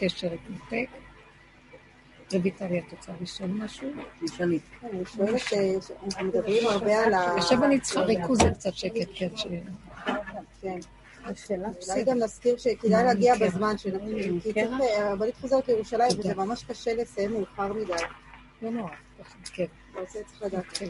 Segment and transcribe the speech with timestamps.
[0.00, 0.88] הקשר התנתק.
[2.32, 3.88] רויטלי, את רוצה לשאול משהו?
[4.24, 4.58] תשאלי.
[4.82, 5.52] אני שואלת,
[6.16, 7.36] אה, מדברים הרבה על ה...
[7.36, 9.28] עכשיו אני צריכה ריכוז וקצת שקט, כן.
[10.60, 10.78] כן.
[11.88, 13.74] אולי גם נזכיר שכדאי להגיע בזמן,
[14.42, 17.92] כי צריך, הרבנית חוזרת לירושלים, וזה ממש קשה לסיים מאוחר מדי.
[18.62, 18.90] לא נורא,
[19.52, 19.64] כן.
[20.12, 20.78] זה צריך לדעת.
[20.78, 20.88] כן.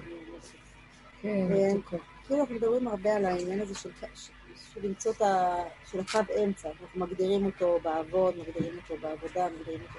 [2.27, 3.91] כאילו אנחנו מדברים הרבה על העניין הזה של
[4.83, 5.57] למצוא את ה...
[5.91, 9.99] של הקו אמצע, אנחנו מגדירים אותו בעבוד, מגדירים אותו בעבודה, מגדירים אותו...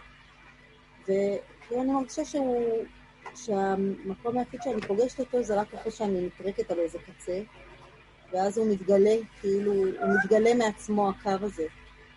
[1.03, 2.85] וכאילו אני מרגישה שהוא...
[3.35, 7.41] שהמקום היחיד שאני פוגשת אותו זה רק אחרי שאני נפרקת על איזה קצה,
[8.31, 11.65] ואז הוא מתגלה, כאילו, הוא מתגלה מעצמו הקו הזה,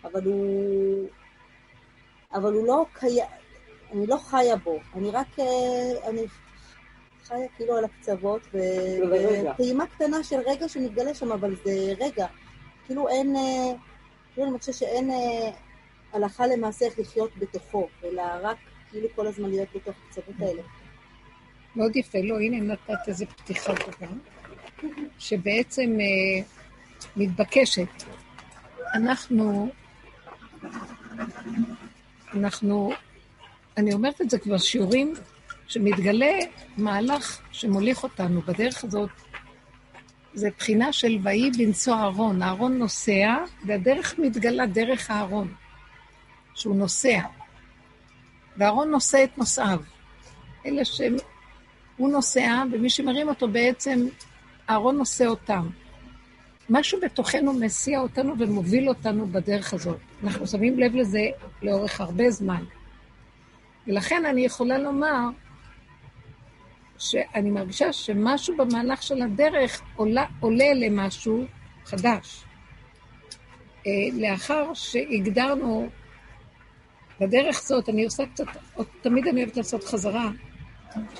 [0.03, 1.07] אבל הוא...
[2.33, 3.25] אבל הוא לא קיים,
[3.91, 5.39] אני לא חיה בו, אני רק...
[5.39, 6.21] אה, אני
[7.23, 12.27] חיה כאילו על הקצוות, וטעימה קטנה של רגע שמתגלה שם, אבל זה רגע.
[12.85, 13.35] כאילו אין...
[13.35, 13.73] אה,
[14.33, 15.51] כאילו אני חושבת שאין אה,
[16.13, 18.57] הלכה למעשה איך לחיות בתוכו, אלא רק
[18.91, 20.61] כאילו כל הזמן להיות בתוך הקצוות האלה.
[21.75, 24.07] מאוד יפה, לא, הנה נתת איזה פתיחה טובה.
[25.19, 26.43] שבעצם אה,
[27.15, 28.03] מתבקשת.
[28.93, 29.69] אנחנו,
[32.33, 32.91] אנחנו,
[33.77, 35.13] אני אומרת את זה כבר שיעורים,
[35.71, 36.33] שמתגלה
[36.77, 39.09] מהלך שמוליך אותנו בדרך הזאת,
[40.33, 42.41] זה בחינה של ויהי בנשוא אהרון.
[42.43, 45.53] אהרון נוסע, והדרך מתגלה דרך אהרון,
[46.53, 47.19] שהוא נוסע.
[48.57, 49.79] ואהרון נושא את נוסעיו.
[50.65, 54.07] אלה שהוא נוסע, ומי שמרים אותו בעצם
[54.69, 55.69] אהרון נושא אותם.
[56.69, 59.99] משהו בתוכנו מסיע אותנו ומוביל אותנו בדרך הזאת.
[60.23, 61.25] אנחנו שמים לב לזה
[61.61, 62.63] לאורך הרבה זמן.
[63.87, 65.29] ולכן אני יכולה לומר
[67.01, 71.45] שאני מרגישה שמשהו במהלך של הדרך עולה, עולה למשהו
[71.85, 72.43] חדש.
[73.87, 75.89] אה, לאחר שהגדרנו
[77.19, 78.45] בדרך זאת, אני עושה קצת,
[79.01, 80.29] תמיד אני אוהבת לעשות חזרה,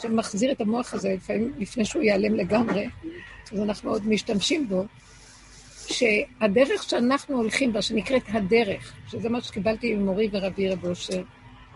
[0.01, 2.89] שמחזיר את המוח הזה, לפעמים לפני שהוא ייעלם לגמרי,
[3.51, 4.85] אז אנחנו עוד משתמשים בו,
[5.87, 11.23] שהדרך שאנחנו הולכים בה, שנקראת הדרך, שזה מה שקיבלתי ממורי ורבי רב אושר,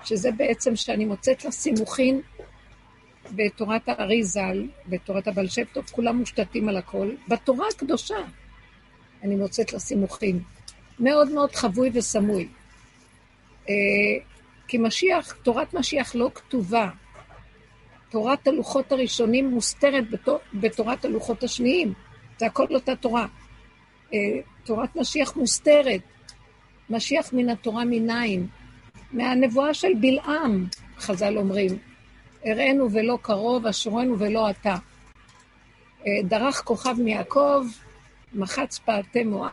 [0.04, 2.22] שזה בעצם שאני מוצאת לה סימוכין
[3.32, 7.12] בתורת הארי ז"ל, בתורת הבעל שם טוב, כולם מושתתים על הכל.
[7.28, 8.18] בתורה הקדושה
[9.24, 10.40] אני מוצאת לה סימוכין.
[11.00, 12.48] מאוד מאוד חבוי וסמוי.
[13.70, 13.74] אה,
[14.68, 16.90] כי משיח, תורת משיח לא כתובה.
[18.10, 20.04] תורת הלוחות הראשונים מוסתרת
[20.54, 21.94] בתורת הלוחות השניים.
[22.40, 23.28] זה הכל אותה תורה.
[24.14, 24.20] אה,
[24.64, 26.02] תורת משיח מוסתרת.
[26.90, 28.48] משיח מן התורה מניין.
[29.12, 30.66] מהנבואה של בלעם,
[31.00, 31.72] חז"ל אומרים.
[32.46, 34.76] הראינו ולא קרוב, אשרנו ולא אתה.
[36.08, 37.66] אה, דרך כוכב מיעקב,
[38.34, 39.52] מחץ פעתי מואב,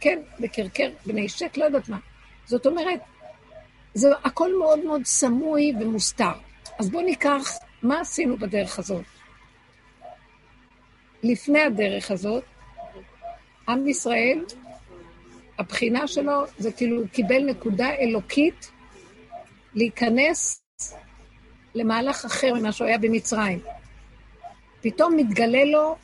[0.00, 1.98] כן, בקרקר בני שק, לא יודעת מה.
[2.46, 3.00] זאת אומרת,
[3.94, 6.32] זה הכל מאוד מאוד סמוי ומוסתר.
[6.78, 9.04] אז בואו ניקח מה עשינו בדרך הזאת?
[11.22, 12.44] לפני הדרך הזאת,
[13.68, 14.44] עם ישראל,
[15.58, 18.70] הבחינה שלו זה כאילו קיבל נקודה אלוקית
[19.74, 20.62] להיכנס
[21.74, 23.60] למהלך אחר ממה שהוא היה במצרים.
[24.80, 25.96] פתאום מתגלה לו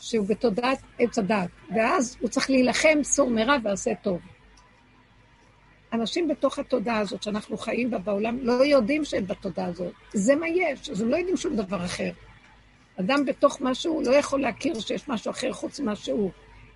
[0.00, 4.20] שהוא בתודעת עץ הדת, ואז הוא צריך להילחם סור מרע ועשה טוב.
[5.92, 9.92] אנשים בתוך התודעה הזאת שאנחנו חיים בה בעולם לא יודעים שהם בתודעה הזאת.
[10.12, 12.10] זה מה יש, אז הם לא יודעים שום דבר אחר.
[13.00, 16.30] אדם בתוך משהו לא יכול להכיר שיש משהו אחר חוץ ממה שהוא,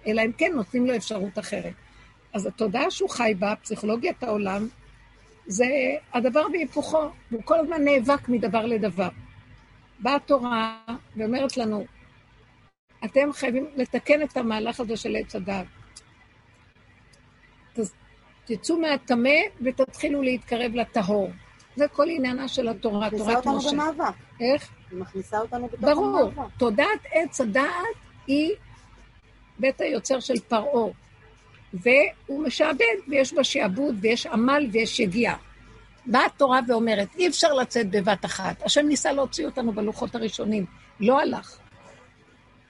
[0.07, 1.73] אלא אם כן נותנים לו אפשרות אחרת.
[2.33, 4.69] אז התודעה שהוא חי בה, פסיכולוגיית העולם,
[5.47, 5.67] זה
[6.13, 9.09] הדבר בהיפוכו, הוא כל הזמן נאבק מדבר לדבר.
[9.99, 10.79] באה התורה
[11.17, 11.85] ואומרת לנו,
[13.05, 15.67] אתם חייבים לתקן את המהלך הזה של עץ הדת.
[18.45, 21.31] תצאו מהטמא ותתחילו להתקרב לטהור.
[21.77, 23.51] זה כל עניינה של התורה, תורת משה.
[23.51, 24.15] מכניסה אותנו במאבק.
[24.41, 24.69] איך?
[24.91, 26.19] היא מכניסה אותנו בתוך ברור.
[26.19, 26.35] המאבק.
[26.35, 26.49] ברור.
[26.59, 28.51] תודעת עץ הדעת היא
[29.59, 30.93] בית היוצר של פרעה.
[31.75, 35.37] והוא משעבד, ויש בה שעבוד, ויש עמל, ויש יגיעה.
[36.07, 38.63] באה התורה ואומרת, אי אפשר לצאת בבת אחת.
[38.63, 40.67] השם ניסה להוציא אותנו בלוחות הראשונים,
[41.01, 41.59] לא הלך.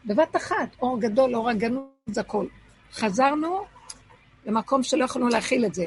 [0.04, 2.48] בבת אחת, אור גדול, אור הגנות, זה הכול.
[2.92, 3.64] חזרנו,
[4.46, 5.86] למקום שלא יכולנו להכיל את זה.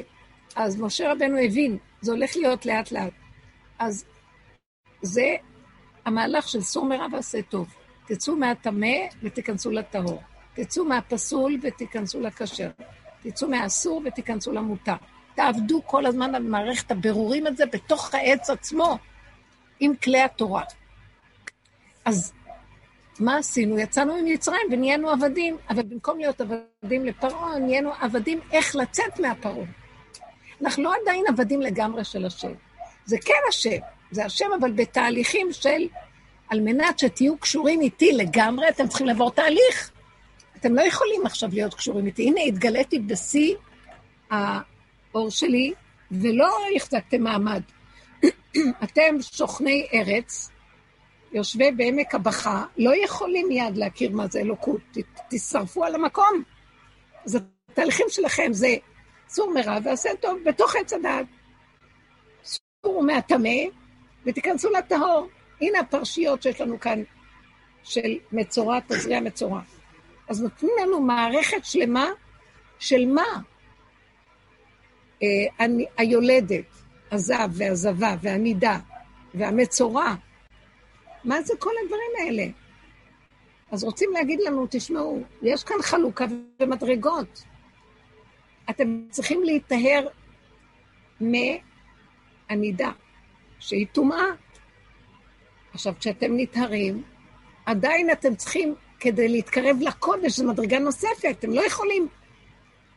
[0.56, 3.12] אז משה רבנו הבין, זה הולך להיות לאט לאט.
[3.78, 4.04] אז
[5.02, 5.36] זה
[6.04, 7.68] המהלך של סור מרע ועשה טוב.
[8.06, 10.22] תצאו מהטמא ותיכנסו לטהור.
[10.54, 12.70] תצאו מהפסול ותיכנסו לכשר.
[13.30, 14.94] תצאו מהאסור ותיכנסו למותר.
[15.34, 18.98] תעבדו כל הזמן על מערכת הבירורים הזה בתוך העץ עצמו,
[19.80, 20.62] עם כלי התורה.
[22.04, 22.32] אז
[23.20, 23.78] מה עשינו?
[23.78, 29.66] יצאנו ממצרים ונהיינו עבדים, אבל במקום להיות עבדים לפרעה, נהיינו עבדים איך לצאת מהפרעה.
[30.62, 32.52] אנחנו לא עדיין עבדים לגמרי של השם.
[33.04, 33.78] זה כן השם,
[34.10, 35.88] זה השם, אבל בתהליכים של,
[36.48, 39.90] על מנת שתהיו קשורים איתי לגמרי, אתם צריכים לעבור תהליך.
[40.66, 42.22] אתם לא יכולים עכשיו להיות קשורים איתי.
[42.28, 43.54] הנה, התגליתי בשיא
[44.30, 45.72] האור שלי,
[46.10, 47.62] ולא החזקתם מעמד.
[48.84, 50.50] אתם סוכני ארץ,
[51.32, 54.80] יושבי בעמק הבכה, לא יכולים מיד להכיר מה זה אלוקות.
[55.30, 56.42] תשרפו על המקום.
[57.24, 57.38] אז
[57.70, 58.74] התהליכים שלכם זה
[59.28, 61.26] סור מרע ועשה טוב בתוך עץ הדעת.
[62.44, 63.58] סורו מהטמא
[64.26, 65.28] ותיכנסו לטהור.
[65.60, 67.02] הנה הפרשיות שיש לנו כאן
[67.82, 69.60] של מצורע, תזריע מצורע.
[70.28, 72.06] אז נותנים לנו מערכת שלמה
[72.78, 73.42] של מה?
[75.22, 76.64] אה, היולדת,
[77.10, 78.78] הזב והזבה והנידה
[79.34, 80.14] והמצורע.
[81.24, 82.46] מה זה כל הדברים האלה?
[83.70, 86.24] אז רוצים להגיד לנו, תשמעו, יש כאן חלוקה
[86.60, 87.44] ומדרגות.
[88.70, 90.08] אתם צריכים להיטהר
[91.20, 92.90] מהנידה,
[93.58, 94.26] שהיא טומאה.
[95.72, 97.02] עכשיו, כשאתם נטהרים,
[97.66, 98.74] עדיין אתם צריכים,
[99.06, 102.08] כדי להתקרב לקודש, זו מדרגה נוספת, אתם לא יכולים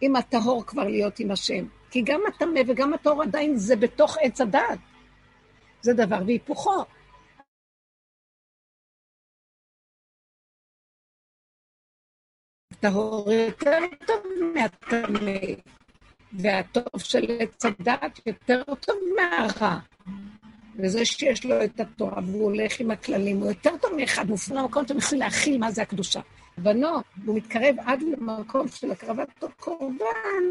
[0.01, 1.65] עם הטהור כבר להיות עם השם.
[1.91, 4.79] כי גם הטמא וגם הטהור עדיין זה בתוך עץ הדעת.
[5.81, 6.83] זה דבר והיפוכו.
[12.79, 14.23] טהור יותר טוב
[14.53, 15.39] מהטמא,
[16.33, 19.79] והטוב של עץ הדת יותר טוב מהרע.
[20.83, 24.83] וזה שיש לו את התורה והוא הולך עם הכללים, הוא יותר טוב מאחד מופנה במקום
[24.83, 26.19] שאתם יכולים להכיל מה זה הקדושה.
[26.57, 30.43] בנו, והוא מתקרב עד למקום של הקרבת הקורבן,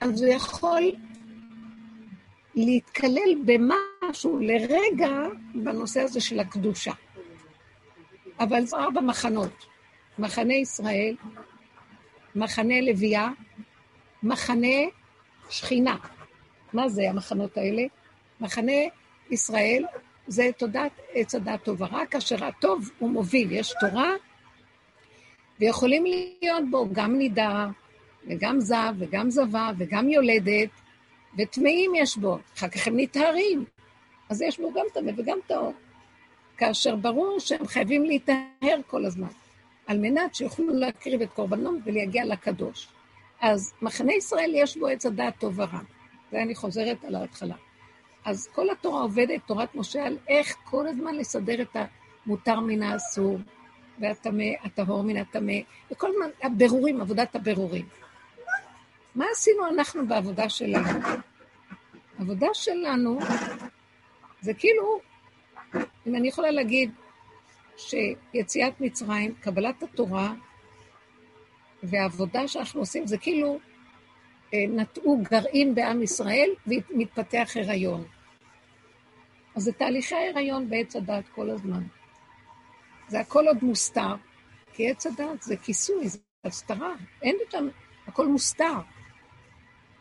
[0.00, 0.82] אז הוא יכול
[2.54, 5.10] להתקלל במשהו לרגע
[5.54, 6.92] בנושא הזה של הקדושה.
[8.40, 9.66] אבל זה ארבע מחנות.
[10.18, 11.14] מחנה ישראל,
[12.36, 13.28] מחנה לוויה,
[14.22, 14.76] מחנה
[15.50, 15.96] שכינה.
[16.72, 17.82] מה זה המחנות האלה?
[18.40, 18.72] מחנה
[19.30, 19.84] ישראל
[20.26, 24.12] זה תודעת עץ הדת טוב ורע, כאשר הטוב הוא מוביל, יש תורה,
[25.60, 27.66] ויכולים להיות בו גם נידה,
[28.26, 30.68] וגם זב, וגם זבה, וגם יולדת,
[31.38, 33.64] וטמאים יש בו, אחר כך הם נטהרים.
[34.28, 35.72] אז יש בו גם טמא וגם טהור.
[36.56, 39.28] כאשר ברור שהם חייבים להיטהר כל הזמן.
[39.86, 42.88] על מנת שיוכלו להקריב את קורבנם ולהגיע לקדוש.
[43.40, 45.80] אז מחנה ישראל יש בו עץ הדעת טוב ורע.
[46.30, 47.54] זה אני חוזרת על ההתחלה.
[48.24, 51.76] אז כל התורה עובדת, תורת משה, על איך כל הזמן לסדר את
[52.26, 53.38] המותר מן האסור,
[54.00, 55.52] והטמא, הטהור מן הטמא,
[55.92, 57.86] וכל הזמן הבירורים, עבודת הבירורים.
[59.14, 61.00] מה עשינו אנחנו בעבודה שלנו?
[62.18, 63.18] העבודה שלנו
[64.40, 65.00] זה כאילו,
[66.06, 66.90] אם אני יכולה להגיד,
[67.76, 70.34] שיציאת מצרים, קבלת התורה
[71.82, 73.58] והעבודה שאנחנו עושים, זה כאילו
[74.54, 78.04] נטעו גרעין בעם ישראל ומתפתח הריון.
[79.54, 81.82] אז זה תהליכי ההיריון בעץ הדת כל הזמן.
[83.08, 84.14] זה הכל עוד מוסתר,
[84.72, 87.58] כי עץ הדת זה כיסוי, זה הסתרה, אין יותר,
[88.06, 88.74] הכל מוסתר.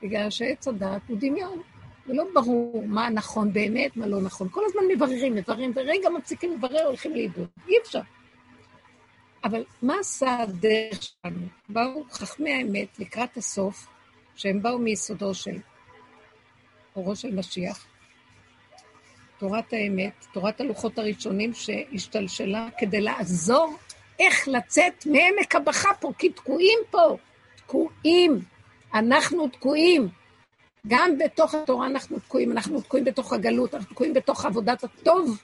[0.01, 1.61] בגלל שעץ הדת הוא דמיון.
[2.07, 4.47] ולא ברור מה נכון באמת, מה לא נכון.
[4.51, 7.47] כל הזמן מבררים, מבררים, ורגע מפסיקים לברר, הולכים לאיבוד.
[7.67, 8.01] אי אפשר.
[9.43, 11.47] אבל מה עשה הדרך שלנו?
[11.69, 13.87] באו חכמי האמת לקראת הסוף,
[14.39, 15.57] שהם באו מיסודו של
[16.95, 17.85] אורו של משיח,
[19.37, 23.77] תורת האמת, תורת הלוחות הראשונים שהשתלשלה כדי לעזור
[24.19, 27.17] איך לצאת מעמק הבכה פה, כי תקועים פה,
[27.55, 28.39] תקועים.
[28.93, 30.07] אנחנו תקועים.
[30.87, 35.41] גם בתוך התורה אנחנו תקועים, אנחנו תקועים בתוך הגלות, אנחנו תקועים בתוך עבודת הטוב,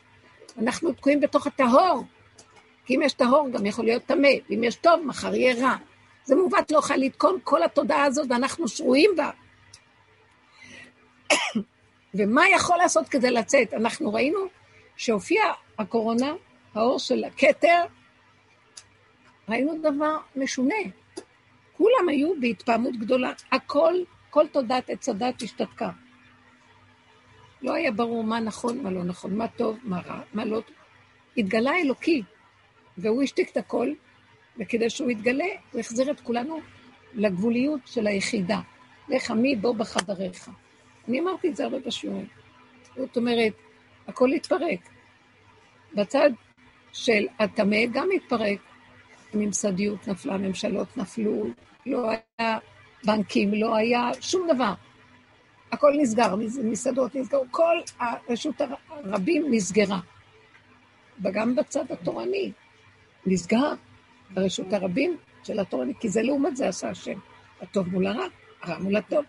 [0.58, 2.04] אנחנו תקועים בתוך הטהור.
[2.86, 5.76] כי אם יש טהור גם יכול להיות טמא, ואם יש טוב, מחר יהיה רע.
[6.26, 9.32] זה מעוות לא יכול לתקון כל התודעה הזאת, ואנחנו שרויים בה.
[12.16, 13.74] ומה יכול לעשות כדי לצאת?
[13.74, 14.40] אנחנו ראינו
[14.98, 16.34] שהופיעה הקורונה,
[16.76, 17.84] האור של הכתר,
[19.50, 20.76] ראינו דבר משונה.
[21.78, 23.94] כולם היו בהתפעמות גדולה, הכל
[24.30, 25.90] כל תודעת עץ הדת השתתקה.
[27.62, 30.76] לא היה ברור מה נכון, מה לא נכון, מה טוב, מה רע, מה לא טוב.
[31.38, 32.24] התגלה אלוקי,
[32.98, 33.90] והוא השתיק את הכל,
[34.60, 36.60] וכדי שהוא יתגלה, הוא החזיר את כולנו
[37.14, 38.60] לגבוליות של היחידה.
[39.10, 40.50] לך עמי בוא בחדריך.
[41.08, 42.28] אני אמרתי את זה הרבה בשיעורים.
[42.96, 43.54] זאת אומרת,
[44.08, 44.80] הכל התפרק.
[45.96, 46.30] בצד
[46.94, 48.60] של הטמא גם התפרק.
[49.34, 51.46] הממסדיות נפלה, ממשלות נפלו,
[51.86, 52.58] לא היה
[53.06, 54.74] בנקים, לא היה שום דבר.
[55.72, 60.00] הכל נסגר, מסעדות נסגרו, כל הרשות הרבים נסגרה.
[61.24, 62.52] וגם בצד התורני
[63.26, 63.74] נסגר
[64.36, 67.20] הרשות הרבים של התורני, כי זה לעומת זה עשה השם.
[67.62, 68.26] הטוב מול הרע,
[68.62, 69.26] הרע מול הטוב.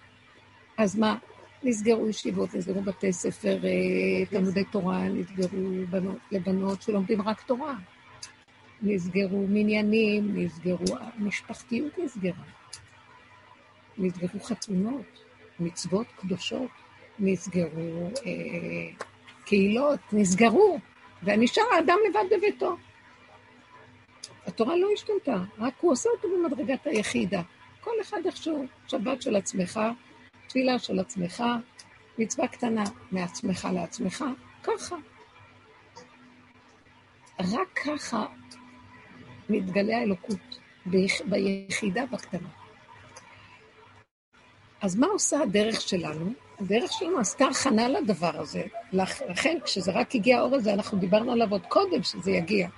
[0.78, 1.16] אז מה?
[1.62, 7.74] נסגרו ישיבות, נסגרו בתי ספר, אה, תלמודי תורה, נסגרו בנות, לבנות שלומדים רק תורה.
[8.82, 12.44] נסגרו מניינים, נסגרו, המשפחתיות נסגרה.
[13.98, 15.24] נסגרו חתונות,
[15.60, 16.70] מצוות קדושות,
[17.18, 19.06] נסגרו אה,
[19.44, 20.78] קהילות, נסגרו,
[21.22, 22.76] ונשאר האדם לבד בביתו.
[24.46, 27.42] התורה לא השתנתה, רק הוא עושה אותו במדרגת היחידה.
[27.80, 29.80] כל אחד איכשהו, שבת של עצמך,
[30.48, 31.44] תפילה של עצמך,
[32.18, 34.24] מצווה קטנה מעצמך לעצמך,
[34.62, 34.96] ככה.
[37.40, 38.26] רק ככה
[39.48, 40.58] מתגלה האלוקות,
[41.26, 42.48] ביחידה בקטנה.
[44.80, 46.32] אז מה עושה הדרך שלנו?
[46.60, 48.62] הדרך שלנו עשתה הכנה לדבר הזה.
[48.92, 52.68] לכן, כשזה רק הגיע האור הזה, אנחנו דיברנו עליו עוד קודם שזה יגיע.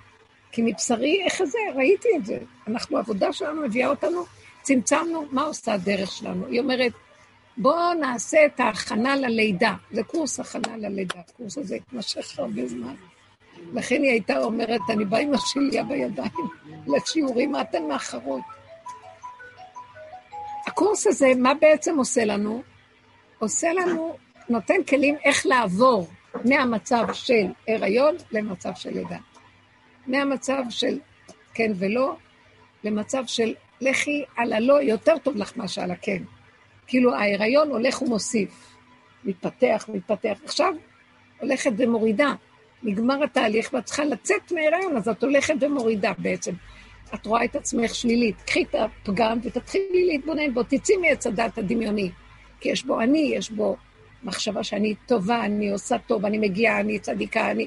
[0.53, 1.59] כי מבשרי, איך זה?
[1.75, 2.39] ראיתי את זה.
[2.69, 4.25] אנחנו, העבודה שלנו מביאה אותנו,
[4.63, 6.47] צמצמנו, מה עושה הדרך שלנו?
[6.47, 6.93] היא אומרת,
[7.57, 9.75] בואו נעשה את ההכנה ללידה.
[9.91, 11.21] זה קורס הכנה ללידה.
[11.21, 12.95] הקורס הזה התמשך הרבה זמן.
[13.75, 16.49] לכן היא הייתה אומרת, אני באה עם השליה בידיים
[16.97, 18.43] לשיעורים, מה אתן מאחרות?
[20.67, 22.63] הקורס הזה, מה בעצם עושה לנו?
[23.39, 24.17] עושה לנו,
[24.49, 26.09] נותן כלים איך לעבור
[26.45, 29.17] מהמצב של הריון למצב של לידה.
[30.09, 30.99] מהמצב של
[31.55, 32.17] כן ולא,
[32.85, 36.23] למצב של לכי על הלא, יותר טוב לך מאשר על הכן.
[36.87, 38.77] כאילו ההיריון הולך ומוסיף,
[39.25, 40.39] מתפתח, מתפתח.
[40.45, 40.75] עכשיו
[41.41, 42.35] הולכת ומורידה.
[42.83, 46.53] נגמר התהליך ואת צריכה לצאת מהיריון, אז את הולכת ומורידה בעצם.
[47.15, 48.43] את רואה את עצמך שלילית.
[48.47, 52.11] קחי את הפגם ותתחילי להתבונן בו, תצאי מעץ הדת הדמיוני.
[52.61, 53.77] כי יש בו אני, יש בו
[54.25, 57.67] מחשבה שאני טובה, אני עושה טוב, אני מגיעה, אני צדיקה, אני...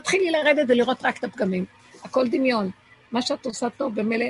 [0.00, 1.64] תתחילי לרדת ולראות רק את הפגמים.
[2.04, 2.70] הכל דמיון.
[3.12, 4.26] מה שאת עושה טוב, במילא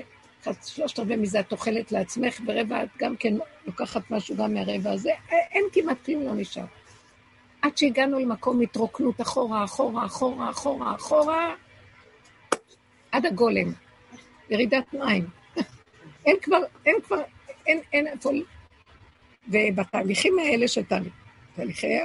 [0.67, 3.35] שלושת רבעי מזה את אוכלת לעצמך, ורבע את גם כן
[3.67, 6.65] לוקחת משהו גם מהרבע הזה, אין כמעט כלום לא נשאר.
[7.63, 11.55] עד שהגענו למקום התרוקנות אחורה, אחורה, אחורה, אחורה, אחורה,
[13.13, 13.73] עד הגולם.
[14.51, 15.27] ירידת מים.
[16.27, 17.23] אין כבר, אין כבר,
[17.67, 18.31] אין, אין איפה...
[19.49, 20.83] ובתהליכים האלה של
[21.57, 21.99] תהליכי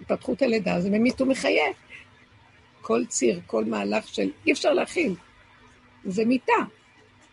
[0.00, 1.74] התפתחות הלידה, זה ממית ומחייב.
[2.88, 4.30] כל ציר, כל מהלך של...
[4.46, 5.14] אי אפשר להכיל.
[6.04, 6.52] זה מיתה.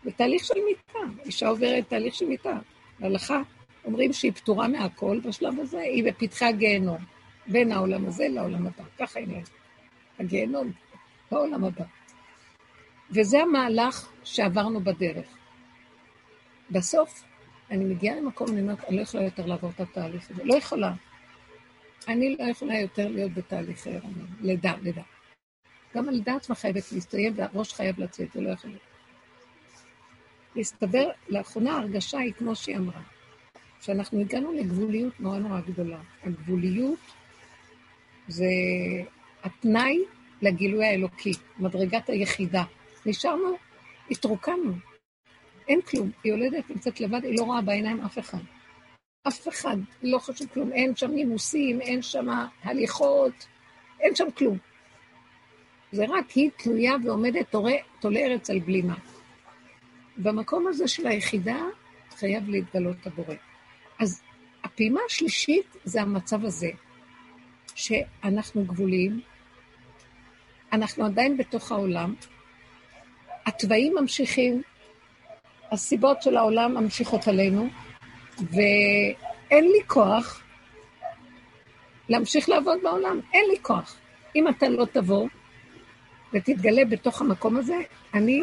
[0.04, 0.98] זה תהליך של מיתה.
[1.24, 2.58] אישה עוברת תהליך של מיתה.
[3.00, 3.42] בהלכה
[3.84, 6.98] אומרים שהיא פטורה מהכל בשלב הזה, היא בפתחי הגיהנום,
[7.46, 8.84] בין העולם הזה לעולם הבא.
[8.98, 9.50] ככה היא נראית.
[10.18, 10.72] הגיהנום,
[11.30, 11.84] בעולם הבא.
[13.10, 15.26] וזה המהלך שעברנו בדרך.
[16.70, 17.24] בסוף,
[17.70, 20.44] אני מגיעה למקום, אני אומרת, אני לא יכולה יותר לעבור את התהליך הזה.
[20.44, 20.92] לא יכולה.
[22.08, 23.86] אני לא יכולה יותר להיות בתהליך
[24.40, 25.02] לידה, לידה.
[25.96, 28.82] גם הלידה עצמה חייבת להסתיים, והראש חייב לצאת, זה לא יכול להיות.
[30.56, 33.00] להסתבר, לאחרונה ההרגשה היא כמו שהיא אמרה,
[33.80, 36.00] שאנחנו הגענו לגבוליות נורא נורא גדולה.
[36.22, 36.98] הגבוליות
[38.28, 38.44] זה
[39.44, 39.98] התנאי
[40.42, 42.62] לגילוי האלוקי, מדרגת היחידה.
[43.06, 43.56] נשארנו,
[44.10, 44.72] התרוקנו,
[45.68, 46.10] אין כלום.
[46.24, 48.38] היא יולדת, נמצאת לבד, היא לא רואה בעיניים אף אחד.
[49.28, 50.72] אף אחד, לא חשוב כלום.
[50.72, 52.26] אין שם נימוסים, אין שם
[52.62, 53.46] הליכות,
[54.00, 54.58] אין שם כלום.
[55.92, 57.54] זה רק היא תלויה ועומדת,
[58.00, 58.94] תולה ארץ על בלימה.
[60.16, 61.56] במקום הזה של היחידה
[62.10, 63.34] חייב להתגלות הבורא.
[63.98, 64.22] אז
[64.64, 66.70] הפעימה השלישית זה המצב הזה,
[67.74, 69.20] שאנחנו גבולים,
[70.72, 72.14] אנחנו עדיין בתוך העולם,
[73.46, 74.62] התוואים ממשיכים,
[75.72, 77.68] הסיבות של העולם ממשיכות עלינו,
[78.38, 80.42] ואין לי כוח
[82.08, 83.96] להמשיך לעבוד בעולם, אין לי כוח.
[84.36, 85.28] אם אתה לא תבוא
[86.32, 87.76] ותתגלה בתוך המקום הזה,
[88.14, 88.42] אני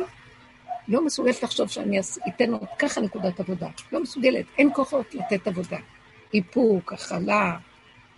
[0.88, 3.68] לא מסוגלת לחשוב שאני אתן עוד ככה נקודת עבודה.
[3.92, 5.78] לא מסוגלת, אין כוחות לתת עבודה.
[6.34, 7.58] איפוק, הכלה,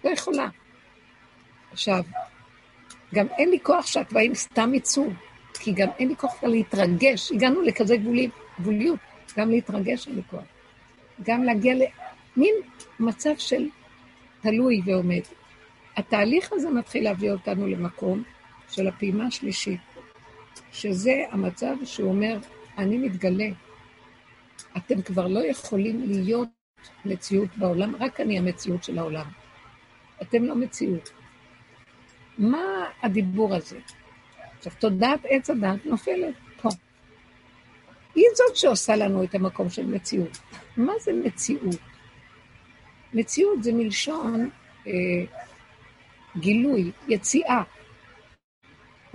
[0.03, 0.47] לא יכולה.
[1.71, 2.03] עכשיו,
[3.13, 5.07] גם אין לי כוח שהתוואים סתם יצאו,
[5.53, 7.31] כי גם אין לי כוח להתרגש.
[7.31, 8.29] הגענו לכזה גבולי,
[8.59, 8.99] גבוליות,
[9.37, 10.43] גם להתרגש אין לי כוח.
[11.23, 12.55] גם להגיע למין
[12.99, 13.67] מצב של
[14.41, 15.21] תלוי ועומד.
[15.97, 18.23] התהליך הזה מתחיל להביא אותנו למקום
[18.69, 19.79] של הפעימה השלישית,
[20.71, 22.37] שזה המצב שהוא אומר,
[22.77, 23.49] אני מתגלה.
[24.77, 26.49] אתם כבר לא יכולים להיות
[27.05, 29.25] מציאות בעולם, רק אני המציאות של העולם.
[30.21, 31.11] אתם לא מציאות.
[32.37, 33.79] מה הדיבור הזה?
[34.57, 36.69] עכשיו, תודעת עץ הדת נופלת פה.
[38.15, 40.37] היא זאת שעושה לנו את המקום של מציאות.
[40.77, 41.75] מה זה מציאות?
[43.13, 44.49] מציאות זה מלשון
[44.87, 44.91] אה,
[46.37, 47.63] גילוי, יציאה.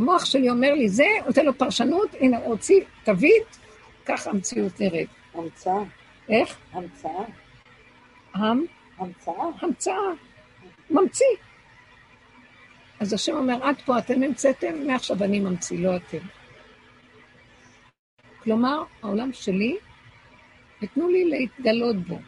[0.00, 3.59] המוח שלי אומר לי, זה, נותן לו פרשנות, הנה, הוציא תווית,
[4.07, 5.09] ככה המציאות נראית.
[5.35, 5.83] המצאה.
[6.28, 6.59] איך?
[6.73, 7.25] המצאה.
[8.35, 8.64] עם?
[8.99, 9.45] המצאה?
[9.61, 9.95] המצאה.
[10.90, 11.26] ממציא.
[13.00, 16.19] אז השם אומר, עד פה אתם המצאתם, מעכשיו אני ממציא, לא אתם.
[18.42, 19.76] כלומר, העולם שלי,
[20.83, 22.19] ותנו לי להתגלות בו.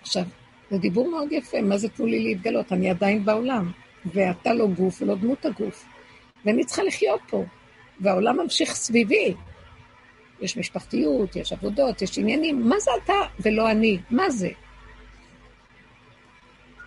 [0.00, 0.24] עכשיו,
[0.70, 2.72] זה דיבור מאוד יפה, מה זה תנו לי להתגלות?
[2.72, 3.70] אני עדיין בעולם,
[4.06, 5.93] ואתה לא גוף ולא דמות הגוף.
[6.44, 7.44] ואני צריכה לחיות פה,
[8.00, 9.34] והעולם ממשיך סביבי.
[10.40, 13.98] יש משפחתיות, יש עבודות, יש עניינים, מה זה אתה ולא אני?
[14.10, 14.50] מה זה?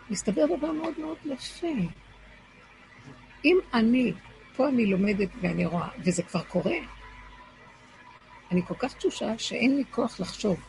[0.09, 1.67] מסתבר דבר מאוד מאוד יפה.
[3.45, 4.13] אם אני,
[4.55, 6.77] פה אני לומדת ואני רואה, וזה כבר קורה,
[8.51, 10.59] אני כל כך תשושה שאין לי כוח לחשוב.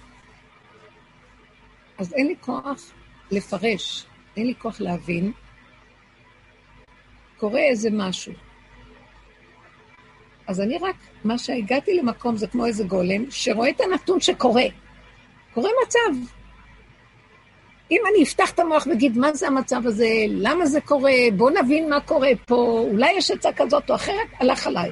[1.98, 2.92] אז אין לי כוח
[3.30, 5.32] לפרש, אין לי כוח להבין.
[7.36, 8.47] קורה איזה משהו.
[10.48, 14.64] אז אני רק, מה שהגעתי למקום זה כמו איזה גולם, שרואה את הנתון שקורה.
[15.54, 16.32] קורה מצב.
[17.90, 21.90] אם אני אפתח את המוח ואגיד, מה זה המצב הזה, למה זה קורה, בואו נבין
[21.90, 24.90] מה קורה פה, אולי יש עצה כזאת או אחרת, הלך עליי.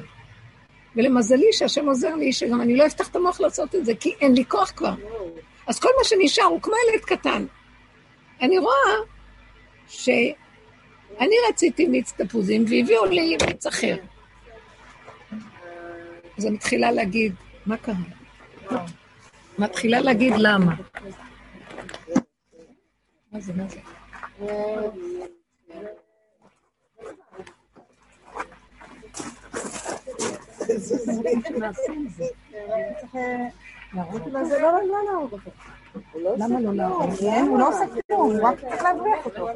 [0.95, 4.33] ולמזלי שהשם עוזר לי, שגם אני לא אפתח את המוח לעשות את זה, כי אין
[4.33, 4.93] לי כוח כבר.
[5.67, 7.45] אז כל מה שנשאר הוא כמו ילד קטן.
[8.41, 8.93] אני רואה
[9.87, 13.95] שאני רציתי מיץ תפוזים והביאו לי מיץ אחר.
[16.37, 17.95] אז אני מתחילה להגיד, מה קרה?
[19.59, 20.75] מתחילה להגיד למה.
[23.31, 23.79] מה זה, מה זה?
[36.37, 37.23] למה לא להרוג?
[37.47, 39.47] הוא לא עושה כלום, הוא רק צריך להבריח אותו.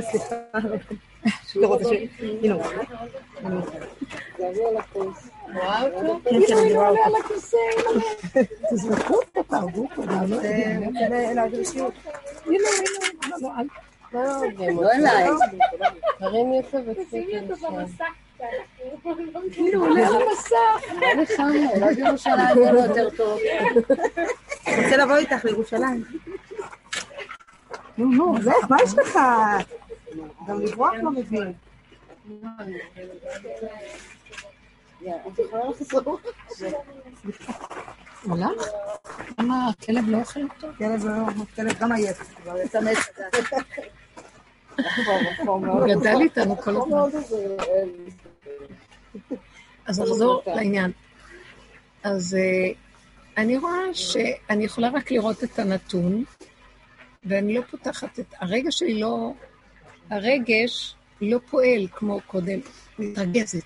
[0.00, 0.34] סליחה.
[1.56, 1.92] לא רוצה ש...
[2.42, 2.62] הנה הוא.
[6.24, 7.18] כן, כן, אני רואה אותו.
[8.70, 10.14] תזרקו אותו, תהרגו אותו, לא
[14.12, 14.28] לא,
[16.20, 17.38] לא אותו ותפסיקי
[19.52, 20.56] כאילו, הוא הולך למסע.
[21.00, 23.38] לא נחמנו, אולי בירושלים לו יותר טוב.
[24.66, 26.04] רוצה לבוא איתך לירושלים.
[27.98, 29.18] נו, נו, זה, מה יש לך?
[30.48, 31.52] גם לברוח לא מבין.
[38.30, 38.66] הלך?
[39.38, 40.66] למה הכלב לא אוכל אותו?
[40.78, 42.34] כלב לא, כלב גם עייף.
[42.42, 42.96] כבר יצא מת.
[45.46, 47.20] הוא גדל איתנו כל הזמן.
[49.86, 50.92] אז נחזור לעניין.
[52.02, 52.72] אז אה,
[53.36, 56.24] אני רואה שאני יכולה רק לראות את הנתון,
[57.24, 58.34] ואני לא פותחת את...
[58.40, 59.32] הרגש שלי לא...
[60.10, 62.58] הרגש לא פועל כמו קודם,
[62.98, 63.64] מתרגזת.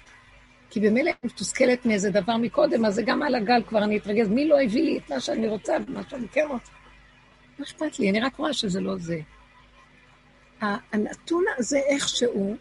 [0.70, 4.29] כי במילא אני מתוסכלת מאיזה דבר מקודם, אז זה גם על הגל כבר אני אתרגז.
[4.29, 6.72] מי לא הביא לי את מה שאני רוצה ומה שאני כן רוצה?
[7.59, 8.11] מה אכפת לי?
[8.11, 9.20] אני רק רואה שזה לא זה.
[10.61, 12.57] הנתון הזה איכשהו,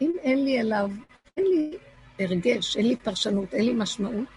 [0.00, 0.90] אם אין לי אליו,
[1.36, 1.76] אין לי
[2.18, 4.28] הרגש, אין לי פרשנות, אין לי משמעות,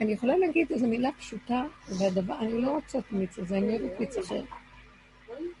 [0.00, 4.00] אני יכולה להגיד איזו מילה פשוטה, והדבר, אני לא רוצה את המיץ הזה, אני אוהבת
[4.00, 4.42] מיץ אחר.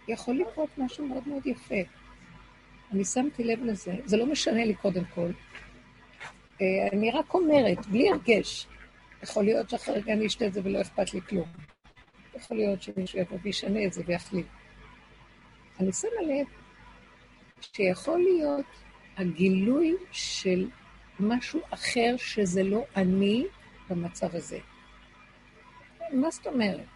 [0.08, 1.74] יכול לקרות משהו מאוד מאוד יפה.
[2.92, 5.30] אני שמתי לב לזה, זה לא משנה לי קודם כל.
[6.60, 8.66] אה, אני רק אומרת, בלי הרגש.
[9.22, 11.48] יכול להיות שאחרי רגע אני אשתה את זה ולא אכפת לי כלום.
[12.36, 14.46] יכול להיות שמישהו יבוא וישנה את זה ויחליט.
[15.80, 16.46] אני שמה לב
[17.60, 18.66] שיכול להיות
[19.16, 20.68] הגילוי של
[21.20, 23.46] משהו אחר שזה לא אני
[23.90, 24.58] במצב הזה.
[26.12, 26.86] מה זאת אומרת?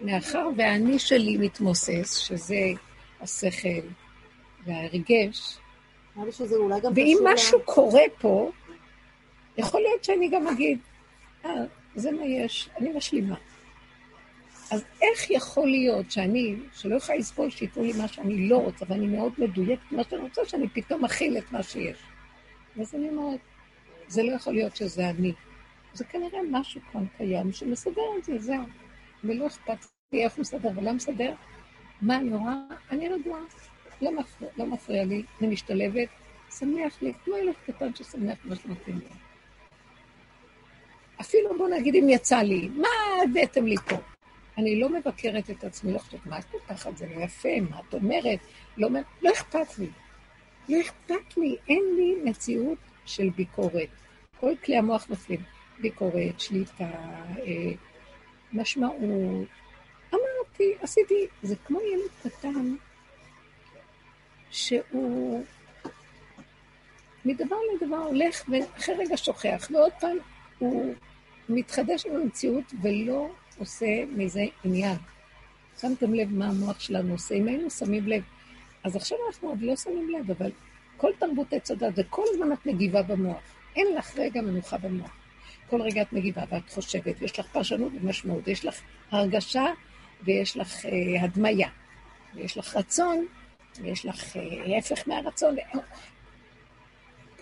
[0.00, 2.66] מאחר והאני שלי מתמוסס, שזה
[3.20, 3.88] השכל
[4.64, 5.58] וההרגש,
[6.94, 8.50] ואם משהו קורה פה,
[9.58, 10.78] יכול להיות שאני גם אגיד,
[11.44, 11.50] אה,
[11.94, 13.36] זה מה יש, אני משלימה.
[14.70, 19.06] אז איך יכול להיות שאני, שלא יכולה לסבול שייתנו לי מה שאני לא רוצה, ואני
[19.06, 21.98] מאוד מדויקת במה שאני רוצה, שאני פתאום אכיל את מה שיש.
[22.76, 23.40] ואז אני אומרת,
[24.08, 25.32] זה לא יכול להיות שזה אני.
[25.94, 28.64] זה כנראה משהו כאן קיים שמסדר את זה, זהו.
[29.24, 31.34] ולא אכפת לי איך הוא מסדר ולא מסדר.
[32.02, 32.54] מה אני רואה?
[32.90, 33.42] אני רגועה.
[34.02, 36.08] לא מפריע, לא מפריע לי, אני משתלבת,
[36.58, 39.08] שמח לי, כמו ילד קטן ששמח מה שנותנים לו.
[41.20, 42.88] אפילו בוא נגיד אם יצא לי, מה
[43.24, 43.96] הבאתם לי פה?
[44.58, 47.94] אני לא מבקרת את עצמי, לא חושבת, מה את פותחת, זה לא יפה, מה את
[47.94, 48.38] אומרת?
[48.76, 48.88] לא,
[49.22, 49.88] לא אכפת לי.
[50.68, 53.88] לא אכפת לי, אין לי מציאות של ביקורת.
[54.40, 55.40] כל כלי המוח נופלים.
[55.78, 57.72] ביקורת, שליטה, אה,
[58.52, 59.48] משמעות.
[60.14, 62.74] אמרתי, עשיתי, זה כמו ילד קטן
[64.52, 65.44] שהוא
[67.24, 70.16] מדבר לדבר הולך ואחרי רגע שוכח, ועוד פעם
[70.58, 70.94] הוא
[71.48, 73.86] מתחדש עם המציאות ולא עושה
[74.16, 74.96] מזה עניין.
[75.80, 77.34] שמתם לב מה המוח שלנו עושה?
[77.34, 78.22] אם היינו שמים לב,
[78.84, 80.50] אז עכשיו אנחנו עוד לא שמים לב, אבל
[80.96, 83.40] כל תרבות עץ הדת, זה כל הזמן את מגיבה במוח.
[83.76, 85.10] אין לך רגע מנוחה במוח.
[85.70, 89.64] כל רגע את מגיבה ואת חושבת, יש לך פרשנות ומשמעות, יש לך הרגשה
[90.22, 91.68] ויש לך אה, הדמיה,
[92.34, 93.26] ויש לך רצון,
[93.80, 95.56] ויש לך אה, ההפך מהרצון.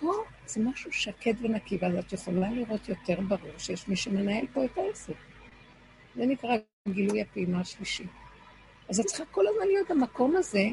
[0.01, 0.12] פה
[0.47, 4.79] זה משהו שקט ונקי, ואז את יכולה לראות יותר ברור שיש מי שמנהל פה את
[4.79, 5.14] העסק.
[6.16, 6.57] זה נקרא
[6.88, 8.11] גילוי הפעימה השלישית.
[8.88, 10.64] אז את צריכה כל הזמן להיות במקום הזה.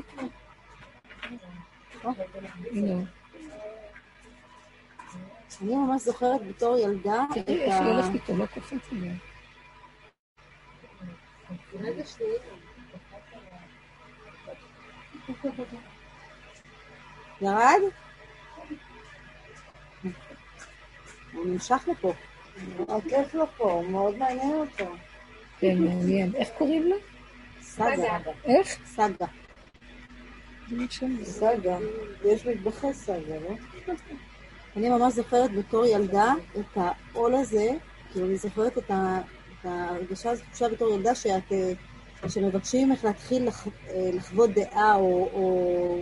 [2.72, 3.04] הנה.
[5.62, 7.80] אני ממש זוכרת בתור ילדה את תראי איך ה...
[7.80, 9.10] היא הולכת איתו, לא קופץ לי.
[17.42, 17.82] ירד?
[21.34, 22.14] הוא נמשך לפה.
[23.10, 24.86] כיף לו פה, הוא מאוד מעניין אותו.
[25.60, 26.36] כן, מעניין.
[26.36, 26.96] איך קוראים לה?
[27.62, 28.18] סגה.
[28.44, 28.68] איך?
[28.86, 29.26] סגה.
[31.24, 31.78] סגה,
[32.26, 33.56] יש מטבחי סגה, לא?
[34.78, 37.70] אני ממש זוכרת בתור ילדה את העול הזה,
[38.12, 38.92] כאילו אני זוכרת את
[39.64, 41.72] ההרגשה הזאת, תחושה בתור ילדה שאת, אה,
[42.28, 46.02] שמבקשים ממך להתחיל לח, אה, לחוות דעה או, או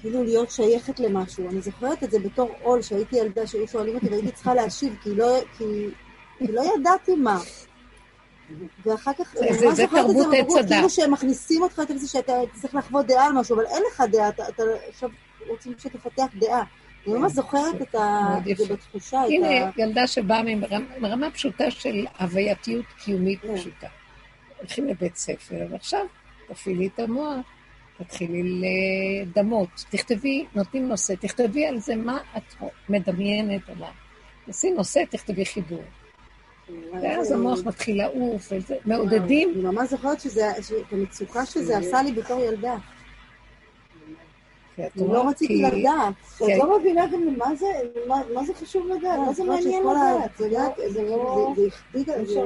[0.00, 1.48] כאילו להיות שייכת למשהו.
[1.50, 5.14] אני זוכרת את זה בתור עול, שהייתי ילדה, שהיו שואלים אותי והייתי צריכה להשיב, כי
[5.14, 5.64] לא, כי,
[6.38, 7.38] כי לא ידעתי מה.
[8.86, 10.68] ואחר כך, זה- זה- זה תרבות עץ הדת.
[10.68, 14.02] כאילו שהם מכניסים אותך יותר מזה שאתה צריך לחוות דעה על משהו, אבל אין לך
[14.12, 15.10] דעה, אתה, אתה עכשיו
[15.48, 16.62] רוצים שתפתח דעה.
[17.06, 17.96] אני ממש זוכרת את
[18.58, 18.64] זה.
[18.74, 19.70] בתחושה, הנה.
[19.78, 20.40] ילדה שבאה
[21.00, 23.56] מרמה פשוטה של הווייתיות קיומית כן.
[23.56, 23.86] פשוטה.
[24.58, 26.06] הולכים לבית ספר, ועכשיו
[26.48, 27.36] תפעילי את המוח,
[27.98, 28.42] תתחילי
[29.22, 29.68] לדמות.
[29.90, 32.42] תכתבי, נותנים נושא, תכתבי על זה מה את
[32.88, 33.88] מדמיינת עליו.
[34.46, 35.82] תעשי נושא, תכתבי חיבור.
[37.02, 38.52] ואז המוח מתחיל לעוף,
[38.84, 39.52] מעודדים.
[39.54, 42.76] אני ממש זוכרת שזה, את המצוקה שזה עשה לי בתור ילדה.
[44.96, 46.14] לא רציתי לדעת.
[46.36, 46.58] את.
[46.58, 47.66] לא מבינה גם מה זה,
[48.06, 50.48] מה- זה חשוב לדעת, מה זה מעניין לדעת, זה
[50.88, 52.40] זה לא זה הכביד על זה.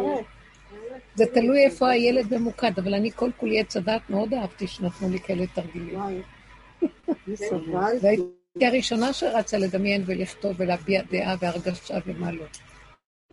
[1.14, 5.18] זה תלוי איפה הילד ממוקד, אבל אני כל כולי עץ הדעת מאוד אהבתי שנתנו לי
[5.20, 6.00] כאלה תרגילים.
[8.00, 12.44] והייתי הראשונה שרצה לדמיין ולכתוב ולהביע דעה והרגשה ומה לא.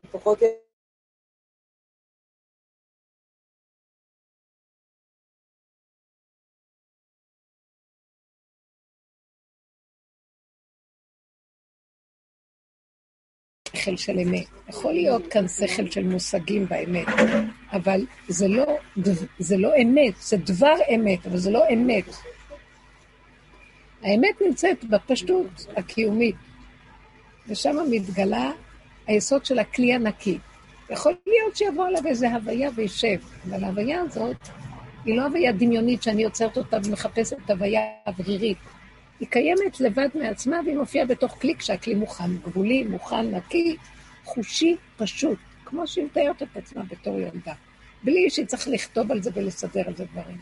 [0.03, 0.39] לפחות
[13.87, 14.45] שכל של אמת.
[14.69, 17.07] יכול להיות כאן שכל של מושגים באמת,
[17.71, 18.65] אבל זה לא,
[19.39, 22.05] זה לא אמת, זה דבר אמת, אבל זה לא אמת.
[24.03, 26.35] האמת נמצאת בפשטות הקיומית,
[27.47, 28.51] ושם מתגלה
[29.07, 30.37] היסוד של הכלי הנקי.
[30.89, 33.17] יכול להיות שיבוא עליו איזה הוויה וישב,
[33.49, 34.37] אבל ההוויה הזאת
[35.05, 38.57] היא לא הוויה דמיונית שאני יוצרת אותה ומחפשת הוויה אוורירית.
[39.19, 43.77] היא קיימת לבד מעצמה והיא מופיעה בתוך כלי כשהכלי מוכן, גבולי, מוכן, נקי,
[44.23, 47.53] חושי, פשוט, כמו שהיא מתארת את עצמה בתור ילדה,
[48.03, 50.37] בלי שצריך לכתוב על זה ולסדר על זה דברים.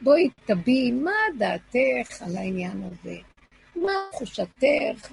[0.00, 3.16] בואי תביעי מה דעתך על העניין הזה,
[3.76, 5.12] מה תחושתך,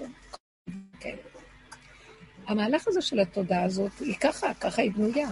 [1.00, 1.16] כן.
[2.48, 5.30] המהלך הזה של התודעה הזאת היא ככה, ככה היא בנויה,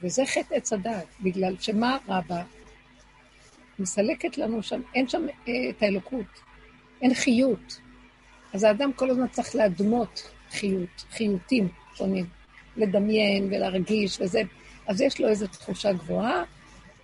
[0.00, 2.42] וזה חטא עץ הדת, בגלל שמה רע בה?
[3.78, 6.51] מסלקת לנו שם, אין שם אה, את האלוקות.
[7.02, 7.80] אין חיות.
[8.52, 12.26] אז האדם כל הזמן צריך להדמות חיות, חיותים שונים,
[12.76, 14.42] לדמיין ולהרגיש וזה.
[14.86, 16.44] אז יש לו איזו תחושה גבוהה,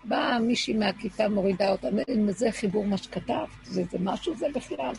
[0.05, 1.89] באה מישהי מהכיתה, מורידה אותה,
[2.29, 4.93] זה חיבור מה שכתבת, זה, זה משהו, זה בכלל.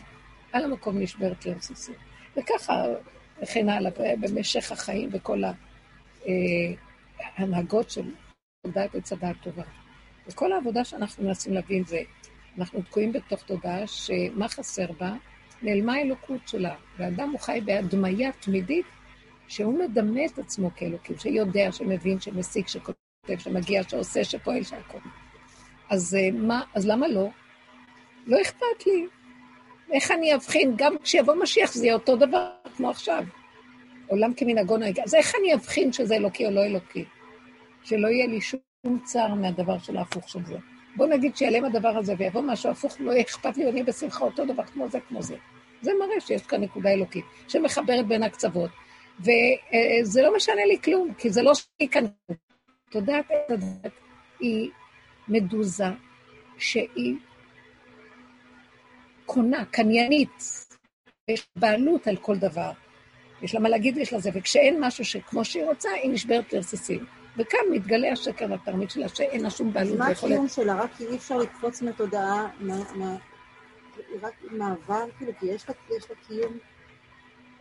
[0.52, 1.94] על המקום נשברת לרסיסים.
[2.36, 2.84] וככה,
[3.42, 5.42] וכן הלאה, במשך החיים וכל
[7.20, 8.04] ההנהגות של
[8.66, 9.62] תודעת עץ הדעת טובה.
[10.28, 11.98] וכל העבודה שאנחנו מנסים להבין זה,
[12.60, 15.12] אנחנו תקועים בתוך תודעה שמה חסר בה?
[15.62, 16.74] נעלמה האלוקות שלה.
[16.98, 18.86] ואדם הוא חי בהדמיה תמידית,
[19.48, 24.98] שהוא מדמה את עצמו כאלוקים, שיודע, שמבין, שמסיק, שכותב, שמגיע, שעושה, שפועל, שהכל.
[25.90, 27.28] אז אה, מה, אז למה לא?
[28.26, 29.06] לא אכפת לי.
[29.92, 30.74] איך אני אבחין?
[30.76, 33.24] גם כשיבוא משיח זה יהיה אותו דבר כמו עכשיו.
[34.06, 35.00] עולם כמנהגו נהג.
[35.00, 37.04] אז איך אני אבחין שזה אלוקי או לא אלוקי?
[37.82, 38.60] שלא יהיה לי שום
[39.04, 40.56] צער מהדבר של ההפוך של זה.
[40.96, 44.44] בוא נגיד שיעלם הדבר הזה ויבוא משהו הפוך, לא יהיה אכפת לי, אני בשמחה אותו
[44.44, 45.36] דבר כמו זה, כמו זה.
[45.82, 48.70] זה מראה שיש כאן נקודה אלוקית, שמחברת בין הקצוות.
[49.20, 52.04] וזה לא משנה לי כלום, כי זה לא שלי כאן.
[52.90, 53.92] תודעת את הדת
[54.40, 54.70] היא
[55.28, 55.84] מדוזה,
[56.58, 57.16] שהיא
[59.26, 60.66] קונה, קניינית,
[61.28, 62.70] יש בעלות על כל דבר.
[63.42, 67.19] יש לה מה להגיד, יש לה זה, וכשאין משהו שכמו שהיא רוצה, היא נשברת לרסיסים.
[67.36, 70.32] וכאן מתגלה השקר והתרמית שלה, שאין לה שום בעלות מה ויכולת.
[70.32, 70.74] הקיום שלה?
[70.82, 73.16] רק כי אי אפשר לקפוץ מתודעה, מה- מה-
[74.22, 76.58] רק מעבר, כאילו, כי יש לה יש לה קיום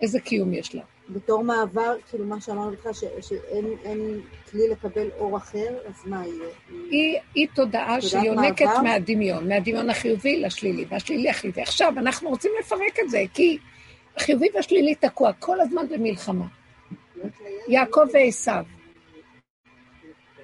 [0.02, 0.82] איזה קיום יש לה?
[1.10, 6.24] בתור מעבר, כאילו מה שאמרנו לך, ש- שאין אין כלי לקבל אור אחר, אז מה
[6.28, 6.46] יהיה?
[6.92, 8.82] היא, היא תודעה שהיא יונקת מעבר?
[8.82, 11.62] מהדמיון, מהדמיון החיובי לשלילי, והשלילי החיובי.
[11.62, 13.58] עכשיו, אנחנו רוצים לפרק את זה, כי
[14.16, 16.46] החיובי והשלילי תקוע כל הזמן במלחמה.
[17.68, 18.64] יעקב ועשיו.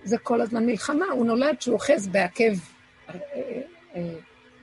[0.05, 2.53] זה כל הזמן מלחמה, הוא נולד שהוא אוחז בעקב,
[3.09, 3.15] אה,
[3.95, 4.01] אה,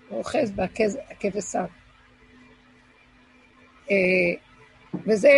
[0.09, 1.64] הוא אוחז בעקב עקב עשיו.
[3.90, 3.96] אה,
[5.07, 5.31] וזה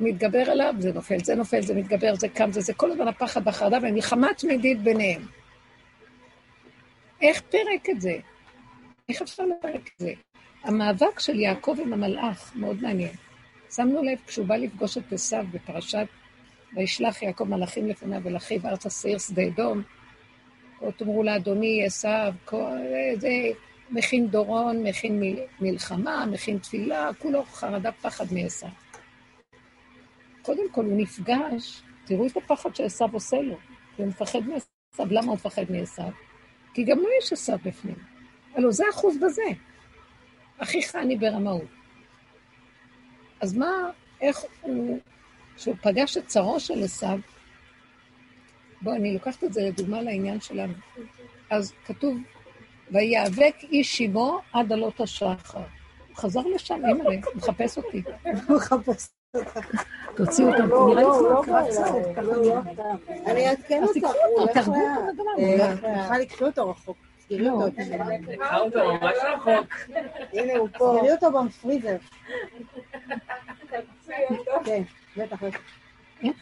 [0.00, 3.40] מתגבר עליו, זה נופל, זה נופל, זה מתגבר, זה קם, זה, זה כל הזמן הפחד
[3.44, 5.22] והחרדה והמלחמה תמידית ביניהם.
[7.22, 8.16] איך פרק את זה?
[9.08, 10.12] איך אפשר לפרק את זה?
[10.64, 13.14] המאבק של יעקב עם המלאך מאוד מעניין.
[13.70, 16.06] שמנו לב, כשהוא בא לפגוש את עשיו בפרשת
[16.76, 19.82] וישלח יעקב מלאכים לפניו ולאחיו ארצה שעיר שדה אדום,
[20.78, 22.56] כה תאמרו לאדוני עשיו, כה-
[23.18, 23.30] זה
[23.90, 28.68] מכין דורון, מכין מל- מלחמה, מכין תפילה, כולו חרדה פחד מעשיו.
[30.42, 33.56] קודם כל הוא נפגש, תראו את הפחד שעשיו עושה לו,
[33.96, 34.66] הוא מפחד מעשיו.
[35.10, 36.10] למה הוא מפחד מעשיו?
[36.74, 37.96] כי גם לו יש עשיו בפנים.
[38.54, 39.42] הלוא זה אחוז בזה.
[40.58, 41.68] אחיך אני ברמאות.
[43.40, 43.70] אז מה,
[44.20, 44.98] איך הוא,
[45.56, 47.18] כשהוא פגש את צרו של עשיו,
[48.82, 50.74] בואו, אני לוקחת את זה לדוגמה לעניין שלנו.
[51.50, 52.16] אז כתוב,
[52.92, 55.58] ויאבק איש עמו עד עלות השחר.
[56.08, 58.02] הוא חזר לשם, אימא'לה, הוא מחפש אותי.
[58.48, 59.08] הוא מחפש
[60.16, 62.22] תוציאו אותם, נראה לי לא, שהוא.
[62.22, 62.60] לא.
[63.26, 64.76] אני אעדכן אז אותו, תיקחו הוא אותו, הולך לאט.
[65.14, 65.24] בדבר.
[65.38, 66.96] אה, הוא צריכה לקחו אותו רחוק.
[67.28, 67.50] תראי לא.
[67.50, 67.82] אותו.
[68.28, 69.74] לקחה אותו ממש רחוק.
[70.32, 70.96] הנה הוא פה.
[71.00, 71.96] תראי אותו בפריזר.
[75.16, 75.42] בטח.
[75.42, 75.60] בטח.
[76.22, 76.36] איך?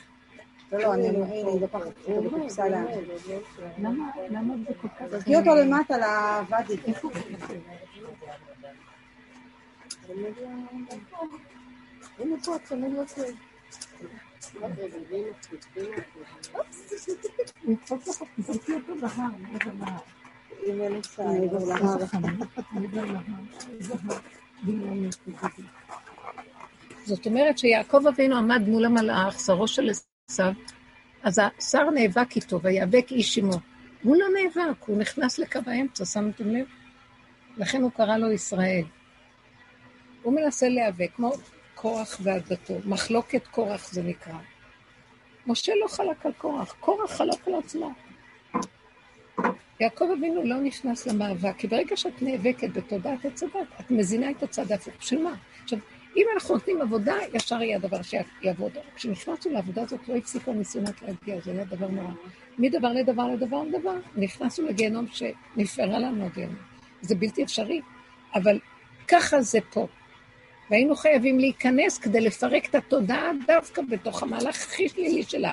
[0.73, 2.85] לא, לא, אני הנה, לוקחת אותו בקופסה לאן.
[4.31, 5.03] למה זה כל כך...
[5.03, 6.77] תזכי אותו למטה לוואדי.
[12.19, 13.33] הנה פה, צמוד לצד.
[27.05, 29.91] זאת אומרת שיעקב אבינו עמד מול המלאך, שרו של
[30.31, 30.53] עשיו,
[31.23, 33.59] אז השר נאבק איתו, ויאבק איש עמו.
[34.03, 36.67] הוא לא נאבק, הוא נכנס לקו האמצע, שמתם לב?
[37.57, 38.85] לכן הוא קרא לו ישראל.
[40.23, 41.33] הוא מנסה להיאבק, כמו
[41.75, 42.75] קורח ועדתו.
[42.85, 44.39] מחלוקת קורח זה נקרא.
[45.47, 47.93] משה לא חלק על קורח, קורח חלק על עצמו.
[49.81, 54.73] יעקב אבינו לא נכנס למאבק, כי ברגע שאת נאבקת בתודעת הדת, את מזינה את הצד
[54.73, 54.95] ההפוך.
[55.01, 55.35] בשביל מה?
[55.63, 55.79] עכשיו,
[56.17, 58.73] אם אנחנו נותנים עבודה, ישר יהיה הדבר שיעבוד.
[58.95, 62.13] כשנכנסנו לעבודה הזאת, לא הפסיקו הניסיונות להגיע, זה היה דבר נורא.
[62.59, 66.57] מדבר לדבר לדבר לדבר, נכנסנו לגיהנום שנפערה לנו הגיהנום.
[67.01, 67.81] זה בלתי אפשרי,
[68.35, 68.59] אבל
[69.09, 69.87] ככה זה פה.
[70.71, 75.53] והיינו חייבים להיכנס כדי לפרק את התודעה דווקא בתוך המהלך הכי שלילי שלה.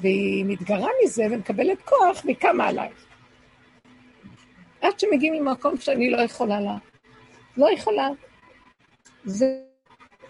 [0.00, 2.88] והיא מתגרה מזה ומקבלת כוח, והיא קמה עליי.
[4.80, 6.76] עד שמגיעים למקום שאני לא יכולה לה.
[7.56, 8.08] לא יכולה.
[9.24, 9.71] זה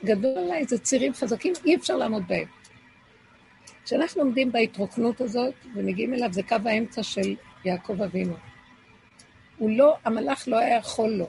[0.04, 2.46] גדול עליי, זה צירים חזקים, אי אפשר לעמוד בהם.
[3.84, 7.34] כשאנחנו עומדים בהתרוקנות הזאת ומגיעים אליו, זה קו האמצע של
[7.64, 8.34] יעקב אבינו.
[9.58, 11.28] הוא לא, המלאך לא היה יכול לו.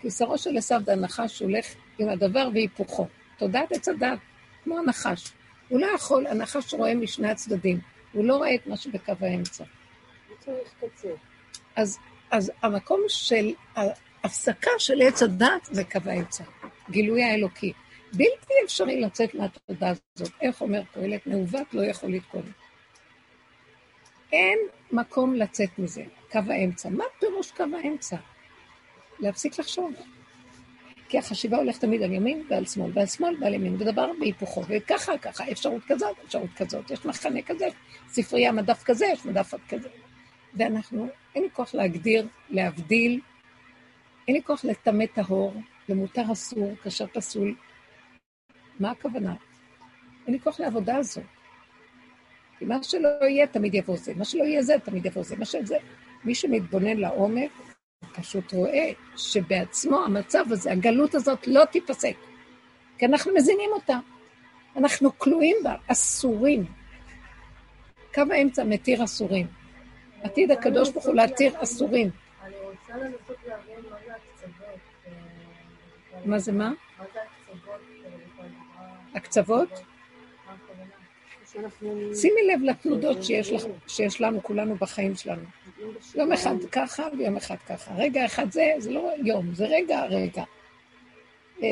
[0.00, 1.66] כי שרו של עשיו זה הנחש הולך
[1.98, 3.06] עם הדבר והיפוכו.
[3.38, 4.18] תודעת עץ הדת,
[4.64, 5.32] כמו הנחש.
[5.68, 7.80] הוא לא יכול, הנחש רואה משני הצדדים.
[8.12, 9.64] הוא לא רואה את מה שבקו האמצע.
[10.28, 10.36] הוא
[10.96, 11.14] צריך.
[11.76, 11.98] אז,
[12.30, 16.44] אז המקום של ההפסקה של עץ הדת זה קו האמצע,
[16.90, 17.72] גילוי האלוקי.
[18.12, 20.32] בלתי אפשרי לצאת מהתודעה הזאת.
[20.40, 21.26] איך אומר קהלת?
[21.26, 22.42] מעוות לא יכול לתקון.
[24.32, 24.58] אין
[24.92, 26.88] מקום לצאת מזה, קו האמצע.
[26.88, 28.16] מה פירוש קו האמצע?
[29.18, 29.92] להפסיק לחשוב.
[31.08, 35.18] כי החשיבה הולכת תמיד על ימין ועל שמאל, ועל שמאל ועל ימין, ודבר בהיפוכו, וככה,
[35.18, 37.66] ככה, אפשרות כזאת, אפשרות כזאת, יש מחנה כזה,
[38.08, 39.88] ספרייה, מדף כזה, יש מדף כזה.
[40.54, 43.20] ואנחנו, אין לי כוח להגדיר, להבדיל,
[44.28, 45.54] אין לי כוח לטמא טהור,
[45.88, 47.54] למותר אסור, כאשר פסול.
[48.80, 49.34] מה הכוונה?
[50.26, 51.24] אין לי כוח לעבודה הזאת.
[52.58, 54.14] כי מה שלא יהיה, תמיד יבוא זה.
[54.14, 55.36] מה שלא יהיה זה, תמיד יבוא זה.
[55.36, 55.76] מה שזה,
[56.24, 57.50] מי שמתבונן לעומק,
[58.14, 62.16] פשוט רואה שבעצמו המצב הזה, הגלות הזאת לא תיפסק.
[62.98, 63.98] כי אנחנו מזינים אותה.
[64.76, 66.64] אנחנו כלואים בה, אסורים.
[68.14, 69.46] קו האמצע מתיר אסורים.
[70.22, 72.10] עתיד הקדוש ברוך הוא להתיר אסורים.
[72.42, 74.80] אני רוצה לנסות להבין מה זה הקצוות.
[76.13, 76.72] אה, מה זה מה?
[79.14, 79.68] הקצוות?
[82.14, 83.18] שימי לב לתנודות
[83.88, 85.44] שיש, לנו, כולנו בחיים שלנו.
[86.14, 87.94] יום אחד ככה ויום אחד ככה.
[87.96, 90.44] רגע אחד זה, זה לא יום, זה רגע, רגע.
[91.62, 91.68] אה,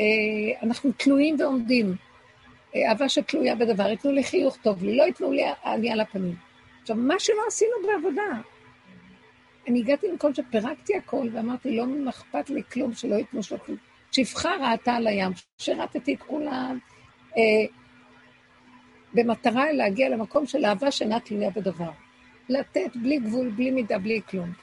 [0.63, 1.95] אנחנו תלויים ועומדים.
[2.75, 6.35] אה, אהבה שתלויה בדבר, ייתנו לי חיוך טוב לי, לא ייתנו לי אני על הפנים.
[6.81, 8.41] עכשיו, מה שלא עשינו בעבודה,
[9.67, 13.77] אני הגעתי למקום שפירקתי הכל ואמרתי, לא אכפת לי כלום, שלא ייתנו לו כלום.
[14.13, 16.79] שפחה ראתה על הים, שרתתי את כולם,
[17.37, 17.65] אה,
[19.13, 21.89] במטרה להגיע למקום של אהבה שאינה תלויה בדבר.
[22.49, 24.53] לתת בלי גבול, בלי מידה, בלי כלום.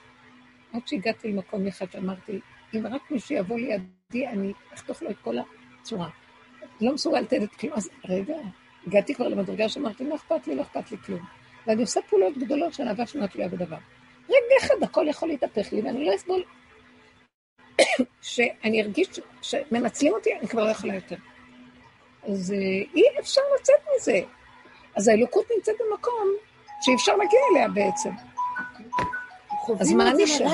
[0.73, 2.41] עד שהגעתי למקום אחד שאמרתי,
[2.75, 5.37] אם רק מישהו יבוא לידי, אני אחתוך לו את כל
[5.81, 6.09] הצורה.
[6.81, 7.73] לא מסוגל לתת את כלום.
[7.73, 8.37] אז רגע,
[8.87, 11.21] הגעתי כבר למדרגה שאמרתי, לא אכפת לי, לא אכפת לי כלום.
[11.67, 13.79] ואני עושה פעולות גדולות של אהבה שאינה תלויה בדבר.
[14.29, 16.43] רגע אחד הכל יכול להתהפך לי, ואני לא אסבול.
[18.23, 19.09] שאני ארגיש
[19.43, 21.17] שמנצלים אותי, אני כבר לא יכולה יותר.
[22.23, 22.59] אז אה,
[22.95, 24.21] אי אפשר לצאת מזה.
[24.97, 26.29] אז האלוקות נמצאת במקום
[26.83, 28.11] שאי אפשר להגיע אליה בעצם.
[29.81, 30.47] אז מה נשאר?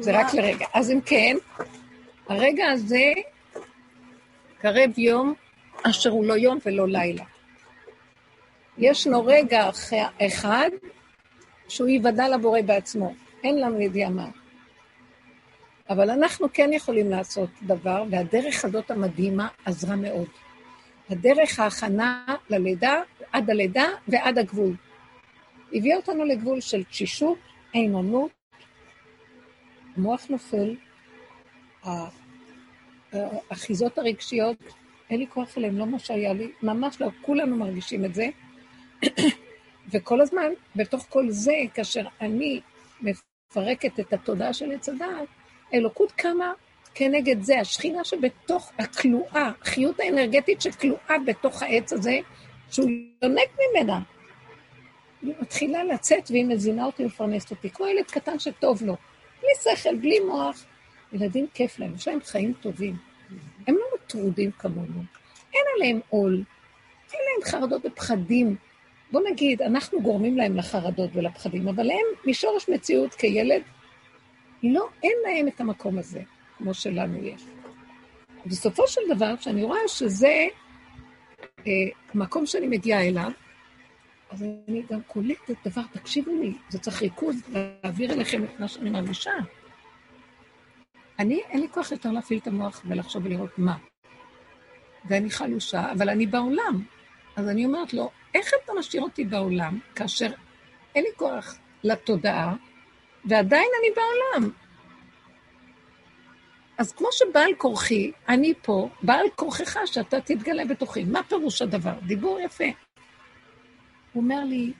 [0.00, 0.66] זה רק לרגע.
[0.74, 1.36] אז אם כן,
[2.28, 3.12] הרגע הזה
[4.58, 5.34] קרב יום
[5.82, 7.24] אשר הוא לא יום ולא לילה.
[8.78, 9.70] ישנו רגע
[10.26, 10.70] אחד
[11.68, 13.14] שהוא ייוודע לבורא בעצמו.
[13.44, 14.28] אין לנו ידיעה מה.
[15.92, 20.28] אבל אנחנו כן יכולים לעשות דבר, והדרך הזאת המדהימה עזרה מאוד.
[21.10, 23.02] הדרך ההכנה ללידה,
[23.32, 24.74] עד הלידה ועד הגבול.
[25.72, 27.38] הביאה אותנו לגבול של תשישות,
[27.72, 28.30] עינונות,
[29.96, 30.76] המוח נופל,
[33.12, 34.56] האחיזות הרגשיות,
[35.10, 38.28] אין לי כוח אליהם, לא מה שהיה לי, ממש לא, כולנו מרגישים את זה.
[39.92, 42.60] וכל הזמן, בתוך כל זה, כאשר אני
[43.00, 45.28] מפרקת את התודעה של עץ הדעת,
[45.74, 46.52] אלוקות קמה
[46.94, 52.18] כנגד זה, השכינה שבתוך הכלואה, החיות האנרגטית שכלואה בתוך העץ הזה,
[52.70, 52.90] שהוא
[53.22, 54.00] יונק ממנה.
[55.22, 58.96] היא מתחילה לצאת והיא מזינה אותי ומפרנסת אותי, כמו ילד קטן שטוב לו,
[59.40, 60.64] בלי שכל, בלי מוח.
[61.12, 62.96] ילדים כיף להם, יש להם חיים טובים.
[63.66, 65.02] הם לא מטרודים כמונו,
[65.54, 66.42] אין עליהם עול,
[67.12, 68.56] אין להם חרדות ופחדים.
[69.12, 73.62] בוא נגיד, אנחנו גורמים להם לחרדות ולפחדים, אבל הם משורש מציאות כילד,
[74.62, 76.22] לא, אין להם את המקום הזה.
[76.62, 77.42] כמו שלנו יש.
[78.46, 80.46] בסופו של דבר, כשאני רואה שזה
[81.66, 81.72] אה,
[82.14, 83.30] מקום שאני מגיעה אליו,
[84.30, 88.90] אז אני גם קולטת דבר, תקשיבו לי, זה צריך ריכוז להעביר אליכם את מה שאני
[88.90, 89.30] מרגישה.
[91.18, 93.76] אני, אין לי כוח יותר להפעיל את המוח ולחשוב ולראות מה.
[95.04, 96.82] ואני חלושה, אבל אני בעולם.
[97.36, 100.30] אז אני אומרת לו, איך אתה משאיר אותי בעולם, כאשר
[100.94, 102.54] אין לי כוח לתודעה,
[103.24, 104.50] ועדיין אני בעולם?
[106.78, 111.04] אז כמו שבעל כורחי, אני פה, בעל כורחך שאתה תתגלה בתוכי.
[111.04, 111.94] מה פירוש הדבר?
[112.06, 112.64] דיבור יפה.
[114.12, 114.72] הוא אומר לי,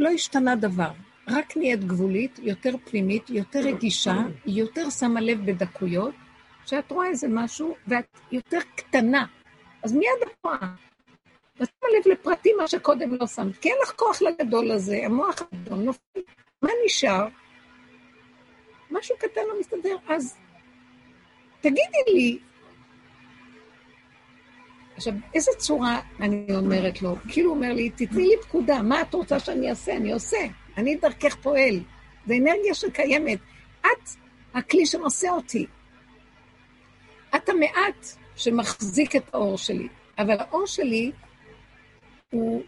[0.00, 0.90] לא השתנה דבר,
[1.28, 6.14] רק נהיית גבולית, יותר פנימית, יותר רגישה, יותר שמה לב בדקויות,
[6.66, 9.26] שאת רואה איזה משהו ואת יותר קטנה.
[9.82, 10.93] אז מיד את.
[11.60, 15.42] ואת שמה לב לפרטים מה שקודם לא שמת, כי אין לך כוח לגדול הזה, המוח
[15.52, 16.20] הגדול נופל.
[16.62, 17.26] מה נשאר?
[18.90, 20.36] משהו קטן לא מסתדר, אז
[21.60, 22.38] תגידי לי,
[24.96, 27.16] עכשיו, איזה צורה אני אומרת לו?
[27.28, 29.96] כאילו הוא אומר לי, תתני לי פקודה, מה את רוצה שאני אעשה?
[29.96, 30.38] אני עושה.
[30.76, 31.80] אני דרכך פועל.
[32.26, 33.38] זה אנרגיה שקיימת.
[33.80, 34.08] את
[34.54, 35.66] הכלי שנושא אותי.
[37.36, 39.88] את המעט שמחזיק את האור שלי.
[40.18, 41.12] אבל האור שלי
[42.34, 42.62] הוא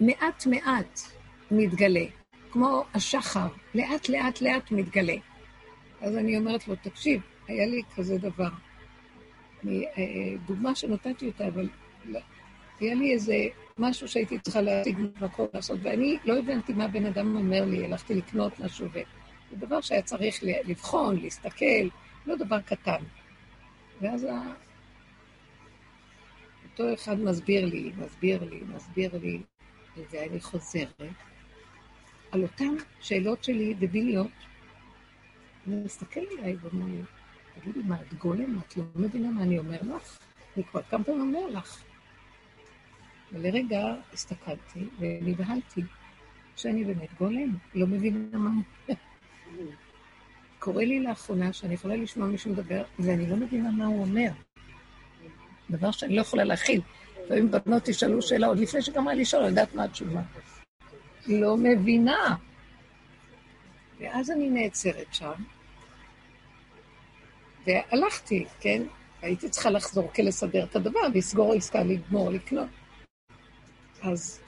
[0.00, 1.00] מעט מעט
[1.50, 2.04] מתגלה,
[2.50, 5.16] כמו השחר, לאט לאט לאט מתגלה.
[6.00, 8.48] אז אני אומרת לו, תקשיב, היה לי כזה דבר.
[9.64, 11.68] אני, אה, דוגמה שנתתי אותה, אבל
[12.04, 12.20] לא,
[12.80, 13.34] היה לי איזה
[13.78, 18.14] משהו שהייתי צריכה להשיג מקום לעשות, ואני לא הבנתי מה בן אדם אומר לי, הלכתי
[18.14, 21.88] לקנות משהו, וזה דבר שהיה צריך לבחון, להסתכל,
[22.26, 23.02] לא דבר קטן.
[24.00, 24.26] ואז.
[26.78, 29.40] אותו אחד מסביר לי, מסביר לי, מסביר לי,
[30.10, 31.02] ואני חוזרת
[32.32, 34.30] על אותן שאלות שלי דביליות,
[35.66, 37.02] הוא מסתכל עליי ואומר לי,
[37.60, 38.58] תגידי, מה, את גולם?
[38.58, 40.18] את לא מבינה מה אני אומר לך?
[40.56, 41.84] אני כבר כמה פעמים אומר לך.
[43.32, 45.82] ולרגע הסתכלתי ונבהלתי
[46.56, 48.50] שאני באמת גולם, לא מבינה מה.
[50.58, 54.30] קורה לי לאחרונה שאני יכולה לשמוע מישהו מדבר, ואני לא מבינה מה הוא אומר.
[55.70, 56.80] דבר שאני לא יכולה להכיל.
[57.24, 60.20] לפעמים בנות ישאלו שאלה, עוד לפני שגמרה לשאול, אני יודעת מה התשובה.
[61.26, 62.36] לא מבינה.
[64.00, 65.32] ואז אני נעצרת שם,
[67.66, 68.82] והלכתי, כן?
[69.22, 72.68] הייתי צריכה לחזור כלסדר את הדבר, לסגור עסקה, לגמור, לקנות.
[74.02, 74.40] אז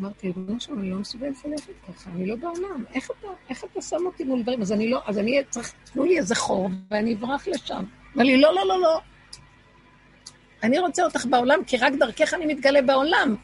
[0.00, 2.84] אמרתי, ריבונו שם, אני לא מסוגלת ללכת ככה, אני לא בעולם.
[2.94, 4.60] איך אתה, איך אתה שם אותי מול דברים?
[4.60, 7.84] אז אני לא, אז אני צריך, תנו לי איזה חור, ואני אברח לשם.
[8.16, 9.00] אמר לי, לא, לא, לא, לא.
[10.64, 13.36] אני רוצה אותך בעולם, כי רק דרכך אני מתגלה בעולם.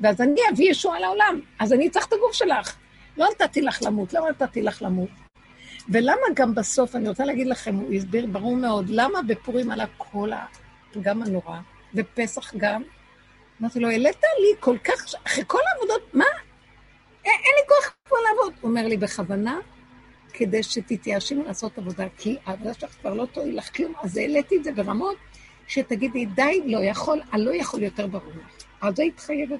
[0.00, 1.40] ואז אני אביא ישועה לעולם.
[1.58, 2.76] אז אני צריך את הגוף שלך.
[3.16, 5.08] לא נתתי לך למות, לא נתתי לך למות.
[5.88, 10.30] ולמה גם בסוף, אני רוצה להגיד לכם, הוא הסביר ברור מאוד, למה בפורים עלה כל
[10.32, 11.58] הפגם הנורא,
[11.94, 12.82] ופסח גם?
[13.60, 16.24] אמרתי לו, העלית לי כל כך, אחרי כל העבודות, מה?
[17.24, 18.54] אין, אין לי כוח כבר לעבוד.
[18.60, 19.58] הוא אומר לי, בכוונה,
[20.32, 24.64] כדי שתתייאשי לעשות עבודה, כי העבודה שלך כבר לא תועיל לך כלום, אז העליתי את
[24.64, 25.16] זה ברמות
[25.72, 28.32] שתגידי, די, לא יכול, אני לא יכול יותר ברור.
[28.80, 29.58] אז היית חייבת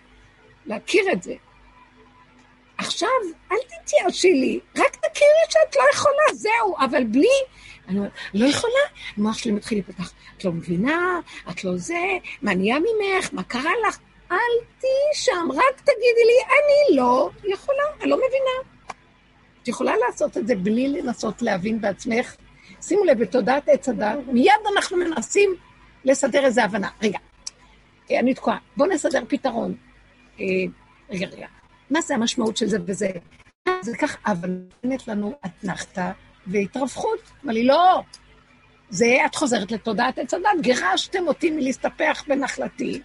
[0.66, 1.34] להכיר את זה.
[2.78, 3.08] עכשיו,
[3.52, 7.28] אל תתייאשי לי, רק תכירי שאת לא יכולה, זהו, אבל בלי...
[7.88, 8.82] אני אומרת, לא יכולה?
[9.16, 12.04] המוח שלי מתחיל להיפתח, את לא מבינה, את לא זה,
[12.42, 13.98] מה נהיה ממך, מה קרה לך?
[14.32, 14.36] אל
[14.78, 18.70] תהיי שם, רק תגידי לי, אני לא יכולה, אני לא מבינה.
[19.62, 22.36] את יכולה לעשות את זה בלי לנסות להבין בעצמך.
[22.82, 25.56] שימו לב, בתודעת עץ הדת, מיד אנחנו מנסים
[26.04, 26.88] לסדר איזו הבנה.
[27.02, 27.18] רגע,
[28.10, 29.74] אה, אני תקועה, בואו נסדר פתרון.
[30.40, 30.44] אה,
[31.10, 31.46] רגע, רגע,
[31.90, 33.10] מה זה המשמעות של זה וזה?
[33.80, 36.10] זה כך, אבל נותנת לנו אתנחתא
[36.46, 37.30] והתרווחות.
[37.44, 38.02] אמר לי, לא,
[38.90, 43.00] זה את חוזרת לתודעת עץ הדת, גירשתם אותי מלהסתפח בנחלתי,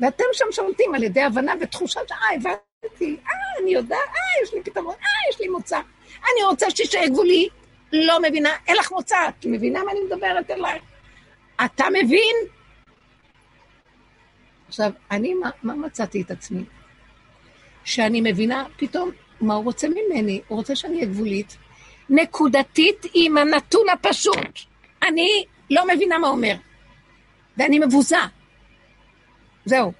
[0.00, 2.12] ואתם שם שולטים על ידי הבנה ותחושה ש...
[2.12, 5.78] אה, הבנתי, אה, אני יודעת, אה, יש לי פתרון, אה, יש לי מוצא.
[6.16, 7.48] אני רוצה שישאר גבולי,
[7.92, 10.82] לא מבינה, אין לך מוצא, את מבינה מה אני מדברת אלייך?
[11.64, 12.36] אתה מבין?
[14.68, 16.64] עכשיו, אני, מה, מה מצאתי את עצמי?
[17.84, 20.40] שאני מבינה פתאום מה הוא רוצה ממני.
[20.48, 21.56] הוא רוצה שאני אהיה גבולית,
[22.10, 24.60] נקודתית עם הנתון הפשוט.
[25.08, 26.54] אני לא מבינה מה אומר,
[27.56, 28.16] ואני מבוזה.
[29.64, 29.92] זהו.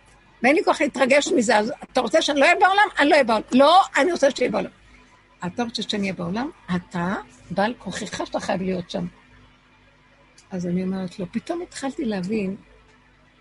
[0.43, 2.89] ואין לי כוח להתרגש מזה, אז אתה רוצה שאני לא אהיה בעולם?
[2.99, 3.43] אני לא אהיה בעולם.
[3.53, 4.71] לא, אני רוצה שאהיה בעולם.
[5.47, 6.51] אתה רוצה שאני אהיה בעולם?
[6.77, 7.15] אתה,
[7.51, 9.07] בעל כוחך שאתה חייב להיות שם.
[10.51, 12.57] אז אני אומרת לו, פתאום התחלתי להבין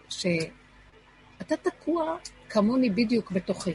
[0.10, 2.18] שאתה תקוע
[2.50, 3.74] כמוני בדיוק בתוכי.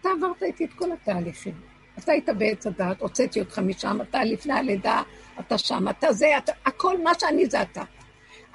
[0.00, 1.54] אתה עברת איתי את כל התהליכים.
[1.98, 5.02] אתה היית בעץ הדעת, הוצאתי אותך משם, אתה לפני הלידה,
[5.40, 7.82] אתה שם, אתה זה, אתה, הכל מה שאני זה אתה.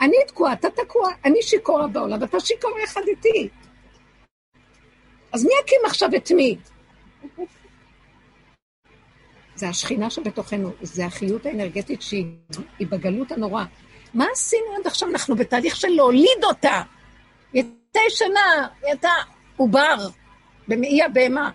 [0.01, 3.49] אני תקועה, אתה תקוע, אני שיכורה בעולם, ואתה שיכור יחד איתי.
[5.31, 6.57] אז מי יקים עכשיו את מי?
[9.55, 12.25] זה השכינה שבתוכנו, זה החיות האנרגטית שהיא
[12.81, 13.63] בגלות הנורא.
[14.13, 15.09] מה עשינו עד עכשיו?
[15.09, 16.81] אנחנו בתהליך של להוליד אותה.
[17.53, 19.09] היא הייתה ישנה, היא הייתה
[19.57, 19.95] עובר,
[20.67, 21.51] במעי הבהמה.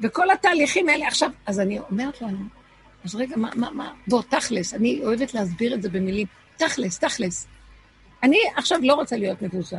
[0.00, 2.38] וכל התהליכים האלה עכשיו, אז אני אומרת לנו,
[3.04, 6.26] אז רגע, מה, מה, מה, בוא, תכלס, אני אוהבת להסביר את זה במילים,
[6.56, 7.46] תכלס, תכלס.
[8.22, 9.76] אני עכשיו לא רוצה להיות מבוזה.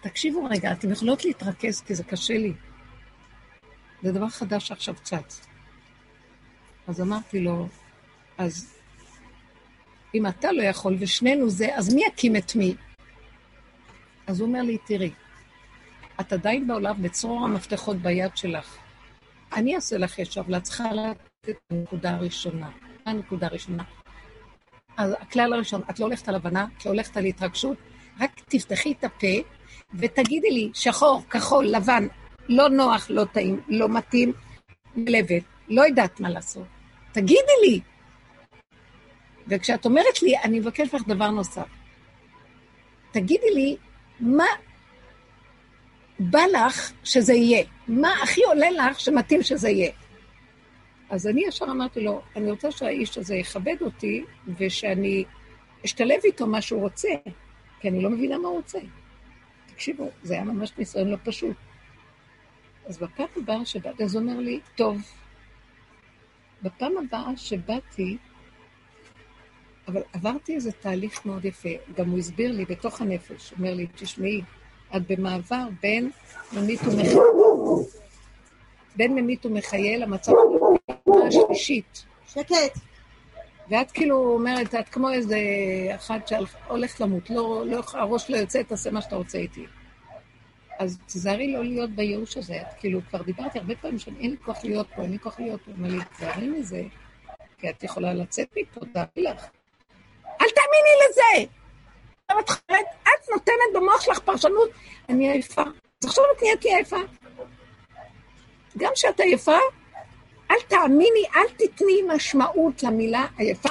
[0.00, 2.52] תקשיבו רגע, אתם יכולות להתרכז כי זה קשה לי.
[4.02, 5.46] זה דבר חדש שעכשיו צץ.
[6.86, 7.68] אז אמרתי לו,
[8.38, 8.74] אז
[10.14, 12.74] אם אתה לא יכול ושנינו זה, אז מי יקים את מי?
[14.26, 15.10] אז הוא אומר לי, תראי,
[16.20, 18.76] את עדיין בעולם בצרור המפתחות ביד שלך.
[19.52, 22.70] אני אעשה לך ישר, ואת צריכה לתת את הנקודה הראשונה.
[23.06, 23.84] הנקודה הראשונה.
[24.96, 27.76] אז הכלל הראשון, את לא הולכת על הבנה, את לא הולכת על התרגשות,
[28.20, 29.36] רק תפתחי את הפה
[29.94, 32.06] ותגידי לי, שחור, כחול, לבן,
[32.48, 34.32] לא נוח, לא טעים, לא מתאים,
[34.96, 36.66] מלבת, לא יודעת מה לעשות.
[37.12, 37.80] תגידי לי.
[39.48, 41.66] וכשאת אומרת לי, אני מבקש לך דבר נוסף.
[43.12, 43.76] תגידי לי,
[44.20, 44.46] מה
[46.18, 47.64] בא לך שזה יהיה?
[47.88, 49.90] מה הכי עולה לך שמתאים שזה יהיה?
[51.10, 54.24] אז אני ישר אמרתי לו, אני רוצה שהאיש הזה יכבד אותי,
[54.58, 55.24] ושאני
[55.84, 57.08] אשתלב איתו מה שהוא רוצה,
[57.80, 58.78] כי אני לא מבינה מה הוא רוצה.
[59.66, 61.56] תקשיבו, זה היה ממש ניסיון לא פשוט.
[62.86, 64.96] אז בפעם הבאה שבאתי, אז הוא אומר לי, טוב,
[66.62, 68.16] בפעם הבאה שבאתי,
[69.88, 73.86] אבל עברתי איזה תהליך מאוד יפה, גם הוא הסביר לי בתוך הנפש, הוא אומר לי,
[73.94, 74.42] תשמעי,
[74.96, 76.10] את במעבר בין
[76.52, 77.18] ממית ומחייל,
[78.96, 80.32] בין ממית ומחייל למצב
[81.26, 82.04] השלישית.
[82.26, 82.78] שקט.
[83.68, 85.38] ואת כאילו אומרת, את כמו איזה
[85.94, 89.66] אחת שהולכת למות, לא, לא, הראש לא יוצא, תעשה מה שאתה רוצה איתי.
[90.82, 92.60] אז תיזהרי לא להיות בייאוש הזה.
[92.60, 95.60] את כאילו, כבר דיברתי הרבה פעמים שאין לי כוח להיות פה, אין לי כוח להיות
[95.64, 95.70] פה.
[95.78, 96.82] לי, תיזהרי מזה,
[97.58, 99.46] כי את יכולה לצאת מפה, תארי לך.
[100.24, 101.52] אל תאמיני לזה!
[103.02, 104.70] את נותנת במוח שלך פרשנות,
[105.08, 105.62] אני עייפה.
[105.62, 106.96] אז עכשיו את נהייתי עייפה.
[108.78, 109.58] גם כשאת עייפה,
[110.50, 113.68] אל תאמיני, אל תתני משמעות למילה עייפה.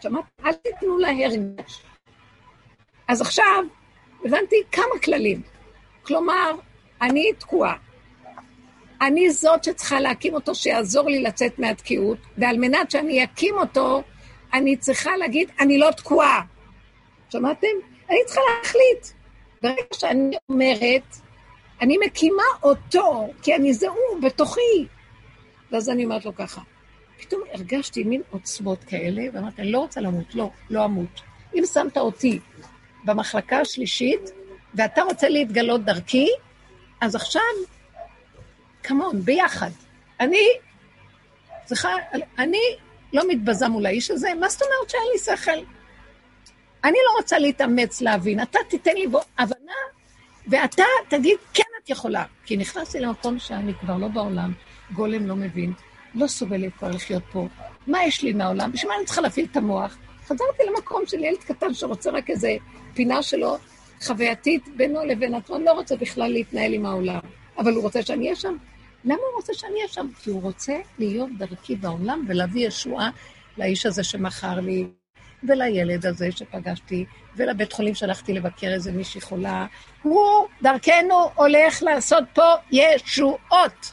[0.00, 0.24] שמעת?
[0.44, 1.82] אל תיתנו לה הרגש.
[3.08, 3.64] אז עכשיו
[4.24, 5.42] הבנתי כמה כללים.
[6.08, 6.50] כלומר,
[7.02, 7.74] אני תקועה.
[9.00, 14.02] אני זאת שצריכה להקים אותו, שיעזור לי לצאת מהתקיעות, ועל מנת שאני אקים אותו,
[14.52, 16.42] אני צריכה להגיד, אני לא תקועה.
[17.30, 17.66] שמעתם?
[18.10, 19.06] אני צריכה להחליט.
[19.62, 21.16] ברגע שאני אומרת,
[21.80, 24.86] אני מקימה אותו, כי אני זהו בתוכי.
[25.72, 26.60] ואז אני אומרת לו ככה,
[27.18, 31.20] פתאום הרגשתי מין עוצמות כאלה, ואמרתי, אני לא רוצה למות, לא, לא אמות.
[31.54, 32.38] אם שמת אותי
[33.04, 34.30] במחלקה השלישית,
[34.74, 36.28] ואתה רוצה להתגלות דרכי,
[37.00, 37.42] אז עכשיו,
[38.82, 39.70] כמון, ביחד.
[40.20, 40.42] אני
[41.64, 41.88] צריכה,
[42.38, 42.60] אני
[43.12, 45.64] לא מתבזה מול האיש הזה, מה זאת אומרת שאין לי שכל?
[46.84, 49.72] אני לא רוצה להתאמץ להבין, אתה תיתן לי בו הבנה,
[50.46, 52.24] ואתה תגיד, כן, את יכולה.
[52.44, 54.52] כי נכנסתי למקום שאני כבר לא בעולם,
[54.92, 55.72] גולם לא מבין,
[56.14, 57.48] לא סובלת כבר לחיות פה.
[57.86, 58.72] מה יש לי מהעולם?
[58.72, 59.96] בשביל מה אני צריכה להפעיל את המוח?
[60.26, 62.56] חזרתי למקום של ילד קטן שרוצה רק איזה
[62.94, 63.56] פינה שלו,
[64.02, 67.18] חווייתית, בינו לבין עצמו, לא רוצה בכלל להתנהל עם העולם.
[67.58, 68.56] אבל הוא רוצה שאני אהיה שם.
[69.04, 70.06] למה הוא רוצה שאני אהיה שם?
[70.22, 73.10] כי הוא רוצה להיות דרכי בעולם ולהביא ישועה
[73.58, 74.86] לאיש הזה שמכר לי,
[75.48, 77.04] ולילד הזה שפגשתי,
[77.36, 79.66] ולבית חולים שהלכתי לבקר איזה מישהי חולה.
[80.02, 83.92] הוא דרכנו הולך לעשות פה ישועות.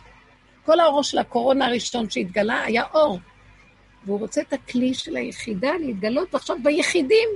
[0.66, 3.20] כל האור של הקורונה הראשון שהתגלה היה אור.
[4.06, 7.30] והוא רוצה את הכלי של היחידה להתגלות, ועכשיו ביחידים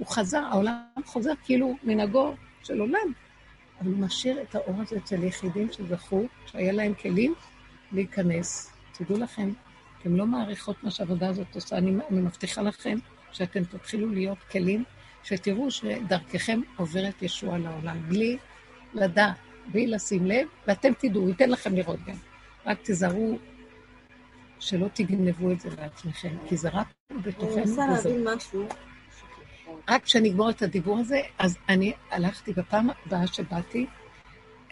[0.00, 3.12] הוא חזר, העולם חוזר כאילו מנהגו של עולם.
[3.80, 7.34] אבל הוא משאיר את האור הזה אצל יחידים שזכו, שהיה להם כלים
[7.92, 8.72] להיכנס.
[8.92, 9.50] תדעו לכם,
[10.00, 12.98] אתם לא מעריכות מה שהעבודה הזאת עושה, אני, אני מבטיחה לכם
[13.32, 14.84] שאתם תתחילו להיות כלים,
[15.22, 18.38] שתראו שדרככם עוברת ישועה לעולם, בלי
[18.94, 19.36] לדעת,
[19.72, 22.16] בלי לשים לב, ואתם תדעו, ייתן לכם לראות גם.
[22.66, 23.38] רק תיזהרו
[24.60, 26.86] שלא תגנבו את זה לעצמכם, כי זה רק
[27.24, 27.52] בתוכנו.
[27.52, 28.66] אני מנסה להבין משהו.
[29.88, 33.86] רק כשאני אגמור את הדיבור הזה, אז אני הלכתי בפעם הבאה שבאתי,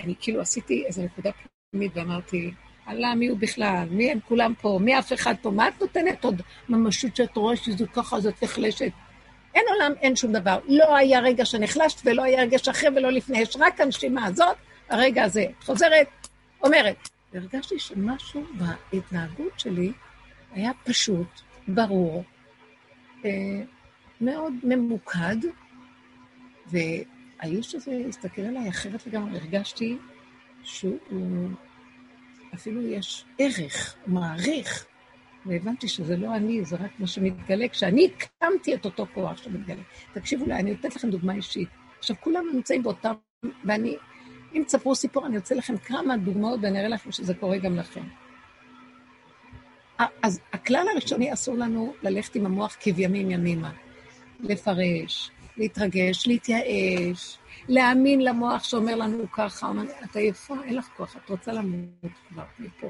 [0.00, 1.30] אני כאילו עשיתי איזו נקודה
[1.70, 2.50] פנימית ואמרתי,
[2.88, 3.88] אללה, מי הוא בכלל?
[3.90, 4.78] מי הם כולם פה?
[4.82, 5.50] מי אף אחד פה?
[5.50, 8.92] מה את נותנת עוד ממשות שאת רואה שזה ככה, זאת נחלשת?
[9.54, 10.58] אין עולם, אין שום דבר.
[10.68, 14.56] לא היה רגע שנחלשת ולא היה רגע שאחרי ולא לפני, יש רק הנשימה הזאת,
[14.88, 15.46] הרגע הזה.
[15.58, 16.28] את חוזרת,
[16.62, 17.08] אומרת.
[17.32, 18.42] והרגשתי שמשהו
[18.92, 19.92] בהתנהגות שלי
[20.52, 22.24] היה פשוט, ברור,
[23.24, 23.30] אה,
[24.20, 25.36] מאוד ממוקד,
[26.66, 29.98] והאיש הזה הסתכל עליי אחרת לגמרי, הרגשתי
[30.62, 31.48] שהוא,
[32.54, 34.86] אפילו יש ערך, מעריך,
[35.46, 39.82] והבנתי שזה לא אני, זה רק מה שמתגלה, כשאני הקמתי את אותו כוח שמתגלה.
[40.12, 41.68] תקשיבו לי, אני נותנת לכם דוגמה אישית.
[41.98, 43.12] עכשיו, כולם נמצאים באותם,
[43.64, 43.96] ואני,
[44.54, 48.02] אם תספרו סיפור, אני אוצא לכם כמה דוגמאות ואני אראה לכם שזה קורה גם לכם.
[50.22, 53.72] אז הכלל הראשוני, אסור לנו ללכת עם המוח כבימים ימימה.
[54.40, 59.72] לפרש, להתרגש, להתייאש, להאמין למוח שאומר לנו ככה,
[60.04, 62.88] את עייפה, אין לך כוח, את רוצה למות כבר מפה.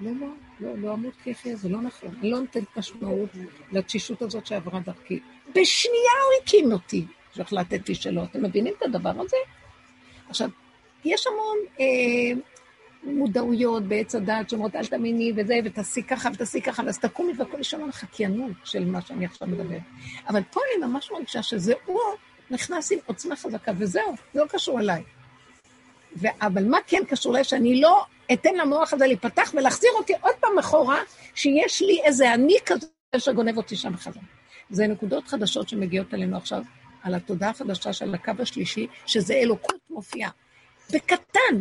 [0.00, 0.26] לא, לא,
[0.60, 2.14] לא, לא אמות כיחי, זה לא נכון.
[2.20, 3.30] אני לא נותנת משמעות
[3.72, 5.20] לתשישות הזאת שעברה דרכי.
[5.50, 7.04] בשנייה הוא הקים אותי,
[7.34, 8.24] שהחלטתי שלא.
[8.24, 9.36] אתם מבינים את הדבר הזה?
[10.28, 10.48] עכשיו,
[11.04, 12.40] יש המון אה,
[13.04, 17.74] מודעויות בעץ הדעת שאומרות, אל תאמיני וזה, ותעשי ככה ותעשי ככה, ואז תקומי והכל יש
[17.74, 19.78] המון חקיינות של מה שאני עכשיו מדבר.
[20.28, 22.00] אבל פה אני ממש מרגישה שזה הוא
[22.50, 25.02] נכנס עם עוצמה חזקה, וזהו, זה לא קשור אליי.
[26.16, 27.44] ו- אבל מה כן קשור אליי?
[27.44, 30.98] שאני לא אתן למוח הזה להיפתח ולהחזיר אותי עוד פעם אחורה,
[31.34, 32.86] שיש לי איזה אני כזה
[33.16, 34.22] שגונב אותי שם חזרה.
[34.70, 36.62] זה נקודות חדשות שמגיעות אלינו עכשיו,
[37.02, 40.30] על התודעה החדשה של הקו השלישי, שזה אלוקות מופיעה.
[40.92, 41.60] בקטן,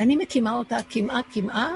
[0.00, 1.74] אני מקימה אותה קמעה קמעה,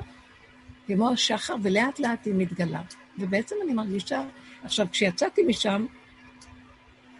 [0.86, 2.82] כמו השחר, ולאט לאט היא מתגלה.
[3.18, 4.22] ובעצם אני מרגישה,
[4.64, 5.86] עכשיו, כשיצאתי משם,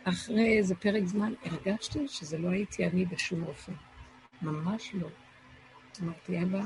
[0.04, 3.72] אחרי איזה פרק זמן, הרגשתי שזה לא הייתי אני בשום אופן.
[4.42, 5.08] ממש לא.
[6.02, 6.60] אמרתי, אבא,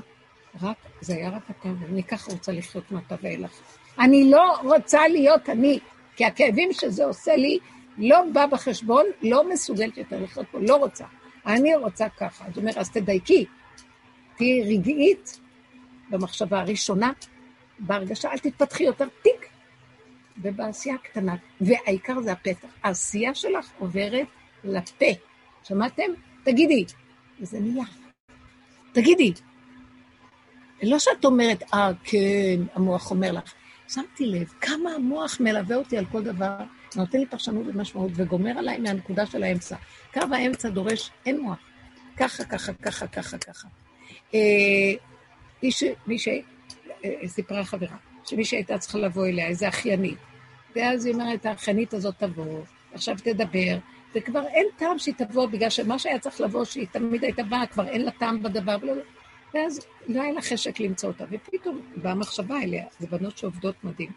[0.62, 3.60] רק, זה היה רק אתה, ואני ככה רוצה לחיות מעתה ואילך.
[3.98, 5.78] אני לא רוצה להיות אני,
[6.16, 7.58] כי הכאבים שזה עושה לי
[7.98, 11.04] לא בא בחשבון, לא מסוגלת יותר לחיות פה, לא רוצה.
[11.46, 12.44] אני רוצה ככה.
[12.46, 13.46] אז הוא אומר, אז תדייקי,
[14.36, 15.40] תהיי רגעית
[16.10, 17.12] במחשבה הראשונה,
[17.78, 19.48] בהרגשה, אל תתפתחי יותר תיק,
[20.42, 21.36] ובעשייה הקטנה.
[21.60, 22.68] והעיקר זה הפתח.
[22.82, 24.26] העשייה שלך עוברת
[24.64, 25.06] לפה.
[25.62, 26.10] שמעתם?
[26.44, 26.84] תגידי.
[27.40, 27.84] וזה נהיה.
[28.92, 29.32] תגידי.
[30.82, 33.52] לא שאת אומרת, אה, כן, המוח אומר לך.
[33.88, 36.56] שמתי לב כמה המוח מלווה אותי על כל דבר,
[36.96, 39.76] נותן לי פרשנות ומשמעות וגומר עליי מהנקודה של האמצע.
[40.14, 41.58] קו האמצע דורש, אין מוח.
[42.16, 43.68] ככה, ככה, ככה, ככה, ככה.
[46.06, 50.18] מי שסיפרה חברה, שמי שהייתה צריכה לבוא אליה, איזה אחיינית,
[50.76, 53.78] ואז היא אומרת, החנית הזאת תבוא, עכשיו תדבר,
[54.14, 57.88] וכבר אין טעם שהיא תבוא, בגלל שמה שהיה צריך לבוא, שהיא תמיד הייתה באה, כבר
[57.88, 58.92] אין לה טעם בדבר, ולא,
[59.54, 64.10] ואז לא היה לה חשק למצוא אותה, ופתאום באה מחשבה אליה, זה בנות שעובדות מדהים,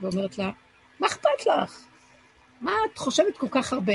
[0.00, 0.50] ואומרת לה,
[1.00, 1.86] מה אכפת לך?
[2.60, 3.92] מה את חושבת כל כך הרבה?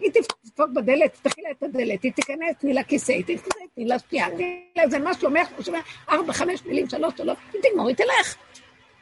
[0.00, 3.98] היא תדפוק בדלת, תפתחי את הדלת, היא תיכנס, תני לה כיסא, היא תיכנס, תני לה
[3.98, 7.96] שתייה, תני לה איזה מה שלומך, הוא שומע ארבע, חמש מילים, שלוש, שלוש, תגמור, היא
[7.96, 8.36] תלך.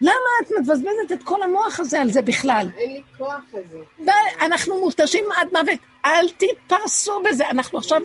[0.00, 0.12] למה
[0.42, 2.68] את מבזבזת את כל המוח הזה על זה בכלל?
[2.76, 3.78] אין לי כוח לזה.
[3.98, 7.50] ואנחנו מותשים עד מוות, אל תתפרסו בזה.
[7.50, 8.00] אנחנו עכשיו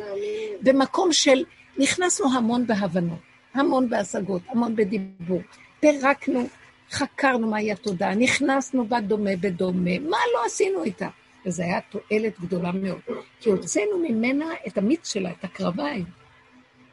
[0.61, 1.43] במקום של,
[1.78, 3.20] נכנסנו המון בהבנות,
[3.53, 5.41] המון בהשגות, המון בדיבור.
[5.80, 6.47] פירקנו,
[6.91, 11.07] חקרנו מהי התודעה, נכנסנו בה דומה בדומה, מה לא עשינו איתה?
[11.45, 13.01] וזו הייתה תועלת גדולה מאוד.
[13.39, 16.26] כי הוצאנו ממנה את המיץ שלה, את הקרביים.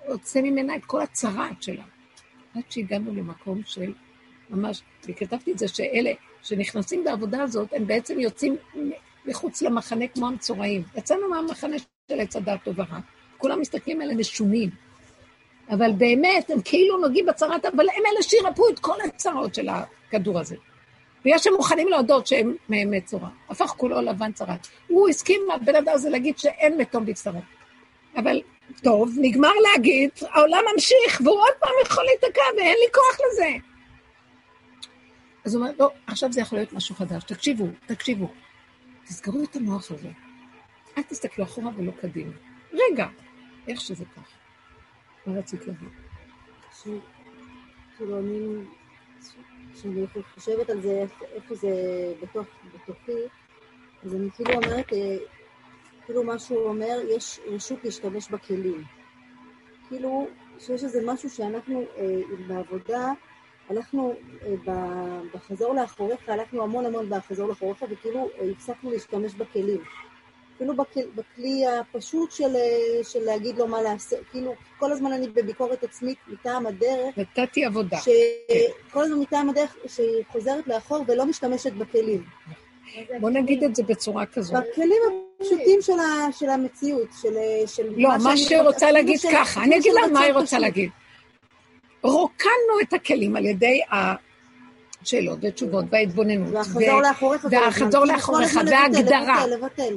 [0.06, 1.82] הוצאנו ממנה את כל הצרעת שלה.
[2.54, 3.92] עד שהגענו למקום של
[4.50, 8.56] ממש, וכתבתי את זה, שאלה שנכנסים בעבודה הזאת, הם בעצם יוצאים
[9.26, 10.82] מחוץ למחנה כמו המצורעים.
[10.96, 12.98] יצאנו מהמחנה של עץ הדת טוב ורע.
[13.38, 14.70] כולם מסתכלים עליהם משונים.
[15.70, 20.40] אבל באמת, הם כאילו נוגעים בצרת, אבל הם אלה שירפאו את כל הצרות של הכדור
[20.40, 20.56] הזה.
[21.24, 23.28] בגלל שהם מוכנים להודות שהם מצורע.
[23.48, 24.68] הפך כולו לבן צרת.
[24.88, 27.44] הוא הסכים, הבן אדם הזה, להגיד שאין מתום בצרות.
[28.16, 28.40] אבל
[28.82, 33.48] טוב, נגמר להגיד, העולם ממשיך, והוא עוד פעם יכול להיתקע, ואין לי כוח לזה.
[35.44, 37.24] אז הוא אומר, לא, עכשיו זה יכול להיות משהו חדש.
[37.24, 38.32] תקשיבו, תקשיבו.
[39.04, 40.08] תסגרו את המוח הזה.
[40.98, 42.32] אל תסתכלו אחורה ולא קדימה.
[42.72, 43.06] רגע,
[43.68, 44.28] איך שזה כך.
[45.26, 45.88] מה רצית להגיד?
[47.96, 48.64] כאילו, אני...
[49.74, 51.04] כשאני חושבת על זה,
[51.34, 51.70] איפה זה
[52.22, 53.12] בתוך, בתוכי,
[54.04, 55.16] אז אני כאילו אומרת, אה,
[56.06, 58.84] כאילו מה שהוא אומר, יש רשות להשתמש בכלים.
[59.88, 60.26] כאילו,
[60.58, 63.12] שיש איזה משהו שאנחנו אה, בעבודה,
[63.70, 69.80] הלכנו אה, בחזור לאחוריך, הלכנו המון המון בחזור לאחוריך, וכאילו אה, הפסקנו להשתמש בכלים.
[70.56, 75.28] אפילו בכלי, בכלי הפשוט של, אה, של להגיד לו מה לעשות, כאילו כל הזמן אני
[75.28, 77.18] בביקורת עצמית מטעם הדרך.
[77.18, 77.96] נתתי עבודה.
[77.96, 82.24] שכל הזמן מטעם הדרך שהיא חוזרת לאחור ולא משתמשת בכלים.
[83.20, 84.64] בוא נגיד את זה בצורה כזאת.
[84.72, 85.02] בכלים
[85.44, 87.34] הפשוטים של, ה, של המציאות, של...
[87.66, 90.90] של לא, מה, מה שהיא רוצה להגיד ככה, אני אגיד לה מה היא רוצה להגיד.
[92.02, 93.80] רוקנו את הכלים על ידי
[95.02, 96.54] השאלות ותשובות וההתבוננות.
[96.54, 97.46] והחזור לאחוריך.
[97.50, 99.44] והחזור לאחוריך, וההגדרה,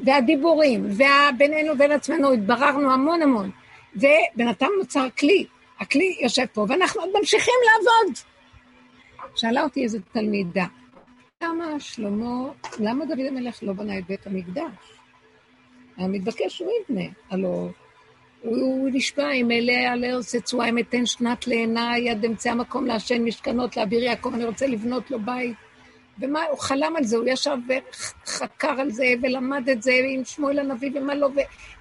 [0.06, 3.52] והדיבורים, ובינינו ובין עצמנו התבררנו המון המון.
[3.96, 5.46] ובינתיים נוצר כלי,
[5.80, 8.18] הכלי יושב פה, ואנחנו עוד ממשיכים לעבוד.
[9.36, 10.66] שאלה אותי איזו תלמידה,
[11.44, 14.97] למה שלמה, למה דוד המלך לא בנה את בית המקדש?
[15.98, 17.70] היה מתבקש שהוא יבנה, הלוא
[18.42, 23.24] הוא נשבע, אם אלה על ארץ יצואה, אם אתן שנת לעיניי, עד אמצע המקום לעשן
[23.24, 25.56] משכנות, לאביר יעקב, אני רוצה לבנות לו בית.
[26.20, 30.60] ומה, הוא חלם על זה, הוא ישב וחקר על זה, ולמד את זה עם שמואל
[30.60, 31.30] הנביא ומה לא,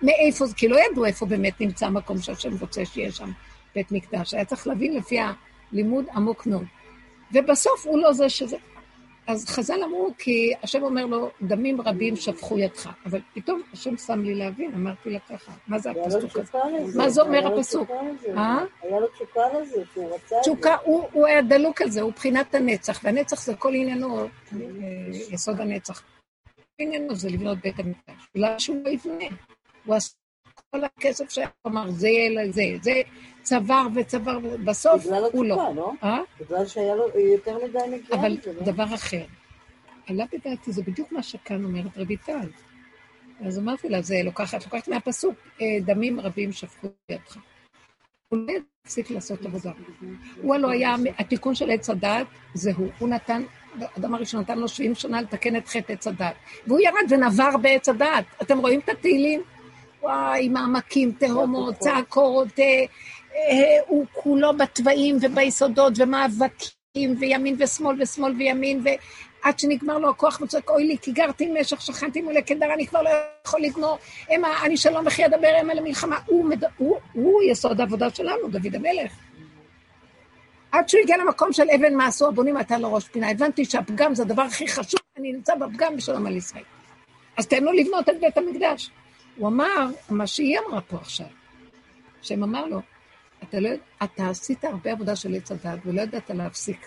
[0.03, 3.31] ומאיפה זה, כי לא ידעו איפה באמת נמצא המקום שהשם רוצה שיהיה שם
[3.75, 4.35] בית מקדש.
[4.35, 5.19] היה צריך להבין לפי
[5.73, 6.64] הלימוד עמוק מאוד.
[7.33, 8.57] ובסוף הוא לא זה שזה.
[9.27, 12.91] אז חז"ל אמרו, כי השם אומר לו, דמים רבים שפכו ידך.
[13.07, 16.59] אבל פתאום השם שם לי להבין, אמרתי לה ככה, מה זה הפסוק הזה?
[16.95, 17.91] מה זה אומר הפסוק?
[18.37, 18.64] אה?
[18.83, 20.37] היה לו תשוקה לזה, שהוא רצה את זה.
[20.41, 24.29] תשוקה, הוא היה דלוק על זה, הוא בחינת הנצח, והנצח זה כל עניינו, אה,
[25.31, 26.03] יסוד הנצח.
[26.79, 28.29] עניינו זה לבנות בית המקדש.
[28.35, 29.37] אולי שהוא לא יבנה.
[29.85, 30.14] הוא עשה
[30.70, 32.93] כל הכסף שהיה, אמר, זה יהיה לזה, זה
[33.47, 35.18] צבר וצבר, בסוף הוא לא.
[35.18, 35.92] בגלל התשוקה, לא?
[36.03, 36.20] אה?
[36.40, 38.20] בגלל שהיה לו יותר מדי נגיעה.
[38.20, 38.62] אבל לא?
[38.62, 39.24] דבר אחר.
[40.07, 42.49] עלה בדעתי, זה בדיוק מה שכאן אומרת רויטל.
[43.47, 47.36] אז אמרתי לה, זה לוקחת, לוקחת מהפסוק, אה, דמים רבים שפכו ידך.
[48.28, 48.53] הוא לא
[48.84, 49.72] הפסיק לעשות עבודה.
[50.42, 52.88] הוא הלוא היה, התיקון של עץ הדת זה הוא.
[52.99, 53.42] הוא נתן,
[53.80, 56.34] האדם הראשון נתן לו 70 שנה לתקן את חטא עץ הדת.
[56.66, 58.24] והוא ירד ונבר בעץ הדת.
[58.42, 59.42] אתם רואים את התהילים?
[60.03, 62.84] וואי, מעמקים, תהומות, צעקות, אה, אה,
[63.87, 70.84] הוא כולו בתוואים וביסודות ומאבקים וימין ושמאל ושמאל וימין, ועד שנגמר לו הכוח וצועק, אוי
[70.84, 73.11] לי, כי גרתי משך, שכנתי מולי קדר, אני כבר לא
[73.47, 73.99] יכול לגמור,
[74.30, 76.18] המה, אני שלום וכי אדבר המה למלחמה.
[76.26, 76.64] הוא, מד...
[76.76, 79.12] הוא, הוא יסוד העבודה שלנו, דוד המלך.
[80.72, 83.30] עד שהוא הגיע למקום של אבן מעשו הבונים, לו ראש פינה.
[83.30, 86.64] הבנתי שהפגם זה הדבר הכי חשוב, אני נמצא בפגם בשלום על ישראל.
[87.37, 88.91] אז תן לו לבנות את בית המקדש.
[89.37, 91.26] הוא אמר, מה שהיא אמרה פה עכשיו,
[92.22, 92.80] שהם אמר לו,
[93.43, 93.70] אתה, לא,
[94.03, 96.87] אתה עשית הרבה עבודה של עץ הדת ולא ידעת להפסיק.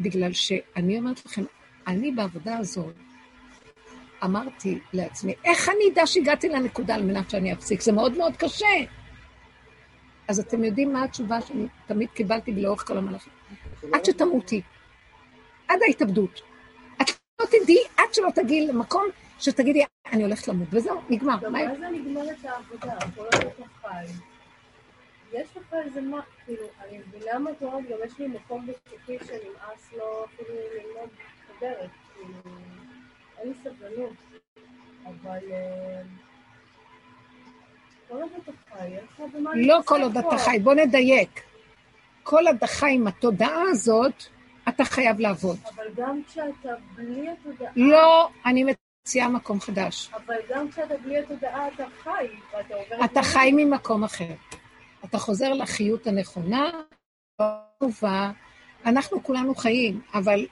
[0.00, 1.44] בגלל שאני אומרת לכם,
[1.86, 2.94] אני בעבודה הזאת
[4.24, 7.80] אמרתי לעצמי, איך אני אדע שהגעתי לנקודה על מנת שאני אפסיק?
[7.80, 8.66] זה מאוד מאוד קשה.
[10.28, 13.32] אז אתם יודעים מה התשובה שאני תמיד קיבלתי לאורך כל המלאכים?
[13.92, 14.62] עד שתמותי.
[15.68, 16.40] עד ההתאבדות.
[17.02, 19.04] את לא תדעי, עד שלא תגיעי למקום
[19.38, 21.36] שתגידי, אני הולכת למות, וזהו, נגמר.
[21.42, 22.96] גם זה נגמרת העבודה?
[23.16, 24.06] כל אתה חי.
[25.34, 29.18] יש לך איזה מה, כאילו, אני מבינה מה את אומרת, גם יש לי מקום בצופי
[29.18, 31.10] שנמאס לו אפילו ללמוד
[31.48, 32.54] בדרך, כאילו,
[33.38, 34.12] אין לי סבלנות.
[35.06, 35.38] אבל
[39.54, 40.20] לא כל עוד פה.
[40.20, 41.40] אתה חי, בוא נדייק.
[42.22, 44.24] כל עוד אתה חי עם התודעה הזאת,
[44.68, 45.56] אתה חייב לעבוד.
[45.74, 48.64] אבל גם כשאתה בלי התודעה, לא, אני
[49.04, 50.10] מציעה מקום חדש.
[50.14, 53.04] אבל גם כשאתה בלי התודעה אתה חי, ואתה עובר...
[53.04, 54.34] אתה חי ממקום אחר.
[55.04, 56.70] אתה חוזר לחיות הנכונה,
[57.78, 58.30] טובה.
[58.86, 60.46] אנחנו כולנו חיים, אבל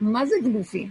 [0.00, 0.90] מה זה גנובים?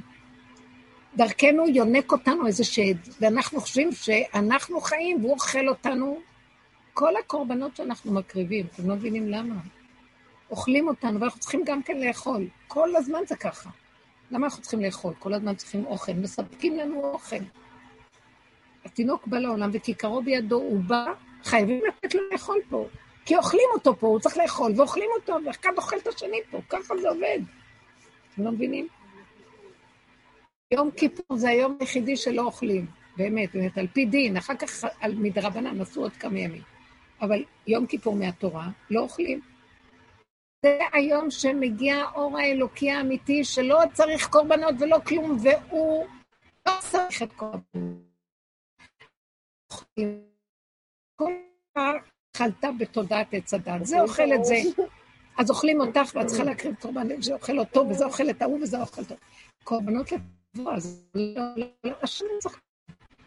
[1.16, 6.20] דרכנו יונק אותנו איזה שד, ואנחנו חושבים שאנחנו חיים והוא אוכל אותנו.
[6.94, 9.56] כל הקורבנות שאנחנו מקריבים, אתם לא מבינים למה?
[10.52, 12.48] אוכלים אותנו, ואנחנו צריכים גם כן לאכול.
[12.68, 13.70] כל הזמן זה ככה.
[14.32, 15.14] למה אנחנו צריכים לאכול?
[15.20, 17.36] כל הזמן צריכים אוכל, מספקים לנו אוכל.
[18.86, 21.06] התינוק בא לעולם וכיכרו בידו, הוא בא,
[21.44, 22.88] חייבים לתת לו לאכול פה.
[23.26, 26.98] כי אוכלים אותו פה, הוא צריך לאכול, ואוכלים אותו, ואחד אוכל את השני פה, ככה
[27.02, 27.40] זה עובד.
[28.34, 28.88] אתם לא מבינים?
[30.74, 32.86] יום כיפור זה היום היחידי שלא אוכלים,
[33.18, 36.62] באמת, באמת, על פי דין, אחר כך על מדרבנן עשו עוד כמה ימים.
[37.22, 39.42] אבל יום כיפור מהתורה, לא אוכלים.
[40.66, 46.06] זה היום שמגיע האור האלוקי האמיתי, שלא צריך קורבנות ולא כלום, והוא
[46.68, 47.34] לא צריך את
[51.20, 51.34] כל
[51.74, 51.98] כל
[52.38, 53.86] חלתה בתודעת עץ הדת.
[53.86, 54.56] זה אוכל את זה.
[55.38, 58.82] אז אוכלים אותך, ואת צריכה להקריב קורבן, זה אוכל אותו, וזה אוכל את ההוא, וזה
[58.82, 59.16] אוכל אותו.
[59.64, 62.60] קורבנות לבוא, אז לא, לא, לא, השם לא צריך,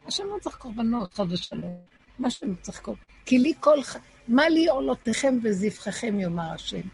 [0.07, 1.77] השם לא צריך קורבנות, חד ושלום.
[2.19, 3.07] מה שאתם צריך קורבנות.
[3.25, 3.97] כי לי כל ח...
[4.29, 6.89] מה לי עולותיכם וזבחיכם, יאמר השם.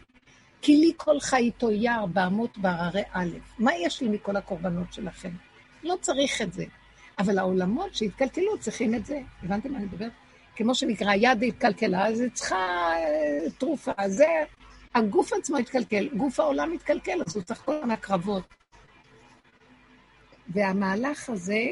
[0.61, 3.29] כי לי כל חייתו יער באמות בהררי א'.
[3.59, 5.31] מה יש לי מכל הקורבנות שלכם?
[5.83, 6.65] לא צריך את זה.
[7.19, 9.19] אבל העולמות שהתקלקלו צריכים את זה.
[9.43, 10.11] הבנתם מה אני מדברת?
[10.59, 12.57] כמו שנקרא, יד התקלקלה, אז היא צריכה
[12.95, 13.91] אה, תרופה.
[14.07, 14.25] זה,
[14.95, 18.43] הגוף עצמו התקלקל, גוף העולם התקלקל, אז הוא צריך כל הזמן הקרבות.
[20.47, 21.63] והמהלך הזה,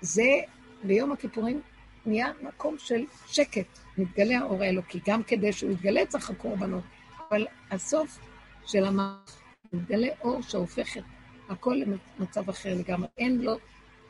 [0.00, 0.40] זה
[0.84, 1.60] ביום הכיפורים
[2.06, 5.00] נהיה מקום של שקט, מתגלה האור האלוקי.
[5.08, 6.84] גם כדי שהוא יתגלה צריך הקורבנות.
[7.28, 8.18] אבל הסוף
[8.66, 9.32] של המערכת,
[9.72, 11.02] מתגלה אור שהופך את
[11.48, 11.76] הכל
[12.18, 13.08] למצב אחר לגמרי.
[13.18, 13.56] אין לו,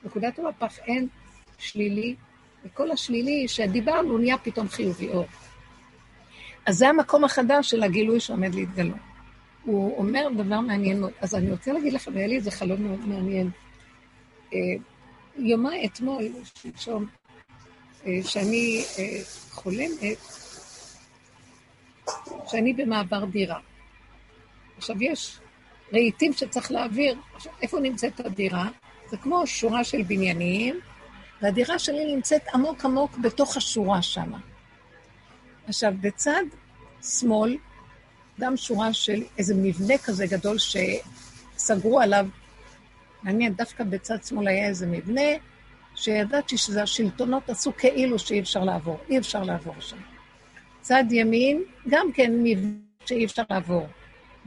[0.04, 1.08] נקודת המפח אין
[1.58, 2.16] שלילי,
[2.66, 5.26] וכל השלילי שדיברנו נהיה פתאום חיובי אור.
[6.66, 8.96] אז זה המקום החדש של הגילוי שעומד להתגלות.
[9.62, 11.12] הוא אומר דבר מעניין מאוד.
[11.20, 13.50] אז אני רוצה להגיד לכם, היה לי איזה חלום מאוד מעניין.
[14.54, 14.58] אה,
[15.36, 17.06] יומה אתמול, שלשום,
[18.06, 20.18] אה, שאני אה, חולמת,
[22.46, 23.60] שאני במעבר דירה.
[24.76, 25.38] עכשיו, יש
[25.92, 27.16] רהיטים שצריך להעביר.
[27.34, 28.68] עכשיו, איפה נמצאת הדירה?
[29.10, 30.80] זה כמו שורה של בניינים,
[31.42, 34.32] והדירה שלי נמצאת עמוק עמוק בתוך השורה שם.
[35.68, 36.42] עכשיו, בצד
[37.02, 37.56] שמאל,
[38.40, 42.26] גם שורה של איזה מבנה כזה גדול שסגרו עליו.
[43.22, 45.30] מעניין, דווקא בצד שמאל היה איזה מבנה,
[45.94, 48.98] שידעתי שזה השלטונות עשו כאילו שאי אפשר לעבור.
[49.08, 49.96] אי אפשר לעבור שם.
[50.80, 52.70] צד ימין, גם כן מבנה
[53.06, 53.86] שאי אפשר לעבור.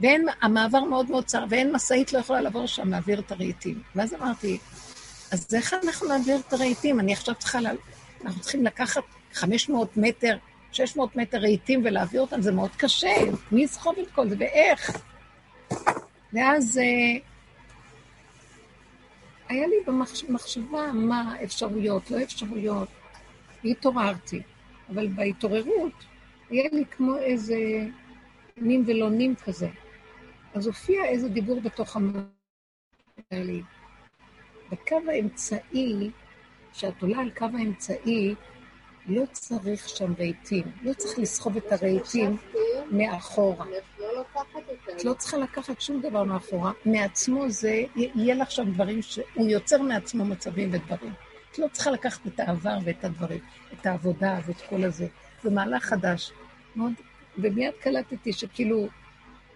[0.00, 3.82] ואין, המעבר מאוד מאוד צר, ואין משאית לא יכולה לעבור שם, להעביר את הרהיטים.
[3.96, 4.58] ואז אמרתי,
[5.30, 7.00] אז איך אנחנו נעביר את הרהיטים?
[7.00, 7.70] אני עכשיו צריכה, לה...
[8.24, 9.02] אנחנו צריכים לקחת
[9.32, 10.36] 500 מטר,
[10.72, 13.08] 600 מטר רהיטים ולהעביר אותם, זה מאוד קשה.
[13.52, 14.90] מי יסחוב את כל זה, ואיך?
[16.32, 17.20] ואז אה,
[19.48, 22.88] היה לי במחשבה מה אפשרויות, לא אפשרויות.
[23.64, 24.42] התעוררתי,
[24.88, 26.04] אבל בהתעוררות
[26.50, 27.56] היה לי כמו איזה
[28.56, 29.68] נים ולא נים כזה.
[30.54, 32.22] אז הופיע איזה דיבור בתוך המוח.
[34.70, 36.10] בקו האמצעי,
[36.72, 38.34] כשאת עולה על קו האמצעי,
[39.06, 42.36] לא צריך שם רהיטים, לא צריך לסחוב את הרהיטים
[42.90, 43.66] מאחורה.
[44.96, 46.72] את לא צריכה לקחת שום דבר מאחורה.
[46.84, 51.12] מעצמו זה, יהיה לך שם דברים שהוא יוצר מעצמו מצבים ודברים.
[51.52, 53.40] את לא צריכה לקחת את העבר ואת הדברים,
[53.72, 55.06] את העבודה ואת כל הזה.
[55.42, 56.32] זה מהלך חדש.
[56.76, 56.92] מאוד,
[57.38, 58.88] ומיד קלטתי שכאילו,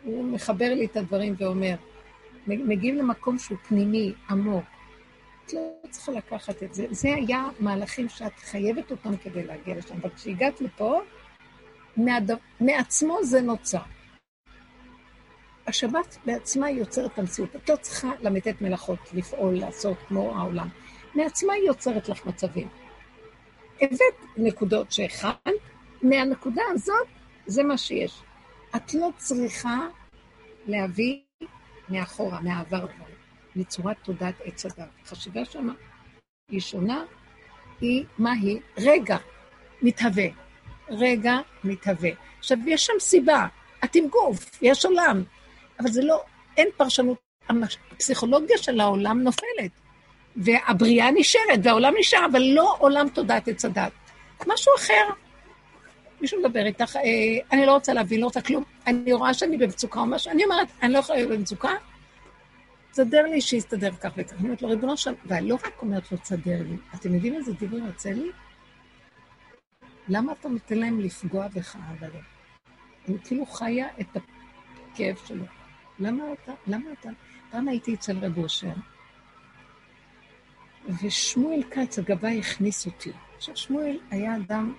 [0.02, 1.74] הוא מחבר לי את הדברים ואומר,
[2.46, 4.64] מגיעים למקום שהוא פנימי, עמוק.
[5.46, 6.86] את לא צריכה לקחת את זה.
[6.90, 9.94] זה היה מהלכים שאת חייבת אותם כדי להגיע לשם.
[10.00, 11.00] אבל כשהגעת לפה,
[11.96, 12.30] מעד...
[12.60, 13.82] מעצמו זה נוצר.
[15.66, 17.56] השבת בעצמה יוצרת את המציאות.
[17.56, 20.68] את לא צריכה ל"ט מלאכות, לפעול, לעשות כמו העולם.
[21.14, 22.68] מעצמה היא יוצרת לך מצבים.
[23.80, 25.38] הבאת נקודות שהכנת,
[26.02, 27.08] מהנקודה הזאת
[27.46, 28.22] זה מה שיש.
[28.76, 29.78] את לא צריכה
[30.66, 31.20] להביא
[31.88, 33.13] מאחורה, מהעבר דברים.
[33.56, 34.88] מצורת תודעת עץ הדת.
[35.02, 35.72] החשיבה שמה
[36.50, 37.04] היא שונה,
[37.80, 38.60] היא, מה היא?
[38.78, 39.16] רגע
[39.82, 40.26] מתהווה.
[40.88, 42.10] רגע מתהווה.
[42.38, 43.46] עכשיו, יש שם סיבה,
[43.84, 45.22] את עם גוף, יש עולם,
[45.80, 46.22] אבל זה לא,
[46.56, 47.18] אין פרשנות,
[47.92, 49.70] הפסיכולוגיה של העולם נופלת,
[50.36, 53.92] והבריאה נשארת, והעולם נשאר, אבל לא עולם תודעת עץ הדת.
[54.46, 55.04] משהו אחר.
[56.20, 57.02] מישהו מדבר איתך, אה,
[57.52, 60.68] אני לא רוצה להבין, לא רוצה כלום, אני רואה שאני במצוקה או משהו, אני אומרת,
[60.82, 61.72] אני לא יכולה להיות במצוקה,
[62.94, 64.32] תסדר לי שיסתדר כך וכך.
[64.32, 67.52] אני אומרת לו, ריבונו שלום, ואני לא רק אומרת לו, תסדר לי, אתם יודעים איזה
[67.52, 68.30] דיבור יוצא לי?
[70.08, 72.10] למה אתה נותן להם לפגוע בך, אבל
[73.08, 75.44] אני כאילו חיה את הכאב שלו.
[75.98, 77.08] למה אתה, למה אתה,
[77.50, 78.72] פעם הייתי אצל רב אושר,
[81.02, 83.12] ושמואל כץ, הגבאי, הכניס אותי.
[83.36, 84.74] עכשיו, שמואל היה אדם,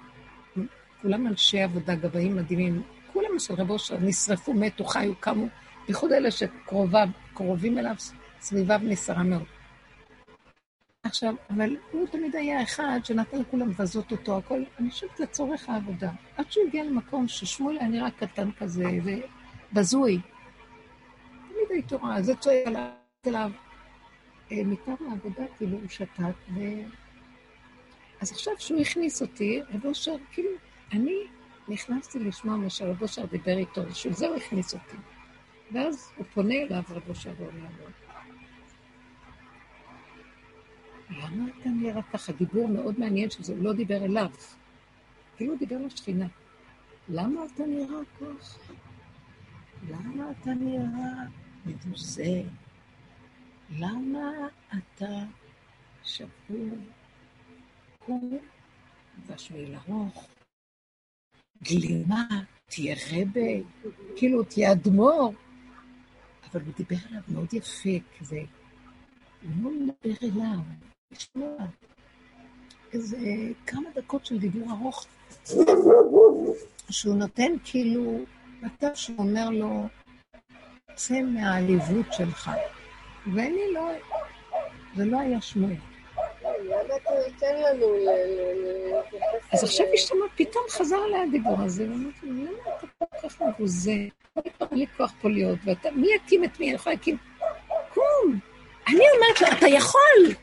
[1.01, 2.81] כולם אנשי עבודה, גבאים מדהימים,
[3.13, 5.47] כולם אצל רב אושר נשרפו, מתו, חיו, קמו,
[5.85, 7.95] בייחוד אלה שקרובים אליו,
[8.41, 9.45] סביביו נסערה מאוד.
[11.03, 16.11] עכשיו, אבל הוא תמיד היה אחד שנתן לכולם לבזות אותו, הכל, אני חושבת לצורך העבודה.
[16.37, 20.21] עד שהוא הגיע למקום ששמואל היה נראה קטן כזה, ובזוי.
[21.49, 22.67] תמיד הייתי רואה, זה צועק
[23.25, 23.51] עליו.
[24.51, 26.59] אה, מטעם העבודה, כאילו הוא שתק, ו...
[28.21, 30.49] אז עכשיו שהוא הכניס אותי, רב אושר, כאילו,
[30.93, 31.23] אני
[31.67, 34.97] נכנסתי לשמוע מה שרב אושר דיבר איתו, בשביל הוא הכניס אותי.
[35.71, 37.85] ואז הוא פונה אליו, רב אושר, ואומר לו,
[41.09, 42.33] למה אתה נראה ככה?
[42.33, 44.29] דיבור מאוד מעניין שזה, לא דיבר אליו,
[45.37, 46.27] כאילו הוא דיבר לשכינה.
[47.09, 48.73] למה אתה נראה ככה?
[49.89, 51.25] למה אתה נראה
[51.65, 52.41] מבוזה?
[53.69, 54.31] למה
[54.67, 55.25] אתה
[56.03, 56.77] שבור?
[57.99, 58.37] קום
[59.25, 60.27] והשביל ארוך,
[61.63, 62.27] גלימה,
[62.65, 63.69] תהיה רבה,
[64.15, 65.33] כאילו תהיה אדמו"ר.
[66.55, 67.89] אבל הוא דיבר עליו מאוד יפה,
[68.19, 68.39] כזה,
[69.43, 70.59] לא מדבר אליו,
[71.11, 71.57] לשמוע.
[72.93, 73.17] איזה
[73.67, 75.05] כמה דקות של דיבור ארוך,
[76.89, 78.19] שהוא נותן כאילו,
[78.61, 79.87] מצב שאומר לו,
[80.95, 82.51] צא מהעליבות שלך.
[83.33, 83.91] ואני לא,
[84.95, 85.94] זה לא היה שמואל.
[89.53, 93.91] אז עכשיו השתמע, פתאום חזר עליה הדיבור הזה, ואמרתי, למה אתה כל כך מבוזה?
[94.35, 96.67] לא כבר לי כוח פה להיות, ומי יקים את מי?
[96.67, 97.17] אני יכולה להקים?
[97.93, 98.39] קום!
[98.87, 100.35] אני אומרת לו, אתה יכול!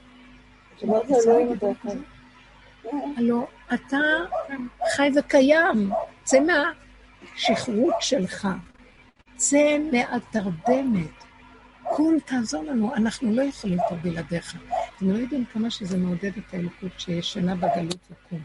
[3.16, 3.99] הלו, אתה
[4.97, 5.91] חי וקיים,
[6.25, 8.49] צא מהשכרות שלך,
[9.37, 11.25] צא מהתרדמת,
[11.83, 14.57] קום, תעזור לנו, אנחנו לא יכולים פה בלעדיך.
[15.03, 18.41] אתם לא יודעים כמה שזה מעודד את האלוקות שישנה בגלות לקום.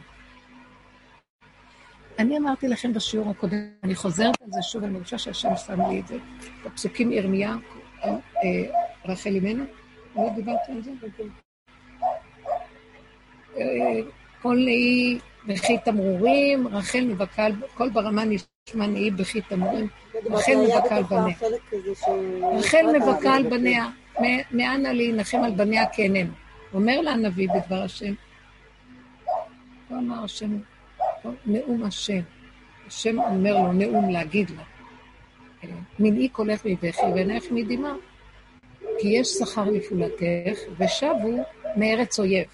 [2.19, 5.99] אני אמרתי לכם בשיעור הקודם, אני חוזרת על זה שוב, אני מרגישה שהשם שם לי
[5.99, 6.17] את זה,
[6.65, 7.55] בפסוקים ירמיה,
[8.03, 8.09] אה,
[9.05, 9.63] רחל אימנו,
[10.15, 10.91] לא דיברתי על זה?
[13.57, 13.63] אה,
[14.41, 19.87] כל נאי בכי תמרורים, רחל מבקל, כל ברמה נשמע נאי בכי תמרורים,
[20.25, 21.37] רחל מבקל בניה.
[22.59, 23.89] רחל מבקל בניה,
[24.51, 26.46] מאנה להנחם על בניה כעינינו.
[26.73, 28.13] אומר לה הנביא בדבר השם,
[29.89, 30.57] הוא אמר השם,
[31.45, 32.21] נאום השם.
[32.87, 34.63] השם אומר לו, נאום להגיד לה.
[35.99, 37.93] מנעי קולך מבכי ועינייך מדמעה,
[38.99, 41.43] כי יש שכר לפעולתך, ושבו
[41.75, 42.47] מארץ אויב,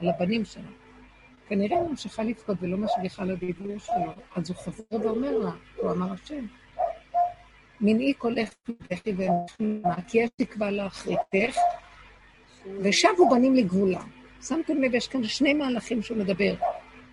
[0.00, 0.62] על הבנים שלה.
[1.48, 6.12] כנראה היא ממשיכה לבכות ולא משליכה לדיבור שלו, אז הוא חוזר ואומר לה, הוא אמר
[6.12, 6.46] השם,
[7.80, 9.56] מנעי קולך מבכי ועינייך
[10.08, 11.56] כי יש תקווה לאחריתך,
[12.80, 14.08] ושבו בנים לגבולם.
[14.42, 16.54] שמתם לב, יש כאן שני מהלכים שהוא מדבר.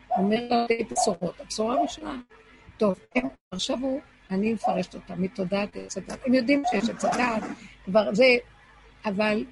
[0.07, 1.41] הוא אומר לה בשורות.
[1.41, 2.19] הבשורה הראשונה,
[2.77, 2.99] טוב,
[3.51, 6.19] עכשיו הוא, אני מפרשת אותה, מתודעת עץ הדת.
[6.25, 7.43] הם יודעים שיש עץ הדת,
[7.85, 8.35] כבר זה,
[9.05, 9.45] אבל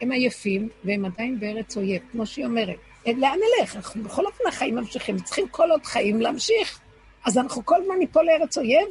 [0.00, 2.76] הם עייפים, והם עדיין בארץ אויב, כמו שהיא אומרת.
[3.06, 3.76] לאן נלך?
[3.76, 6.80] אנחנו בכל אופן החיים ממשיכים, צריכים כל עוד חיים להמשיך.
[7.24, 8.88] אז אנחנו כל הזמן ניפול לארץ אויב?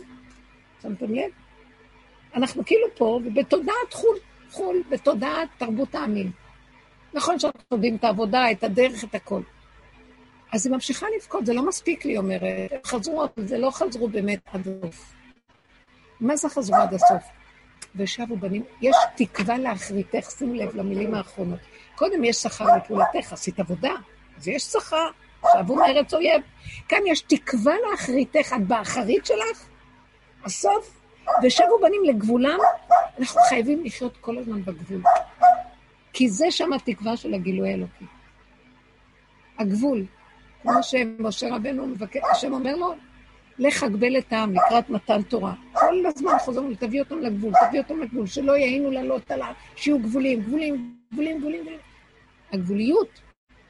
[0.81, 1.31] שמתם לב?
[2.35, 4.17] אנחנו כאילו פה, ובתודעת חו"ל.
[4.55, 6.31] חו"ל בתודעת תרבות העמים.
[7.13, 9.41] נכון שאנחנו יודעים את העבודה, את הדרך, את הכל.
[10.53, 12.41] אז היא ממשיכה לבכות, זה לא מספיק לי, אומרת.
[12.71, 15.13] הם חזרו, אבל זה לא חזרו באמת עד הסוף.
[16.19, 17.23] מה זה חזרו עד הסוף?
[17.95, 21.59] ושבו בנים, יש תקווה לאחריתך, שימו לב למילים האחרונות.
[21.95, 23.93] קודם יש שכר לפעולתך, עשית עבודה,
[24.37, 25.07] אז יש שכר,
[25.53, 26.41] שבו מארץ אויב.
[26.87, 29.67] כאן יש תקווה לאחריתך, את באחרית שלך,
[30.45, 31.04] הסוף,
[31.43, 32.57] ושבו בנים לגבולם,
[33.19, 35.01] אנחנו חייבים לחיות כל הזמן בגבול.
[36.13, 38.05] כי זה שם התקווה של הגילוי האלוקי.
[39.59, 40.05] הגבול.
[40.61, 42.93] כמו שמשה רבנו מבקש, השם אומר לו,
[43.59, 45.53] לך הגבל את העם לקראת מתן תורה.
[45.73, 50.41] כל הזמן חוזרים, תביא אותם לגבול, תביא אותם לגבול, שלא יעינו לעלות עליו, שיהיו גבולים,
[50.41, 51.65] גבולים, גבולים, גבולים.
[52.53, 53.21] הגבוליות.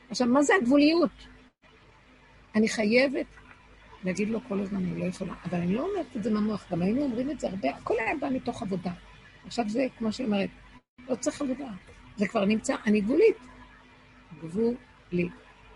[0.10, 1.12] עכשיו, מה זה הגבוליות?
[2.56, 3.26] אני חייבת
[4.06, 5.34] להגיד לו כל הזמן, אני לא יכולה.
[5.46, 8.16] אבל אני לא אומרת את זה מהמוח, גם היינו אומרים את זה הרבה, הכל היה
[8.22, 8.92] בא מתוך עבודה.
[9.46, 10.50] עכשיו זה, כמו שהיא אומרת,
[11.10, 11.68] לא צריך עבודה.
[12.18, 13.38] זה כבר נמצא, אני גבולית.
[14.40, 15.32] גבולית.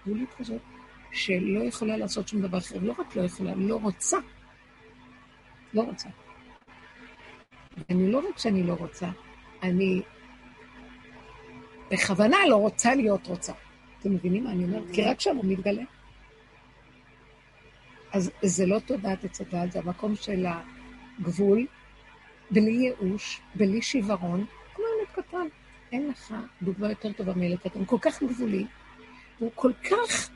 [0.05, 0.61] גבולית כזאת,
[1.11, 2.75] שלא יכולה לעשות שום דבר אחר.
[2.81, 4.17] לא רק לא יכולה, לא רוצה.
[5.73, 6.09] לא רוצה.
[7.89, 9.09] אני לא רק שאני לא רוצה,
[9.63, 10.01] אני
[11.91, 13.53] בכוונה לא רוצה להיות רוצה.
[13.99, 14.83] אתם מבינים מה אני אומרת?
[14.93, 15.83] כי רק שם הוא מתגלה.
[18.13, 20.45] אז זה לא תודעת עץ הדת, זה המקום של
[21.19, 21.65] הגבול,
[22.51, 24.45] בלי ייאוש, בלי שיוורון,
[24.75, 25.47] כמו ילד קטן.
[25.91, 28.65] אין לך דוגמה יותר טובה מילד קטן, כל כך גבולי,
[29.39, 30.29] הוא כל כך,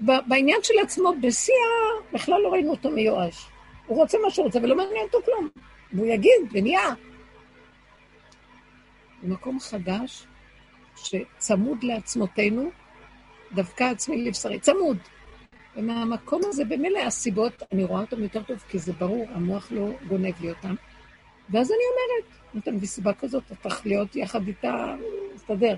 [0.00, 2.14] בעניין של עצמו, בשיא ה...
[2.14, 3.46] בכלל לא ראינו אותו מיואש.
[3.86, 5.48] הוא רוצה מה שהוא רוצה ולא מעניין אותו כלום.
[5.92, 6.94] והוא יגיד, ונהיה.
[9.22, 10.26] במקום חדש,
[10.96, 12.70] שצמוד לעצמותינו,
[13.52, 14.98] דווקא עצמי לבשרי, צמוד.
[15.76, 20.40] ומהמקום הזה, במילא הסיבות, אני רואה אותם יותר טוב, כי זה ברור, המוח לא גונב
[20.40, 20.74] לי אותם.
[21.50, 24.96] ואז אני אומרת, נותן מסיבה כזאת, אתה צריך להיות יחד איתה,
[25.32, 25.76] להסתדר.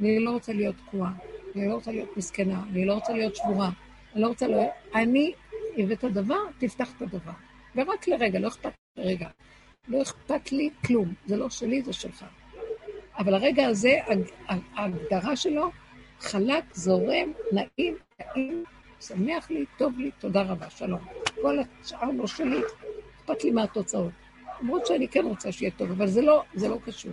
[0.00, 1.12] אני לא רוצה להיות תקועה,
[1.56, 3.70] אני לא רוצה להיות מסכנה, אני לא רוצה להיות שבורה,
[4.14, 4.70] אני לא רוצה להיות...
[4.94, 5.32] אני
[5.78, 7.32] הבאת הדבר, תפתח את הדבר.
[7.76, 9.28] ורק לרגע, לא אכפת לי רגע.
[9.88, 12.24] לא אכפת לי כלום, זה לא שלי, זה שלך.
[13.18, 13.94] אבל הרגע הזה,
[14.74, 15.70] ההגדרה שלו,
[16.20, 18.64] חלק, זורם, נעים, נעים,
[19.00, 21.00] שמח לי, טוב לי, תודה רבה, שלום.
[21.42, 22.60] כל השאר לא שלי,
[23.16, 24.12] אכפת לי מהתוצאות.
[24.62, 27.12] למרות שאני כן רוצה שיהיה טוב, אבל זה לא, זה לא קשור.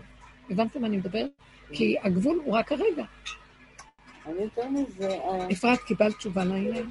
[0.49, 1.25] הבנתם מה אני מדבר?
[1.71, 3.03] כי הגבול הוא רק הרגע.
[4.25, 5.09] אני יותר מזה...
[5.09, 6.89] אה, אפרת, קיבלת תשובה לעניין?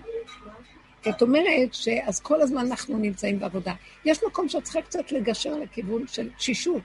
[1.02, 3.74] כי את אומרת שאז כל הזמן אנחנו נמצאים בעבודה.
[4.04, 6.82] יש מקום שאת צריכה קצת לגשר לכיוון של תשישות.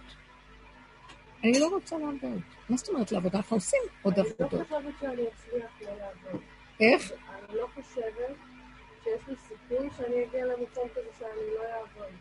[1.44, 2.42] אני לא רוצה לעבוד.
[2.70, 3.38] מה זאת אומרת לעבודה?
[3.38, 4.54] אנחנו עושים עוד עבודות.
[4.54, 6.42] אני לא חושבת שאני אצליח לא לעבוד.
[6.80, 7.12] איך?
[7.52, 8.36] אני לא חושבת
[9.04, 12.14] שיש לי סיכוי שאני אגיע למקום כזה שאני לא אעבוד.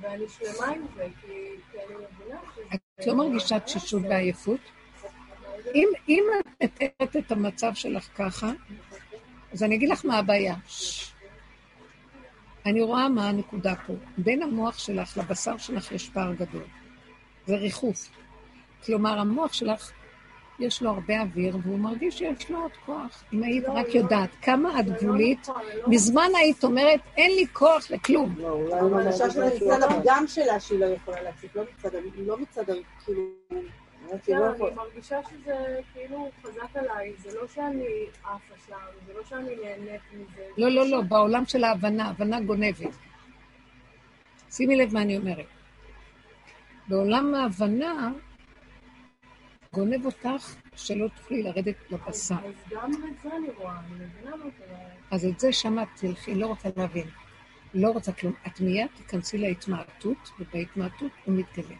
[0.00, 1.26] ואני שלמה עם זה, כי
[1.72, 2.64] כי אני מבינה שזה...
[3.00, 4.60] את לא מרגישה תשישות ועייפות?
[5.74, 8.52] אם, אם את מתארת את המצב שלך ככה,
[9.52, 10.54] אז אני אגיד לך מה הבעיה.
[12.66, 13.92] אני רואה מה הנקודה פה.
[14.18, 16.64] בין המוח שלך לבשר שלך יש פער גדול.
[17.46, 18.08] זה ריחוף.
[18.84, 19.92] כלומר, המוח שלך,
[20.58, 23.24] יש לו הרבה אוויר, והוא מרגיש שיש לו עוד כוח.
[23.32, 23.94] אם היית לא, רק לא.
[23.94, 25.54] יודעת כמה את לא גבולית, לא
[25.86, 28.34] מזמן היית אומרת, אין לי כוח לכלום.
[28.38, 31.62] לא, אולי המרגישה שלה מצד הפגם שלה שהיא לא יכולה להציף, לא
[32.38, 33.22] מצד, לא כאילו,
[34.28, 34.74] לא אני יכולה.
[34.74, 37.84] מרגישה שזה כאילו חזק עליי, זה לא שאני
[38.24, 38.74] עפה שם,
[39.06, 40.42] זה לא שאני נהנית מזה.
[40.58, 42.96] לא, לא, לא, בעולם של ההבנה, הבנה גונבת.
[44.50, 45.46] שימי לב מה אני אומרת.
[46.88, 48.10] בעולם ההבנה,
[49.76, 52.34] גונב אותך שלא תוכלי לרדת לבשר.
[52.34, 54.62] אז גם את זה אני רואה, אני מבינה מה את.
[55.10, 57.06] אז את זה שמעת, תלכי, לא רוצה להבין.
[57.74, 58.32] לא רוצה כלום.
[58.46, 61.76] את מיד תיכנסי להתמעטות, ובהתמעטות הוא מתגלה.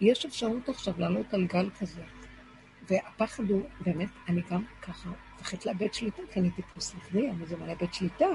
[0.00, 2.02] יש אפשרות עכשיו לעלות על גל כזה.
[2.88, 7.56] והפחד הוא, באמת, אני גם ככה מפחדת לאבד שליטה, כי אני טיפוס נכדי, אני זה
[7.56, 8.28] מאבד שליטה.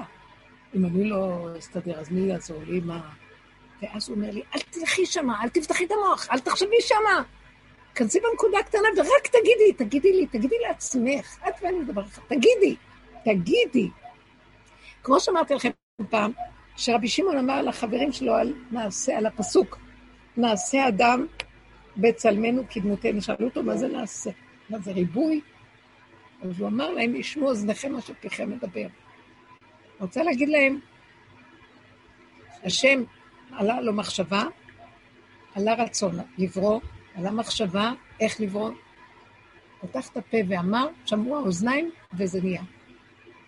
[0.74, 2.80] אם אני לא אסתדר, אז מי יעזור לי?
[2.80, 3.10] מה?
[3.82, 7.22] ואז הוא אומר לי, אל תלכי שמה, אל תפתחי את המוח, אל תחשבי שמה.
[7.96, 11.38] כנסי בנקודה הקטנה ורק תגידי, תגידי לי, תגידי לעצמך.
[11.48, 12.76] את ואני מדבר אחד, תגידי,
[13.24, 13.90] תגידי.
[15.02, 15.70] כמו שאמרתי לכם
[16.10, 16.32] פעם,
[16.76, 19.78] שרבי שמעון אמר לחברים שלו על מעשה, על הפסוק,
[20.36, 21.26] נעשה אדם
[21.96, 23.22] בצלמנו כדמותנו.
[23.22, 24.30] שאלו אותו, מה זה נעשה?
[24.70, 25.40] מה זה ריבוי?
[26.42, 28.86] אז הוא אמר להם, ישמעו אוזניכם מה שפיכם מדבר.
[30.00, 30.80] רוצה להגיד להם,
[32.64, 33.02] השם
[33.52, 34.44] עלה לו מחשבה,
[35.54, 36.80] עלה רצון לברוא,
[37.16, 38.70] עלה מחשבה איך לברוא.
[39.80, 42.62] פתח את הפה ואמר, שמעו האוזניים וזה נהיה.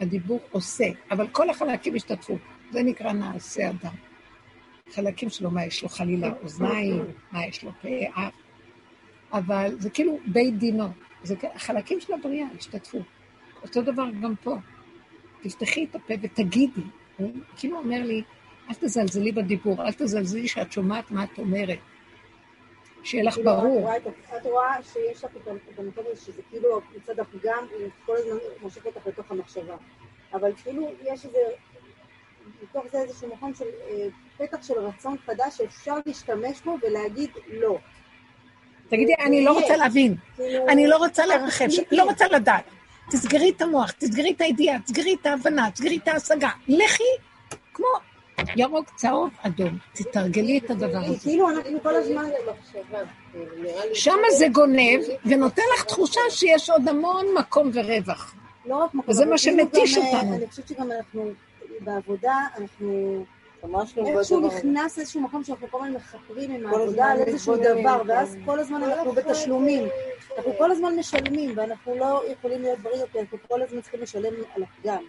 [0.01, 2.39] הדיבור עושה, אבל כל החלקים השתתפו.
[2.71, 3.95] זה נקרא נעשה אדם.
[4.93, 8.33] חלקים שלו, מה יש לו חלילה אוזניים, מה יש לו פה, אף.
[9.33, 10.89] אבל זה כאילו בית דינו.
[11.23, 13.03] זה החלקים של הבריאה השתתפו.
[13.63, 14.57] אותו דבר גם פה.
[15.43, 16.81] תפתחי את הפה ותגידי.
[17.17, 18.23] הוא כאילו אומר לי,
[18.69, 21.79] אל תזלזלי בדיבור, אל תזלזלי שאת שומעת מה את אומרת.
[23.09, 23.91] שיהיה לך כאילו, ברור.
[24.37, 27.67] את רואה שיש לך את המקום הזה שזה כאילו מצד הפגם,
[28.07, 29.77] כל הזמן מושך אותך לתוך המחשבה.
[30.35, 31.39] אבל כאילו יש איזה,
[32.63, 34.07] מתוך זה איזשהו מקום של אה,
[34.37, 37.79] פתח של רצון חדש שאפשר להשתמש בו ולהגיד לא.
[38.89, 41.65] תגידי, אני לא רוצה להבין, כאילו, אני לא רוצה לרחב.
[41.93, 42.65] לא רוצה לדעת.
[43.11, 46.51] תסגרי את המוח, תסגרי את הידיעה, תסגרי את ההבנה, תסגרי את ההשגה.
[46.69, 47.03] לכי
[47.75, 47.87] כמו
[48.57, 49.79] ירוק, צהוב, אדום.
[49.93, 51.19] תתרגלי את הדבר כי הזה.
[51.21, 52.25] כאילו אנחנו כל הזמן...
[53.95, 58.35] שם זה גונב, ונותן לך תחושה שיש עוד המון מקום ורווח.
[58.67, 60.35] לא רק מקום, וזה מה כאילו שמתיש אה, אותנו.
[60.35, 61.31] אני חושבת שגם אנחנו,
[61.81, 63.25] בעבודה, אנחנו
[63.63, 64.47] לא איכשהו.
[64.47, 68.03] נכנס איזשהו מקום שאנחנו כל הזמן מחפרים עם העבודה על איזשהו דבר.
[68.07, 69.89] ואז כל הזמן אנחנו בתשלומים.
[70.39, 74.33] אנחנו כל הזמן משלמים, ואנחנו לא יכולים להיות בריאים יותר, אנחנו כל הזמן צריכים לשלם
[74.55, 75.03] על הפגם.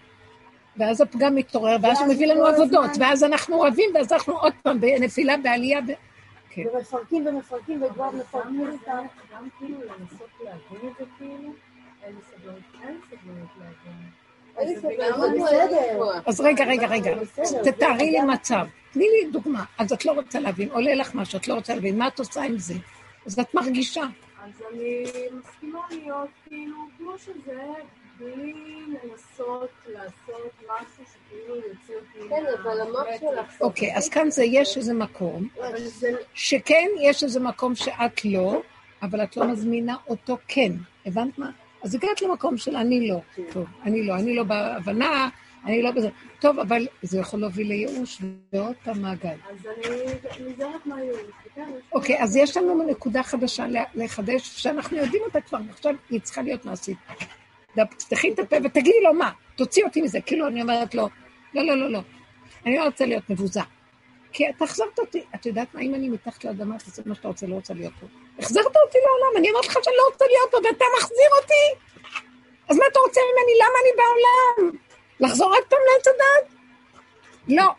[0.78, 4.54] ואז הפגם מתעורר, ואז הוא מביא לנו עבודות, הזמן- ואז אנחנו רבים, ואז אנחנו עוד
[4.64, 5.82] פעם בנפילה, בעלייה.
[5.82, 5.92] ב-
[6.50, 6.64] כן.
[6.74, 9.06] ומפרקים ומפרקים וכבר מפרקים אותם.
[9.34, 11.54] גם כאילו לנסות להבין את זה כאילו,
[12.04, 14.00] אין לי סבלנות, אין לי סבלנות להבין.
[14.84, 17.12] לי אז רגע, רגע, רגע,
[17.64, 18.66] תתארי לי מצב.
[18.94, 19.64] תני לי דוגמה.
[19.78, 22.44] אז את לא רוצה להבין, עולה לך משהו, את לא רוצה להבין, מה את עושה
[22.44, 22.74] עם זה?
[23.26, 24.04] אז את מרגישה.
[24.44, 25.06] אז אני
[25.40, 27.62] מסכימה להיות כאילו כמו שזה,
[28.20, 28.54] בלי
[28.88, 33.06] לנסות לעשות משהו שכאילו יוציא אותי כן, אבל המוח.
[33.20, 33.62] שלך...
[33.62, 35.48] אוקיי, אז כאן זה, יש איזה מקום,
[36.34, 38.62] שכן יש איזה מקום שאת לא,
[39.02, 40.72] אבל את לא מזמינה אותו כן.
[41.06, 41.52] הבנת מה?
[41.84, 43.20] אז הגעת למקום של אני לא.
[43.52, 45.30] טוב, אני לא, אני לא בהבנה,
[45.66, 46.10] אני לא בזה.
[46.40, 48.22] טוב, אבל זה יכול להוביל לייאוש,
[48.54, 49.30] ועוד פעם מעגל.
[49.50, 49.96] אז אני
[50.52, 51.64] נזהרת לי-
[51.94, 53.66] אוקיי, אז יש לנו נקודה חדשה
[53.96, 56.98] לחדש, שאנחנו יודעים אותה כבר, ועכשיו היא צריכה להיות מעשית.
[57.76, 60.22] תפתחי את הפה ותגידי לו מה, תוציא אותי מזה.
[60.22, 61.10] כאילו אני אומרת לו,
[61.54, 62.00] לא, לא, לא, לא,
[62.66, 63.62] אני לא רוצה להיות מבוזה.
[64.32, 67.48] כי אתה החזרת אותי, את יודעת מה, אם אני מתחת לאדמה, תעשה מה שאתה רוצה,
[67.48, 68.08] לא רוצה להיות פה.
[68.40, 71.90] החזרת אותי לעולם, אני אומרת לך שאני לא רוצה להיות פה, ואתה מחזיר אותי.
[72.70, 73.54] אז מה אתה רוצה ממני?
[73.60, 74.78] למה אני בעולם?
[75.20, 76.54] לחזור עוד פעם לעץ הדת?
[77.48, 77.72] לא.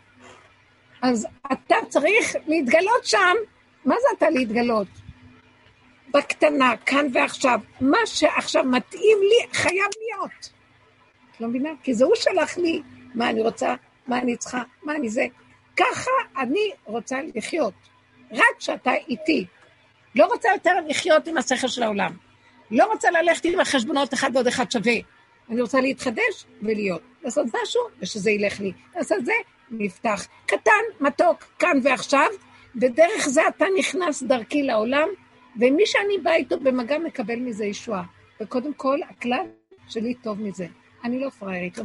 [1.02, 3.36] אז אתה צריך להתגלות שם.
[3.84, 4.88] מה זה אתה להתגלות?
[6.14, 7.60] בקטנה, כאן ועכשיו.
[7.80, 10.50] מה שעכשיו מתאים לי, חייב להיות.
[11.30, 11.70] את לא מבינה?
[11.82, 12.82] כי זה הוא שלח לי
[13.14, 13.74] מה אני רוצה,
[14.06, 15.26] מה אני צריכה, מה אני זה.
[15.76, 17.74] ככה אני רוצה לחיות.
[18.32, 19.46] רק כשאתה איתי.
[20.14, 22.12] לא רוצה יותר לחיות עם השכל של העולם.
[22.70, 24.94] לא רוצה ללכת עם החשבונות אחד ועוד אחד שווה.
[25.50, 27.02] אני רוצה להתחדש ולהיות.
[27.22, 28.72] לעשות משהו, ושזה ילך לי.
[28.96, 29.32] לעשות זה,
[29.70, 30.26] נפתח.
[30.46, 32.26] קטן, מתוק, כאן ועכשיו,
[32.76, 35.08] ודרך זה אתה נכנס דרכי לעולם,
[35.56, 38.04] ומי שאני באה איתו במגע מקבל מזה ישועה.
[38.40, 39.46] וקודם כל, הכלל
[39.88, 40.66] שלי טוב מזה.
[41.04, 41.84] אני לא פראיירית, לא,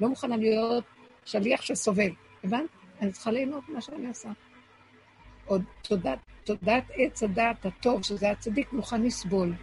[0.00, 0.84] לא מוכנה להיות
[1.24, 2.10] שליח שסובל.
[2.44, 2.68] הבנת?
[3.00, 4.28] אני צריכה ליהנות ממה שאני עושה.
[5.46, 9.54] עוד תודעת, תודעת עץ הדעת הטוב, שזה הצדיק, מוכן לסבול.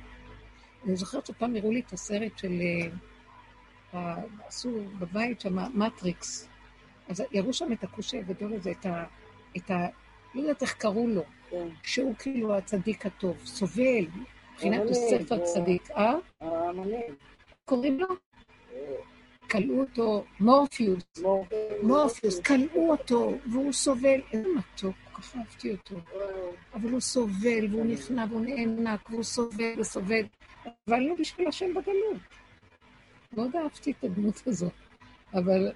[0.86, 2.62] אני זוכרת שפעם הראו לי את הסרט של...
[3.93, 4.16] אה,
[4.47, 6.50] עשו בבית שם מטריקס.
[7.10, 9.06] אז יראו שם את הכושי הגדול הזה, את ה...
[9.58, 9.88] את ה
[10.36, 11.24] לא יודעת איך קראו לו.
[11.84, 14.06] שהוא כאילו הצדיק הטוב, סובל,
[14.54, 16.16] מבחינת יוסף זה- הצדיק, אה?
[17.66, 18.08] קוראים לו?
[19.52, 21.04] כלאו אותו מורפיוס,
[21.84, 25.95] מורפיוס, כלאו אותו, והוא סובל, איזה מתוק, כל כך אהבתי אותו.
[26.74, 30.22] אבל הוא סובל, והוא נכנע, והוא נאנק, והוא סובל וסובל,
[30.88, 32.18] אבל לא בשביל השם בגלות.
[33.34, 34.72] מאוד אהבתי את הדמות הזאת,
[35.34, 35.72] אבל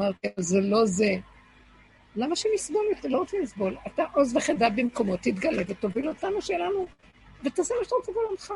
[0.00, 1.14] אמרתי, זה לא זה.
[2.16, 3.08] למה שנסבול יותר?
[3.08, 3.76] לא רוצים לסבול.
[3.86, 6.86] אתה עוז וחדה במקומו, תתגלה ותוביל אותנו שלנו,
[7.44, 8.52] ותעשה מה שאתה רוצה בעולמך.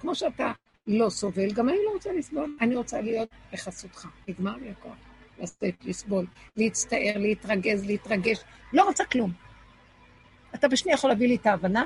[0.00, 0.52] כמו שאתה
[0.86, 4.08] לא סובל, גם אני לא רוצה לסבול, אני רוצה להיות בחסותך.
[4.28, 4.96] נגמר לי הכוח.
[5.38, 6.26] לשאת, לסבול,
[6.56, 8.38] להצטער, להתרגז, להתרגש.
[8.72, 9.32] לא רוצה כלום.
[10.54, 11.84] אתה בשנייה יכול להביא לי את ההבנה,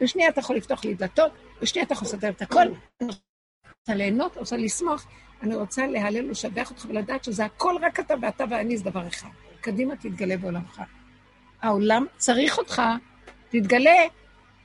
[0.00, 1.32] בשנייה אתה יכול לפתוח לי דלתות,
[1.62, 2.62] בשנייה אתה יכול לסדר את הכל.
[3.00, 3.08] אני
[3.78, 5.06] רוצה ליהנות, רוצה לשמוח,
[5.42, 9.28] אני רוצה להלל ולשבח אותך ולדעת שזה הכל רק אתה ואתה ואני זה דבר אחד.
[9.60, 10.82] קדימה תתגלה בעולמך.
[11.62, 12.82] העולם צריך אותך,
[13.48, 13.96] תתגלה.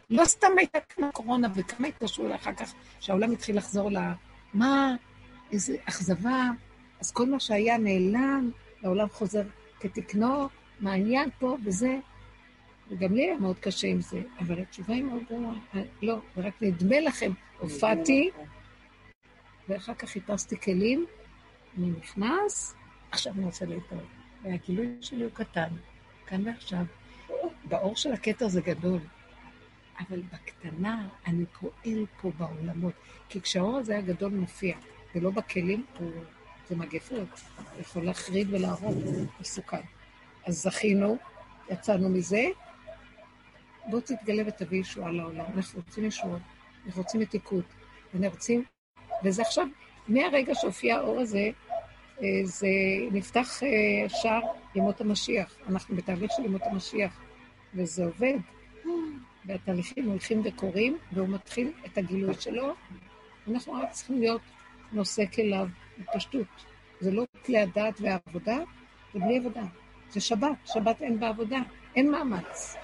[0.10, 3.98] לא סתם הייתה כאן הקורונה, וכמה התקשרו אחר כך, שהעולם התחיל לחזור ל...
[4.54, 4.96] מה,
[5.52, 6.50] איזה אכזבה.
[7.00, 8.52] אז כל מה שהיה נעלם,
[8.84, 9.44] העולם חוזר
[9.80, 10.48] כתקנו,
[10.80, 11.98] מה העניין פה וזה.
[12.90, 15.24] וגם לי היה מאוד קשה עם זה, אבל התשובה היא מאוד.
[15.76, 18.30] אה, לא, רק נדמה לכם, הופעתי,
[19.70, 21.06] ואחר כך חיפשתי כלים,
[21.78, 22.76] אני נכנס,
[23.12, 24.15] עכשיו אני רוצה להתערב.
[24.46, 25.70] והגילוי שלי הוא קטן,
[26.26, 26.86] כאן ועכשיו.
[27.66, 29.00] באור של הכתר זה גדול,
[30.00, 32.94] אבל בקטנה אני פועל פה בעולמות.
[33.30, 34.78] כי כשהאור הזה הגדול מופיע,
[35.16, 36.12] ולא בכלים, הוא...
[36.70, 37.42] זה מגפות,
[37.80, 39.82] יכול להחריד ולהרוג, הוא מסוכן.
[40.46, 41.18] אז זכינו,
[41.70, 42.46] יצאנו מזה,
[43.90, 45.46] בוא תתגלה ותביא ישועה לעולם.
[45.56, 46.42] אנחנו רוצים ישועות,
[46.86, 47.66] אנחנו רוצים מתיקות,
[48.14, 48.64] אנחנו רוצים...
[49.24, 49.68] וזה עכשיו,
[50.08, 51.50] מהרגע שהופיע האור הזה,
[52.44, 52.68] זה
[53.12, 54.42] נפתח אה, שער
[54.76, 55.56] ימות המשיח.
[55.70, 57.22] אנחנו בתהליך של ימות המשיח,
[57.74, 58.38] וזה עובד.
[59.46, 62.74] והתהליכים הולכים וקורים, והוא מתחיל את הגילוי שלו.
[63.52, 64.42] אנחנו רק צריכים להיות
[64.92, 65.68] נושא כליו
[65.98, 66.48] בפשטות.
[67.00, 68.58] זה לא כלי הדעת והעבודה,
[69.14, 69.64] זה בלי עבודה.
[70.10, 71.58] זה שבת, שבת אין בעבודה,
[71.96, 72.76] אין מאמץ.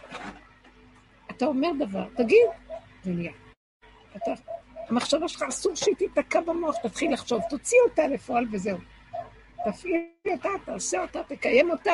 [1.31, 2.47] אתה אומר דבר, תגיד,
[3.03, 3.31] זה נהיה.
[4.15, 4.31] אתה,
[4.89, 8.77] המחשבה שלך אסור שהיא תיתקע במוח, תתחיל לחשוב, תוציא אותה לפועל וזהו.
[9.65, 10.01] תפעיל
[10.31, 11.93] אותה, תעשה אותה, תקיים אותה,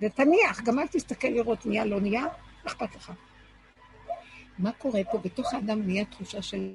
[0.00, 2.26] ותניח, גם אל תסתכל לראות נהיה, לא נהיה,
[2.66, 3.12] אכפת לך?
[4.58, 5.18] מה קורה פה?
[5.18, 6.74] בתוך האדם נהיה תחושה של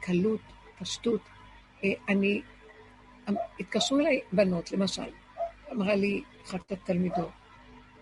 [0.00, 0.40] קלות,
[0.78, 1.20] פשטות.
[1.84, 2.42] אה, אני,
[3.60, 5.10] התקשרו אליי בנות, למשל,
[5.72, 7.30] אמרה לי אחת התלמידות,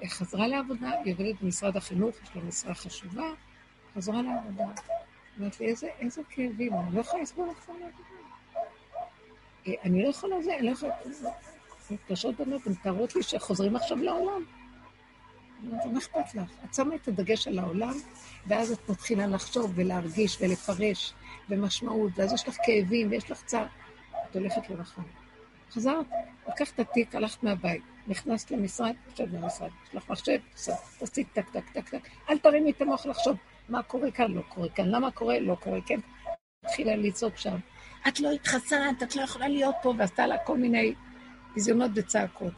[0.06, 3.30] חזרה לעבודה, היא עובדת במשרד החינוך, יש לה משרה חשובה,
[3.94, 4.66] חזרה לעבודה.
[5.40, 8.13] אמרתי לי, איזה, איזה כאבים, אני לא יכולה לסבול לחזור לעבודה.
[9.84, 10.94] אני לא יכולה זה, אני לא יכולה...
[11.90, 14.44] מתקשרות בנות, הן מתארות לי שחוזרים עכשיו לעולם.
[15.62, 16.50] מה אכפת לך?
[16.64, 17.94] את שמה את הדגש על העולם,
[18.46, 21.14] ואז את מתחילה לחשוב ולהרגיש ולפרש,
[21.48, 23.66] ומשמעות, ואז יש לך כאבים ויש לך צער.
[24.30, 24.76] את הולכת לא.
[25.70, 26.06] חזרת,
[26.48, 30.38] לקחת את התיק, הלכת מהבית, נכנסת למשרד, עכשיו במשרד, יש לך מחשב,
[30.98, 32.08] תעשי טק, טק, טק, טק.
[32.30, 33.36] אל תרימי את המוח לחשוב
[33.68, 36.00] מה קורה כאן, לא קורה כאן, למה קורה, לא קורה כן.
[36.64, 37.56] התחילה לצעוק שם,
[38.08, 40.94] את לא התחסנת, את לא יכולה להיות פה, ועשתה לה כל מיני
[41.54, 42.52] ביזיונות וצעקות.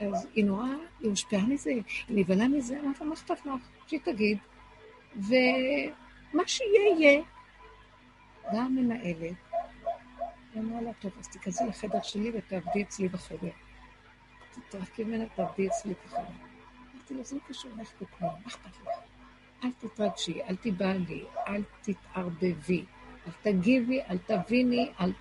[0.00, 0.66] אז היא נורא,
[1.00, 3.52] היא הושפעה מזה, היא נבהלה מזה, אמרתי מה אכפת לך?
[3.86, 4.38] שהיא תגיד,
[5.16, 7.22] ומה שיהיה, יהיה.
[8.52, 9.36] באה המנהלת,
[10.54, 13.50] היא אמרה לה, טוב, אז תיכנסי לחדר שלי ותעבדי אצלי בחדר.
[14.50, 16.20] תתרחקי ממנה, תעבדי אצלי בחדר.
[16.94, 18.88] אמרתי לו, זה לא קשור לך בכלום, מה אכפת לך?
[19.64, 22.84] אל תתרגשי, אל תיבהלי, אל תתערבבי,
[23.26, 25.12] אל תגיבי, אל תביני, אל...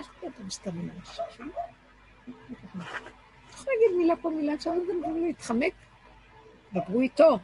[0.00, 1.50] אל תדברו סתם אנשים.
[3.48, 4.70] צריך להגיד מילה פה, מילה שם,
[5.04, 5.72] גם להתחמק.
[6.72, 7.38] דברו איתו,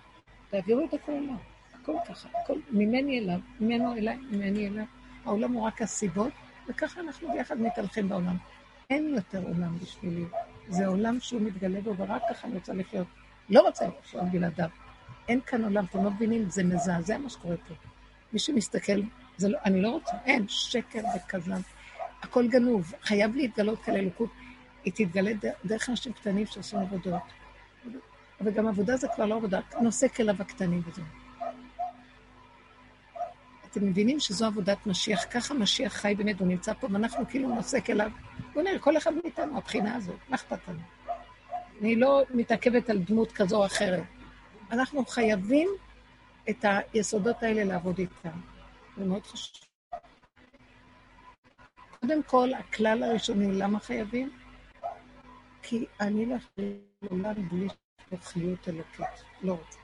[0.51, 1.35] תעבירו את הכל אליו.
[1.83, 4.85] הכל ככה, הכל ממני אליו, ממנו אליי, ממני אליו.
[5.25, 6.33] העולם הוא רק הסיבות,
[6.69, 8.37] וככה אנחנו ביחד מתהלכים בעולם.
[8.91, 10.25] אין יותר עולם בשבילי.
[10.69, 13.07] זה עולם שהוא מתגלה בו, ורק ככה אני רוצה לחיות.
[13.51, 14.69] לא רוצה לחיות בלעדיו.
[15.29, 17.75] אין כאן עולם, אתם לא מבינים, זה מזעזע מה שקורה פה.
[18.33, 19.01] מי שמסתכל,
[19.43, 21.61] זה לא, אני לא רוצה, אין, שקר וכזב.
[22.23, 24.31] הכל גנוב, חייב להתגלות כאלה אלוקות.
[24.85, 25.33] היא תתגלה
[25.65, 27.23] דרך אנשים קטנים שעושים עבודות.
[28.41, 31.05] וגם עבודה זה כבר לא עבודה, נושא כליו הקטנים וזהו.
[33.71, 37.81] אתם מבינים שזו עבודת משיח, ככה משיח חי באמת, הוא נמצא פה, ואנחנו כאילו נושא
[37.81, 38.11] כליו.
[38.55, 40.81] בוא נראה, כל אחד מאיתנו, הבחינה הזאת, מה אכפת לנו?
[41.81, 44.03] אני לא מתעכבת על דמות כזו או אחרת.
[44.71, 45.69] אנחנו חייבים
[46.51, 48.52] את היסודות האלה לעבוד איתם.
[48.97, 49.65] זה מאוד חשוב.
[52.01, 54.31] קודם כל, הכלל הראשוני, למה חייבים?
[55.63, 56.69] כי אני לא יכולה
[57.03, 57.69] לעולם בלי
[58.23, 59.25] חיות אלוקית.
[59.43, 59.79] לא רוצה.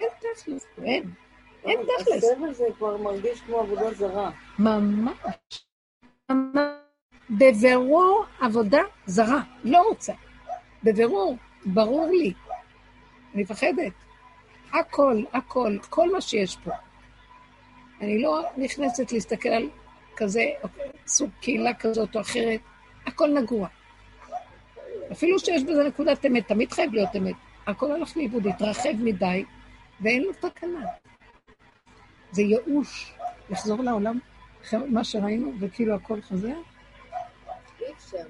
[0.00, 1.10] אין תכלס, אין.
[1.64, 2.24] אין תכלס.
[2.24, 4.30] הסבל זה כבר מרגיש כמו עבודה זרה.
[4.58, 5.66] ממש.
[7.30, 9.42] בבירור עבודה זרה.
[9.64, 10.12] לא רוצה.
[10.84, 11.36] בבירור,
[11.66, 12.34] ברור לי.
[13.34, 13.92] אני מפחדת.
[14.72, 16.70] הכל, הכל, כל מה שיש פה.
[18.00, 19.68] אני לא נכנסת להסתכל על
[20.16, 20.44] כזה,
[21.06, 22.60] סוג קהילה כזאת או אחרת,
[23.06, 23.68] הכל נגוע.
[25.12, 27.34] אפילו שיש בזה נקודת אמת, תמיד חייב להיות אמת.
[27.66, 29.44] הכל הולך לאיבוד, התרחב מדי,
[30.00, 30.86] ואין לו תקנה.
[32.30, 33.14] זה ייאוש
[33.50, 34.18] לחזור לעולם
[34.72, 36.56] מה שראינו, וכאילו הכל חוזר.
[37.80, 38.26] אי אפשר.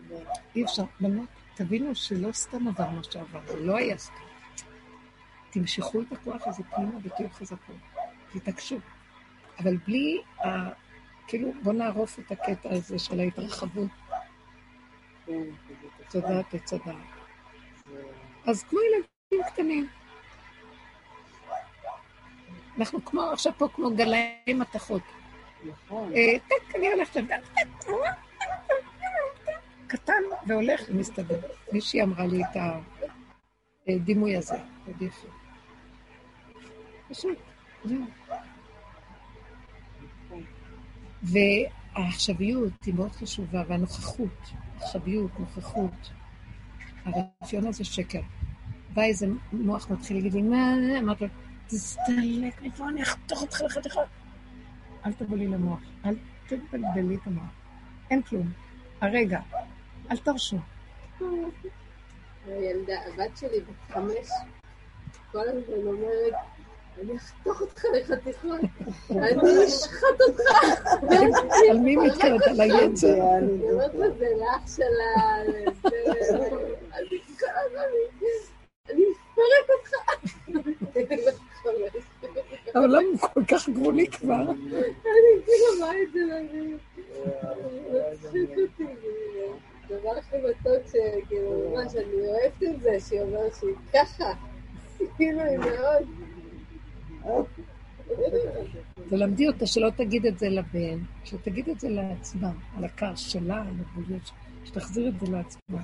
[0.57, 0.85] אי אפשר.
[1.01, 4.25] בנות, תבינו שלא סתם עבר מה שעבר, זה לא היה סתם.
[5.51, 7.77] תמשכו את הכוח הזה פנימה ותהיו חזקות.
[8.33, 8.77] תתעקשו.
[9.59, 10.49] אבל בלי, ה...
[11.27, 13.91] כאילו, בואו נערוף את הקטע הזה של ההתרחבות.
[16.11, 16.95] תודה, תצדה.
[18.47, 19.89] אז כמו ילדים קטנים.
[22.79, 25.03] אנחנו כמו, עכשיו פה כמו גלאי מתכות.
[25.65, 26.13] נכון.
[26.15, 27.39] אה, טק, אני הולכת לבד.
[29.87, 31.41] קטן והולך ומסתדר.
[31.73, 32.57] מישהי אמרה לי את
[33.89, 34.57] הדימוי הזה,
[35.01, 35.29] יפה.
[37.09, 37.39] פשוט,
[37.85, 38.05] זהו.
[41.25, 46.11] והעכשוויות היא מאוד חשובה, והנוכחות, עכשוויות, נוכחות.
[47.05, 48.21] הרפיון הזה שקר.
[48.95, 51.31] בא איזה מוח מתחיל להגיד לי, מה, אמרתי לו,
[51.67, 54.09] תסתלק מפה, אני אחתוך אותך לחתיכות.
[55.07, 57.51] אל תבוא לי למוח, אל תבלבלי את המוח.
[58.11, 58.53] אין כלום.
[59.01, 59.41] הרגע,
[60.11, 60.59] אל תרשו.
[62.47, 64.29] הילדה, הבת שלי בת חמש,
[65.33, 66.35] כל הזמן אומרת,
[67.01, 68.61] אני אחתוך אותך לחתיכות,
[69.11, 70.43] אני אשחט אותך.
[71.71, 72.43] על מי מתקראת?
[72.47, 73.37] על היצר.
[73.39, 75.43] אני אומרת לו, זה לאח שלה.
[76.95, 77.83] אני כל הזמן,
[78.91, 79.93] אני אפרק אותך.
[82.75, 84.35] העולם הוא כל כך גבולי כבר.
[84.35, 86.21] אני כאילו, מה את זה?
[88.13, 88.85] מצחיק אותי.
[89.85, 94.33] הדבר הכי מתוק שכאילו, ממש, אני אוהבת את זה, שהיא אומרת שהיא ככה.
[95.17, 96.24] כאילו, היא מאוד...
[99.09, 103.75] תלמדי אותה שלא תגיד את זה לבן, שתגיד את זה לעצמה, על הכעס שלה, על
[103.81, 105.83] הגבוליות שלה, שתחזיר את זה לעצמה.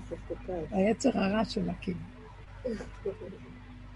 [0.70, 1.98] היצר הרע שלה, כאילו.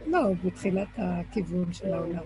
[0.06, 2.24] לא, בתחילת הכיוון של העולם.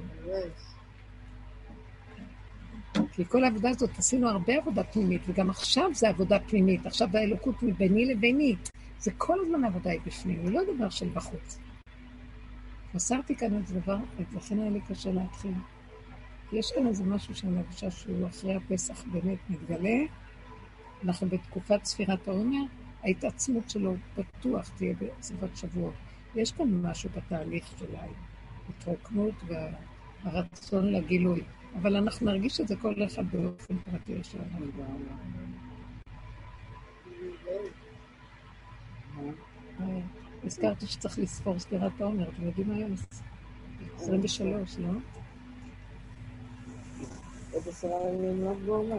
[3.13, 7.63] כי כל העבודה הזאת, עשינו הרבה עבודה פנימית, וגם עכשיו זה עבודה פנימית, עכשיו האלוקות
[7.63, 8.57] מביני לביני.
[8.99, 11.59] זה כל הזמן עבודה היא בפנים, היא לא דבר של בחוץ.
[12.99, 13.97] מסרתי כאן איזה דבר,
[14.33, 15.55] ולכן היה לי קשה להתחיל.
[16.53, 19.99] יש כאן איזה משהו שאני מרגישה שהוא אחרי הפסח באמת מתגלה.
[21.05, 22.61] אנחנו בתקופת ספירת העומר,
[23.03, 25.95] ההתעצמות שלו בטוח תהיה בסביבות שבועות.
[26.35, 29.35] יש כאן משהו בתהליך של ההתרוקנות
[30.25, 31.41] והרצון לגילוי,
[31.83, 34.67] אבל אנחנו נרגיש את זה כל אחד באופן פרטי שלנו.
[40.45, 42.95] הזכרתי שצריך לספור ספירת העומר, אתם יודעים היום?
[43.97, 44.89] 23, לא?
[47.53, 48.99] עוד עשרה ימים לא בעומר.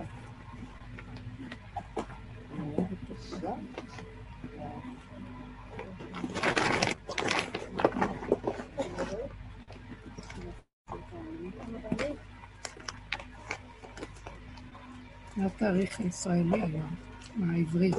[15.38, 17.09] מה התאריך הישראלי היום?
[17.44, 17.92] העברי?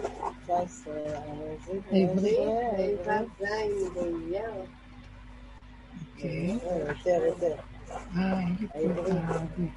[0.44, 0.94] 19,
[1.90, 2.36] העברי?
[3.04, 3.08] ז'
[3.40, 4.50] באייר.
[6.14, 6.58] אוקיי.
[7.26, 7.54] יותר.
[8.16, 9.68] אה, אין לי פה את הערבי.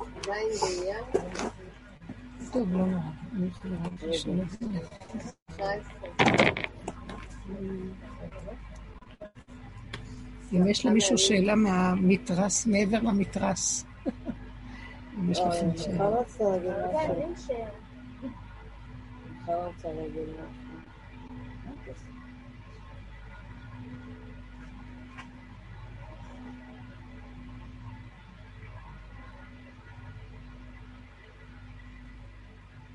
[2.52, 3.02] טוב, לא נורא.
[3.36, 4.58] אני יכולה רק לשאול את זה.
[5.48, 5.74] 19.
[10.54, 13.86] אם יש למישהו שאלה מהמתרס, מעבר למתרס.
[15.20, 16.10] אם יש לכם מיכל שאלה.
[19.48, 20.78] רצתה להגיד משהו.
[21.66, 21.76] אין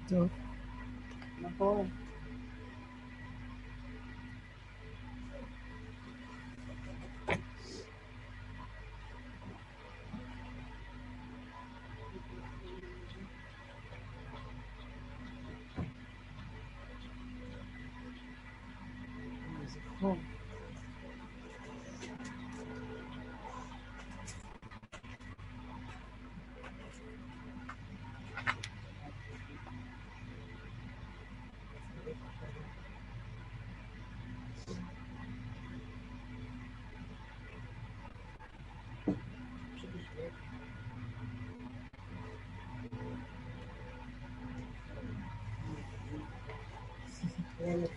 [0.09, 0.27] שאלה.
[1.39, 1.83] מיכל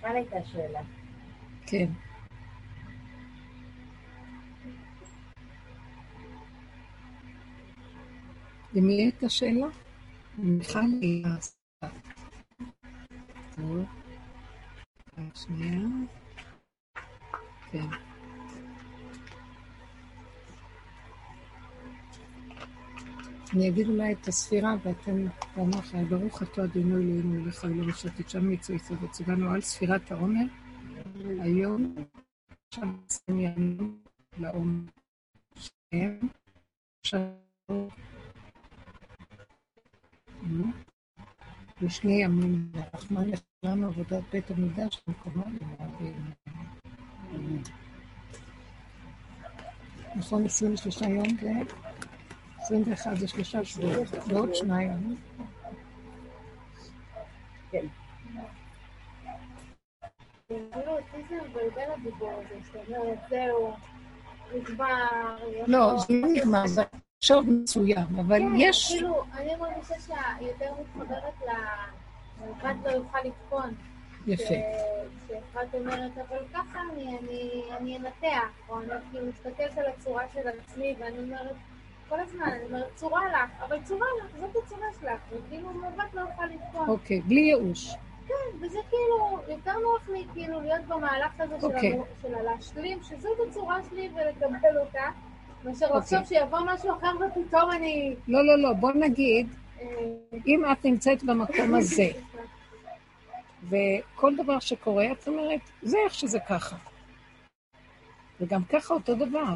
[0.03, 0.79] למיכל הייתה.
[1.65, 1.85] כן.
[8.73, 9.67] למי הייתה שאלה?
[10.37, 10.79] מיכל.
[15.17, 15.79] רק שנייה.
[17.71, 18.10] כן.
[23.53, 25.25] אני אגיד אולי את הספירה, ואתם
[25.55, 30.11] תאמרו חי, ברוך אתה אדינו אלוהינו מלך העולם אשר תשם יצא יצא וציוונו על ספירת
[30.11, 30.45] העומר.
[31.41, 31.95] היום,
[33.09, 34.01] עשרים ימים
[34.37, 34.91] לעומר
[40.43, 40.65] נו,
[41.81, 46.13] ושני ימים לרחמן לכולנו עבודת בית המקדש במקומו למרבים.
[50.15, 51.90] נכון, 23 יום זה?
[52.71, 55.15] 21 זה שלושה שבועות, ועוד שניים.
[64.55, 65.05] נגמר.
[65.67, 66.81] לא, זה לא נגמר, זה
[67.17, 68.87] עכשיו מסוים, אבל כן, יש...
[68.91, 71.49] כאילו, אני מרגישה שיותר מתחברת ל...
[72.57, 73.73] אחד לא יוכל לתקון.
[74.27, 74.43] יפה.
[74.43, 76.79] ש- שאחת אומרת, אבל ככה
[77.77, 81.55] אני אנתח, או אני כאילו מסתכלת על הצורה של עצמי, ואני אומרת,
[82.11, 86.21] כל הזמן, אני אומרת, צורה לך, אבל צורה לך, זאת הצורה שלך, וכאילו מבט לא
[86.21, 86.89] יוכל לתקון.
[86.89, 87.93] אוקיי, בלי ייאוש.
[88.27, 91.99] כן, וזה כאילו, יותר נוח לי כאילו להיות במהלך הזה של, אוקיי.
[92.21, 95.09] של הלהשלים, שזאת הצורה שלי ולקבל אותה,
[95.63, 96.39] מאשר לחשוב אוקיי.
[96.39, 98.15] שיבוא משהו אחר ופתאום אני...
[98.27, 99.47] לא, לא, לא, בוא נגיד,
[99.81, 99.85] אה,
[100.47, 102.07] אם את נמצאת במקום הזה,
[103.63, 106.75] וכל דבר שקורה, את אומרת, זה איך שזה ככה.
[108.41, 109.55] וגם ככה אותו דבר.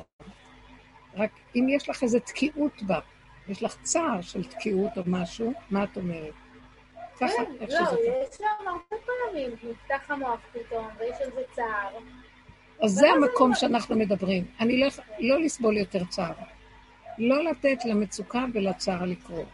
[1.15, 2.99] רק אם יש לך איזו תקיעות בה,
[3.47, 6.33] יש לך צער של תקיעות או משהו, מה את אומרת?
[7.15, 7.99] ככה, כן, איך לא, שזה.
[7.99, 11.97] יש שם הרבה פעמים, נפתח המוח פתאום, ויש על זה צער.
[12.83, 14.45] אז זה המקום שאנחנו מדברים.
[14.59, 14.87] אני לא,
[15.19, 16.33] לא לסבול יותר צער.
[17.17, 19.47] לא לתת למצוקה ולצער לקרות.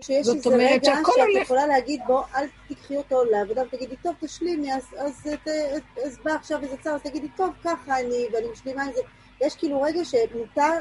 [0.00, 3.96] שיש זאת איזה אומרת רגע שהכל שאת יכולה להגיד, בוא, אל תיקחי אותו לעבודה ותגידי,
[4.02, 5.26] טוב, תשלימי, אז, אז,
[5.72, 9.00] אז, אז בא עכשיו איזה צער, אז תגידי, טוב, ככה אני, ואני משלימה עם זה.
[9.40, 10.72] יש כאילו רגע שמותר,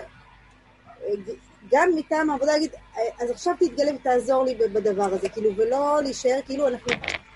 [1.72, 6.40] גם מטעם העבודה להגיד, "אה, אז עכשיו תתגלה ותעזור לי בדבר הזה, כאילו, ולא להישאר,
[6.46, 6.88] כאילו, אנחנו,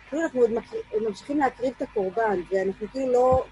[0.09, 0.77] כאילו אנחנו עוד מקר-
[1.07, 3.43] ממשיכים להקריב את הקורבן, ואנחנו כאילו לא,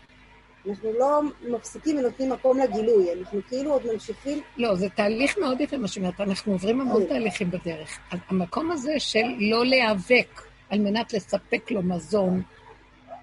[0.70, 5.78] אנחנו לא מפסיקים ונותנים מקום לגילוי, אנחנו כאילו עוד ממשיכים לא, זה תהליך מאוד יפה,
[5.78, 7.10] מה שאומרת, אנחנו עוברים המון כן.
[7.10, 8.00] תהליכים בדרך.
[8.30, 12.42] המקום הזה של לא להיאבק על מנת לספק לו מזון,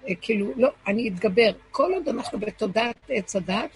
[0.09, 1.51] אה, כאילו, לא, אני אתגבר.
[1.71, 3.69] כל עוד אנחנו בתודעת עץ הדת,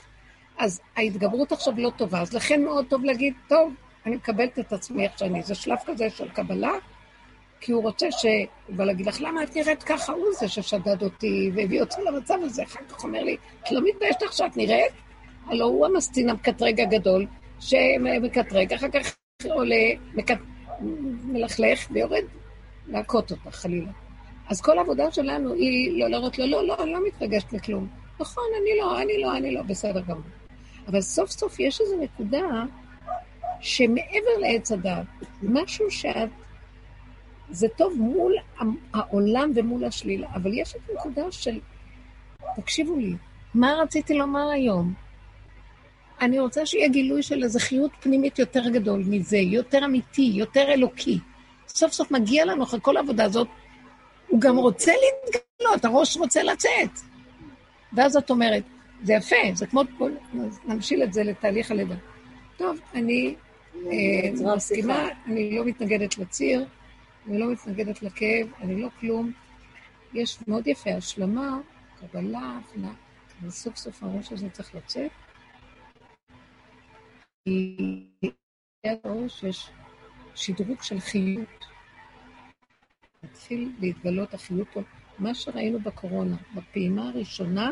[0.58, 2.22] אז ההתגברות עכשיו לא טובה.
[2.22, 3.74] אז לכן מאוד טוב להגיד, טוב,
[4.06, 5.44] אני מקבלת את עצמי איך שאני.
[5.44, 6.72] זה שלב כזה של קבלה,
[7.62, 8.26] כי הוא רוצה ש...
[8.68, 10.14] הוא בא להגיד לך, למה את נראית ככה?
[10.14, 12.64] הוא זה ששדד אותי והביא אותי למצב הזה.
[12.64, 14.94] אחר כך אומר לי, את לא מתביישת איך שאת נראית?
[15.46, 17.26] הלוא הוא המסטין המקטרג הגדול,
[17.60, 19.16] שמקטרג, אחר כך
[19.50, 19.76] עולה,
[20.14, 20.38] מקט...
[21.24, 22.24] מלכלך ויורד
[22.88, 23.92] להכות אותה, חלילה.
[24.50, 27.88] אז כל העבודה שלנו היא לא להראות לו, לא, לא, אני לא מתרגשת מכלום.
[28.20, 30.37] נכון, אני לא, אני לא, אני לא, בסדר גמור.
[30.88, 32.64] אבל סוף סוף יש איזו נקודה
[33.60, 35.06] שמעבר לעץ הדת,
[35.44, 36.30] משהו שאת...
[37.50, 38.34] זה טוב מול
[38.94, 41.60] העולם ומול השלילה, אבל יש את הנקודה של,
[42.56, 43.14] תקשיבו לי,
[43.54, 44.94] מה רציתי לומר היום?
[46.22, 51.20] אני רוצה שיהיה גילוי של איזו חיות פנימית יותר גדול מזה, יותר אמיתי, יותר אלוקי.
[51.68, 53.48] סוף סוף מגיע לנו אחרי כל העבודה הזאת,
[54.28, 57.00] הוא גם רוצה להתגלות, הראש רוצה לצאת.
[57.94, 58.64] ואז את אומרת,
[59.04, 60.10] זה יפה, זה כמו, בוא
[60.66, 61.96] נמשיל את זה לתהליך הלידה.
[62.58, 63.36] טוב, אני
[63.76, 65.08] אה, מסכימה.
[65.26, 66.66] אני לא מתנגדת לציר,
[67.28, 69.32] אני לא מתנגדת לכאב, אני לא כלום.
[70.14, 71.60] יש מאוד יפה, השלמה,
[72.00, 72.94] קבלה, הבנה,
[73.42, 75.12] אבל סוף סוף הראש הזה צריך לצאת.
[77.46, 77.78] כי
[78.24, 79.70] ליד הראש יש
[80.36, 81.66] שדרוג של חיות.
[83.24, 84.82] מתחיל להתגלות החיות פה.
[85.20, 87.72] מה שראינו בקורונה, בפעימה הראשונה,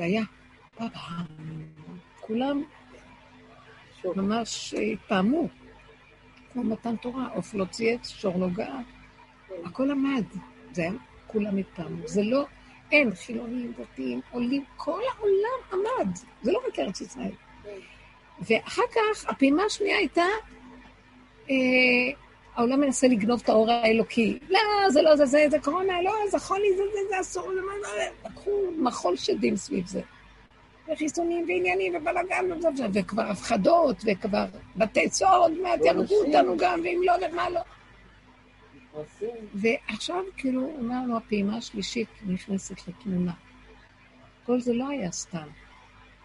[0.00, 0.22] זה היה
[0.76, 0.92] פאפ,
[2.20, 2.62] כולם.
[4.04, 5.48] ממש התפעמו,
[6.52, 8.80] כמו מתן תורה, עוף לא צייץ, שור לא גאה,
[9.64, 10.24] הכל עמד,
[10.72, 10.92] זה היה,
[11.26, 12.46] כולם התפעמו, זה לא,
[12.92, 17.32] אין חילונים, דתיים, עולים, כל העולם עמד, זה לא רק ארץ ישראל.
[18.40, 20.26] ואחר כך, הפעימה השנייה הייתה,
[21.50, 21.56] אה,
[22.54, 24.38] העולם מנסה לגנוב את האור האלוקי.
[24.48, 27.60] לא, זה לא זה, זה, זה קורונה, לא, זה חולי, זה זה, זה אסור, זה
[27.60, 30.00] מה זה, לקחו מחול שדים סביב זה.
[30.92, 34.44] וחיסונים ועניינים ובלאגן וזה, וכבר הפחדות, וכבר
[34.76, 36.16] בתי סוהר עוד מעט ואנשים.
[36.26, 37.60] אותנו גם, ואם לא, למה לא?
[39.54, 43.32] ועכשיו, כאילו, אומר לנו, הפעימה השלישית נכנסת לתמונה.
[44.46, 45.48] כל זה לא היה סתם.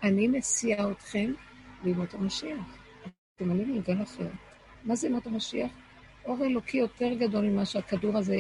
[0.04, 1.34] אני מסיעה אתכם
[1.84, 2.78] לימות המשיח.
[3.36, 4.28] אתם עולים לגל אחר.
[4.84, 5.72] מה זה ימות המשיח?
[6.26, 8.38] אור אלוקי יותר גדול ממה שהכדור הזה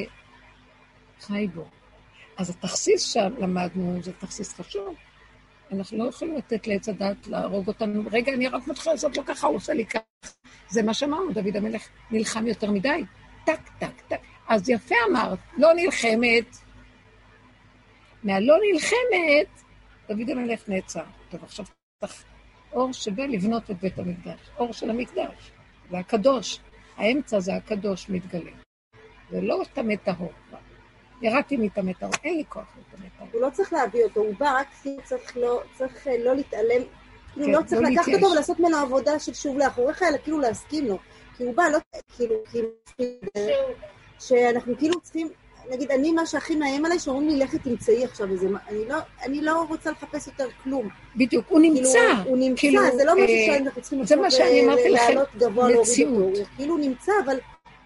[1.19, 1.67] חי בו.
[2.37, 4.95] אז התכסיס שלמדנו זה תכסיס חשוב.
[5.71, 8.03] אנחנו לא יכולים לתת לעץ הדת להרוג אותנו.
[8.11, 10.31] רגע, אני רק מתחילה לעשות לו ככה, הוא עושה לי ככה.
[10.69, 13.03] זה מה שאמרנו, דוד המלך נלחם יותר מדי.
[13.45, 14.19] טק, טק, טק.
[14.47, 16.57] אז יפה אמרת, לא נלחמת.
[18.23, 19.61] מהלא נלחמת,
[20.09, 21.03] דוד המלך נעצר.
[21.29, 21.65] טוב, עכשיו
[21.99, 22.23] צריך
[22.73, 24.39] אור שבא לבנות את בית המקדש.
[24.57, 25.51] אור של המקדש.
[25.91, 26.59] זה הקדוש.
[26.97, 28.51] האמצע זה הקדוש מתגלה.
[29.31, 30.57] זה לא טמא טהור כבר.
[31.21, 33.29] ירדתי מטמא טהור, אין לי כוח לטמא טהור.
[33.33, 36.81] הוא לא צריך להביא אותו, הוא בא רק כאילו צריך לא, צריך אה, לא להתעלם,
[37.33, 38.13] כאילו כן, לא צריך לא לקחת.
[38.13, 40.97] אותו ולעשות ממנו עבודה של שוב לאחוריך, אלא כאילו להסכים לו.
[41.37, 41.77] כי הוא בא, לא
[42.15, 42.69] כאילו, כאילו,
[44.19, 45.29] שאנחנו כאילו צריכים,
[45.69, 49.41] נגיד, אני, מה שהכי מאיים עליי, שאומרים לי, לכי תמצאי עכשיו איזה, אני לא, אני
[49.41, 50.89] לא רוצה לחפש יותר כלום.
[51.15, 51.99] בדיוק, הוא כאילו, נמצא.
[52.25, 56.07] הוא נמצא, כאילו, זה לא משהו אה, שאנחנו צריכים שאני אמרתי לכם, לעלות גבוה, להוריד.
[56.07, 56.19] אותו.
[56.21, 57.37] הוא כאילו נמצא, אבל,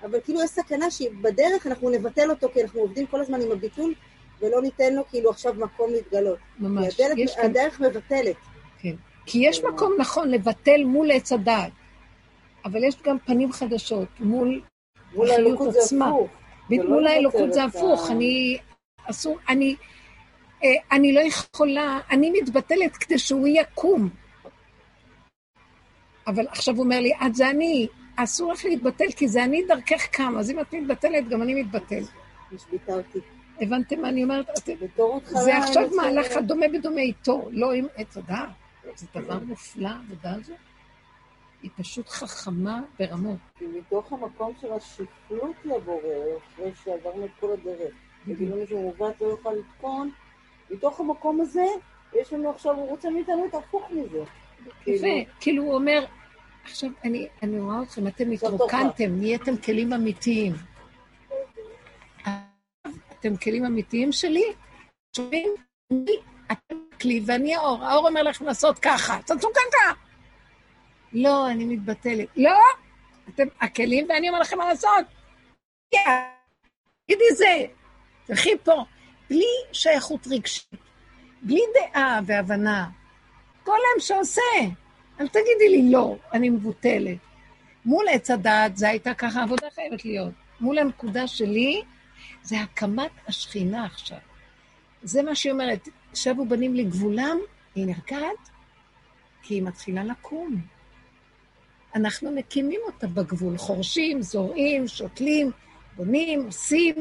[0.03, 3.93] אבל כאילו יש סכנה שבדרך אנחנו נבטל אותו, כי אנחנו עובדים כל הזמן עם הביטול,
[4.41, 6.37] ולא ניתן לו כאילו עכשיו מקום להתגלות.
[6.59, 6.95] ממש.
[6.95, 8.35] כי הדלת, יש כאן, הדרך מבטלת.
[8.81, 8.95] כן.
[9.25, 11.71] כי יש מקום נכון לבטל מול עץ הדעת,
[12.65, 14.61] אבל יש גם פנים חדשות מול
[15.13, 16.07] מול החיות האלוקות זה עצמה.
[16.07, 16.29] הפוך.
[16.69, 18.57] לבטל האלוקות זה הפוך, אני...
[19.09, 19.75] אסור, אני...
[20.63, 24.09] אה, אני לא יכולה, אני מתבטלת כדי שהוא יקום.
[26.27, 30.07] אבל עכשיו הוא אומר לי, את זה אני, אסור לך להתבטל, כי זה אני דרכך
[30.11, 32.03] קם, אז אם את מתבטלת, גם אני מתבטל.
[32.89, 33.19] אותי.
[33.61, 34.47] הבנתם מה אני אומרת?
[35.25, 38.49] זה עכשיו מהלך הדומה בדומה איתו, לא עם עץ הדעת.
[38.95, 40.53] זה דבר מופלא, העבודה הזו.
[41.61, 43.37] היא פשוט חכמה ברמות.
[43.57, 47.93] כי מתוך המקום של השפלות לבורא, אחרי שעברנו את כל הדרך,
[48.27, 50.11] וגילינו שמעוות לא יוכל לתקון,
[50.69, 51.65] מתוך המקום הזה,
[52.13, 54.23] יש לנו עכשיו, הוא רוצה מאיתנו את הפוך מזה.
[54.87, 56.05] יפה, כאילו הוא אומר,
[56.63, 60.53] עכשיו אני, אני רואה אתכם, אתם התרוקנתם, נהייתם כלים אמיתיים.
[63.19, 64.43] אתם כלים אמיתיים שלי?
[65.15, 65.53] שומעים?
[66.51, 67.83] אתם כלי ואני האור.
[67.83, 70.08] האור אומר לכם לעשות ככה, תעשו ככה.
[71.13, 72.27] לא, אני מתבטלת.
[72.37, 72.59] לא,
[73.29, 75.05] אתם הכלים ואני אומר לכם מה לעשות.
[77.05, 77.65] תגידי זה,
[78.25, 78.83] תלכי פה,
[79.29, 80.79] בלי שייכות רגשית,
[81.41, 82.89] בלי דעה והבנה.
[83.63, 84.41] כל עם שעושה.
[85.19, 87.17] אל תגידי לי לא, אני מבוטלת.
[87.85, 90.33] מול עץ הדעת זה הייתה ככה, עבודה חייבת להיות.
[90.59, 91.81] מול הנקודה שלי,
[92.41, 94.17] זה הקמת השכינה עכשיו.
[95.03, 97.37] זה מה שהיא אומרת, שבו בנים לגבולם,
[97.75, 98.49] היא נרגעת,
[99.41, 100.61] כי היא מתחילה לקום.
[101.95, 105.51] אנחנו מקימים אותה בגבול, חורשים, זורעים, שותלים,
[105.95, 106.95] בונים, עושים,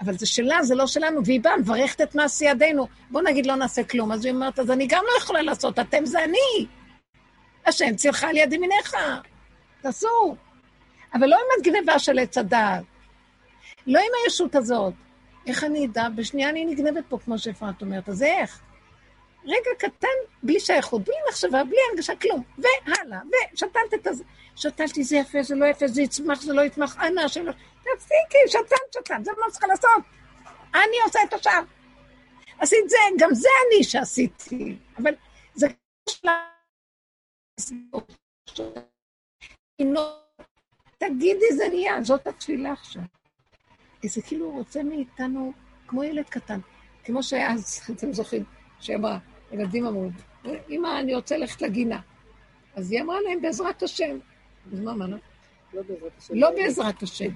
[0.00, 2.86] אבל זה שלה, זה לא שלנו, והיא באה, מברכת את מעשי ידינו.
[3.10, 4.12] בוא נגיד לא נעשה כלום.
[4.12, 6.66] אז היא אומרת, אז אני גם לא יכולה לעשות, אתם זה אני.
[7.66, 8.96] השם צילך על יד ימיניך,
[9.82, 10.36] תעשו.
[11.14, 12.84] אבל לא עם הגניבה של עץ הדעת.
[13.86, 14.94] לא עם הישות הזאת.
[15.46, 16.08] איך אני אדע?
[16.08, 18.60] בשנייה אני נגנבת פה, כמו שאפרת אומרת, אז איך?
[19.48, 20.08] רגע קטן,
[20.42, 22.42] בלי שייכות, בלי מחשבה, בלי הנגשה, כלום.
[22.58, 23.20] והלאה,
[23.52, 24.24] ושתלת את הזה.
[24.56, 27.52] שתלתי, זה יפה, זה לא יפה, זה יצמח, זה לא יצמח, אנא, שלא...
[27.82, 29.90] תפסיקי, שתלת, שתלת, זה מה שצריכה לעשות.
[30.74, 31.62] אני עושה את השאר.
[32.58, 34.76] עשית זה, גם זה אני שעשיתי.
[34.98, 35.14] אבל
[35.54, 35.66] זה
[40.98, 43.02] תגידי, זה נהיה, זאת התפילה עכשיו.
[44.04, 45.52] זה כאילו רוצה מאיתנו,
[45.86, 46.60] כמו ילד קטן,
[47.04, 48.44] כמו שאז, אתם זוכרים,
[48.80, 49.18] שאמרה,
[49.52, 50.08] ילדים אמרו,
[50.70, 52.00] אמא, אני רוצה ללכת לגינה.
[52.76, 54.18] אז היא אמרה להם, בעזרת השם.
[54.72, 55.16] אז מה אמרנו?
[55.74, 56.34] לא בעזרת השם.
[56.34, 57.30] לא בעזרת השם.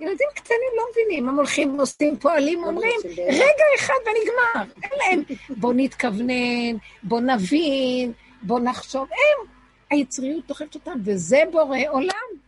[0.00, 4.72] ילדים קטנים לא מבינים, הם הולכים, עושים, פועלים, אומרים, רגע אחד ונגמר.
[4.82, 8.12] אין להם, בוא נתכוונן, בוא נבין,
[8.42, 9.08] בוא נחשוב.
[9.10, 9.46] הם,
[9.90, 12.47] היצריות דוחפת אותם, וזה בורא עולם.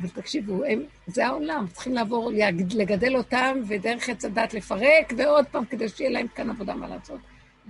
[0.00, 2.32] אבל תקשיבו, הם, זה העולם, צריכים לעבור,
[2.74, 7.20] לגדל אותם, ודרך עץ הדת לפרק, ועוד פעם, כדי שיהיה להם כאן עבודה מה לעשות.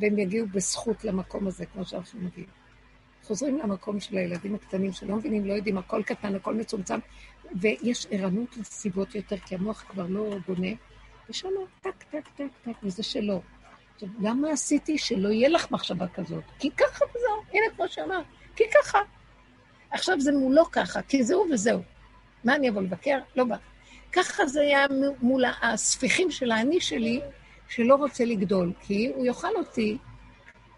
[0.01, 2.49] והם יגיעו בזכות למקום הזה, כמו שאנחנו מגיעים.
[3.23, 6.99] חוזרים למקום של הילדים הקטנים שלא מבינים, לא יודעים, הכל קטן, הכל מצומצם,
[7.61, 10.69] ויש ערנות לסיבות יותר, כי המוח כבר לא בונה,
[11.31, 11.49] ושם
[11.81, 13.43] טק, טק, טק, טק, וזה שלו.
[13.95, 16.45] עכשיו, למה עשיתי שלא יהיה לך מחשבה כזאת?
[16.59, 18.25] כי ככה וזהו, הנה כמו שאמרת,
[18.57, 18.99] כי ככה.
[19.91, 21.83] עכשיו זה מולו ככה, כי זהו וזהו.
[22.45, 23.19] מה אני אבוא לבקר?
[23.37, 23.57] לא בא.
[24.13, 24.87] ככה זה היה
[25.23, 27.21] מול הספיחים של האני שלי,
[27.69, 29.99] שלא רוצה לגדול, כי הוא יאכל אותי.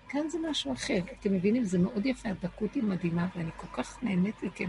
[0.09, 0.98] כאן זה משהו אחר.
[1.20, 1.64] אתם מבינים?
[1.64, 4.68] זה מאוד יפה, הדקות היא מדהימה, ואני כל כך נהנית מכם.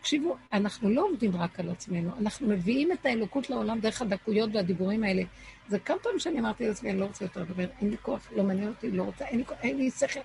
[0.00, 5.04] תקשיבו, אנחנו לא עובדים רק על עצמנו, אנחנו מביאים את האלוקות לעולם דרך הדקויות והדיבורים
[5.04, 5.22] האלה.
[5.68, 8.42] זה כמה פעמים שאני אמרתי לעצמי, אני לא רוצה יותר לדבר, אין לי כוח, לא
[8.42, 10.20] מעניין אותי, לא רוצה, אין לי, אין לי שכל.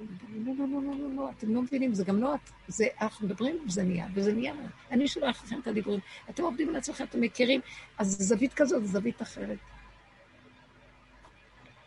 [0.00, 3.26] לא, לא, לא, לא, לא, לא, אתם לא מבינים, זה גם לא את, זה, אנחנו
[3.26, 4.54] מדברים, זה נהיה, וזה נהיה.
[4.90, 6.00] אני שולח לכם את הדיבורים.
[6.30, 7.60] אתם עובדים על עצמכם, אתם מכירים,
[7.98, 9.58] אז זווית כזאת, זווית אחרת.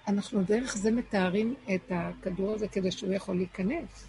[0.08, 4.08] אנחנו דרך זה מתארים את הכדור הזה כדי שהוא יכול להיכנס.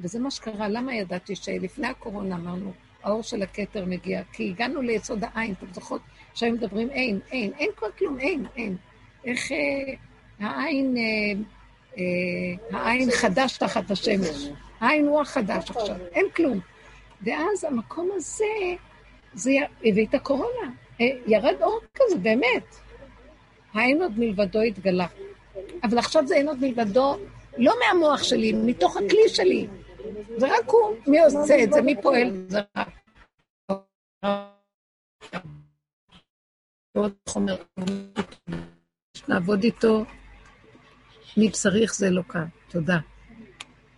[0.00, 0.68] וזה מה שקרה.
[0.68, 2.72] למה ידעתי שלפני הקורונה אמרנו,
[3.02, 4.22] האור של הכתר מגיע?
[4.32, 6.02] כי הגענו ליסוד העין, אתם זוכרות
[6.34, 8.76] שהיו מדברים אין, אין, אין כבר כלום, אין, אין.
[9.24, 9.94] איך אה,
[10.38, 11.42] העין, אה,
[12.70, 14.48] העין חדש תחת השמש.
[14.80, 16.60] העין הוא החדש עכשיו, אין כלום.
[17.22, 18.44] ואז המקום הזה,
[19.34, 19.50] זה
[19.84, 20.70] הביא את הקורונה.
[21.00, 22.76] אה, ירד אור כזה, באמת.
[23.74, 25.06] האין עוד מלבדו התגלה.
[25.82, 27.16] אבל עכשיו זה אין עוד מלבדו,
[27.58, 29.66] לא מהמוח שלי, מתוך הכלי שלי.
[30.36, 30.96] זה רק הוא.
[31.06, 31.82] מי עושה את זה?
[31.82, 32.44] מי פועל?
[32.48, 32.88] זה רק...
[37.28, 37.56] חומר,
[39.28, 40.04] נעבוד איתו,
[41.36, 42.44] מי צריך זה קל.
[42.68, 42.98] תודה.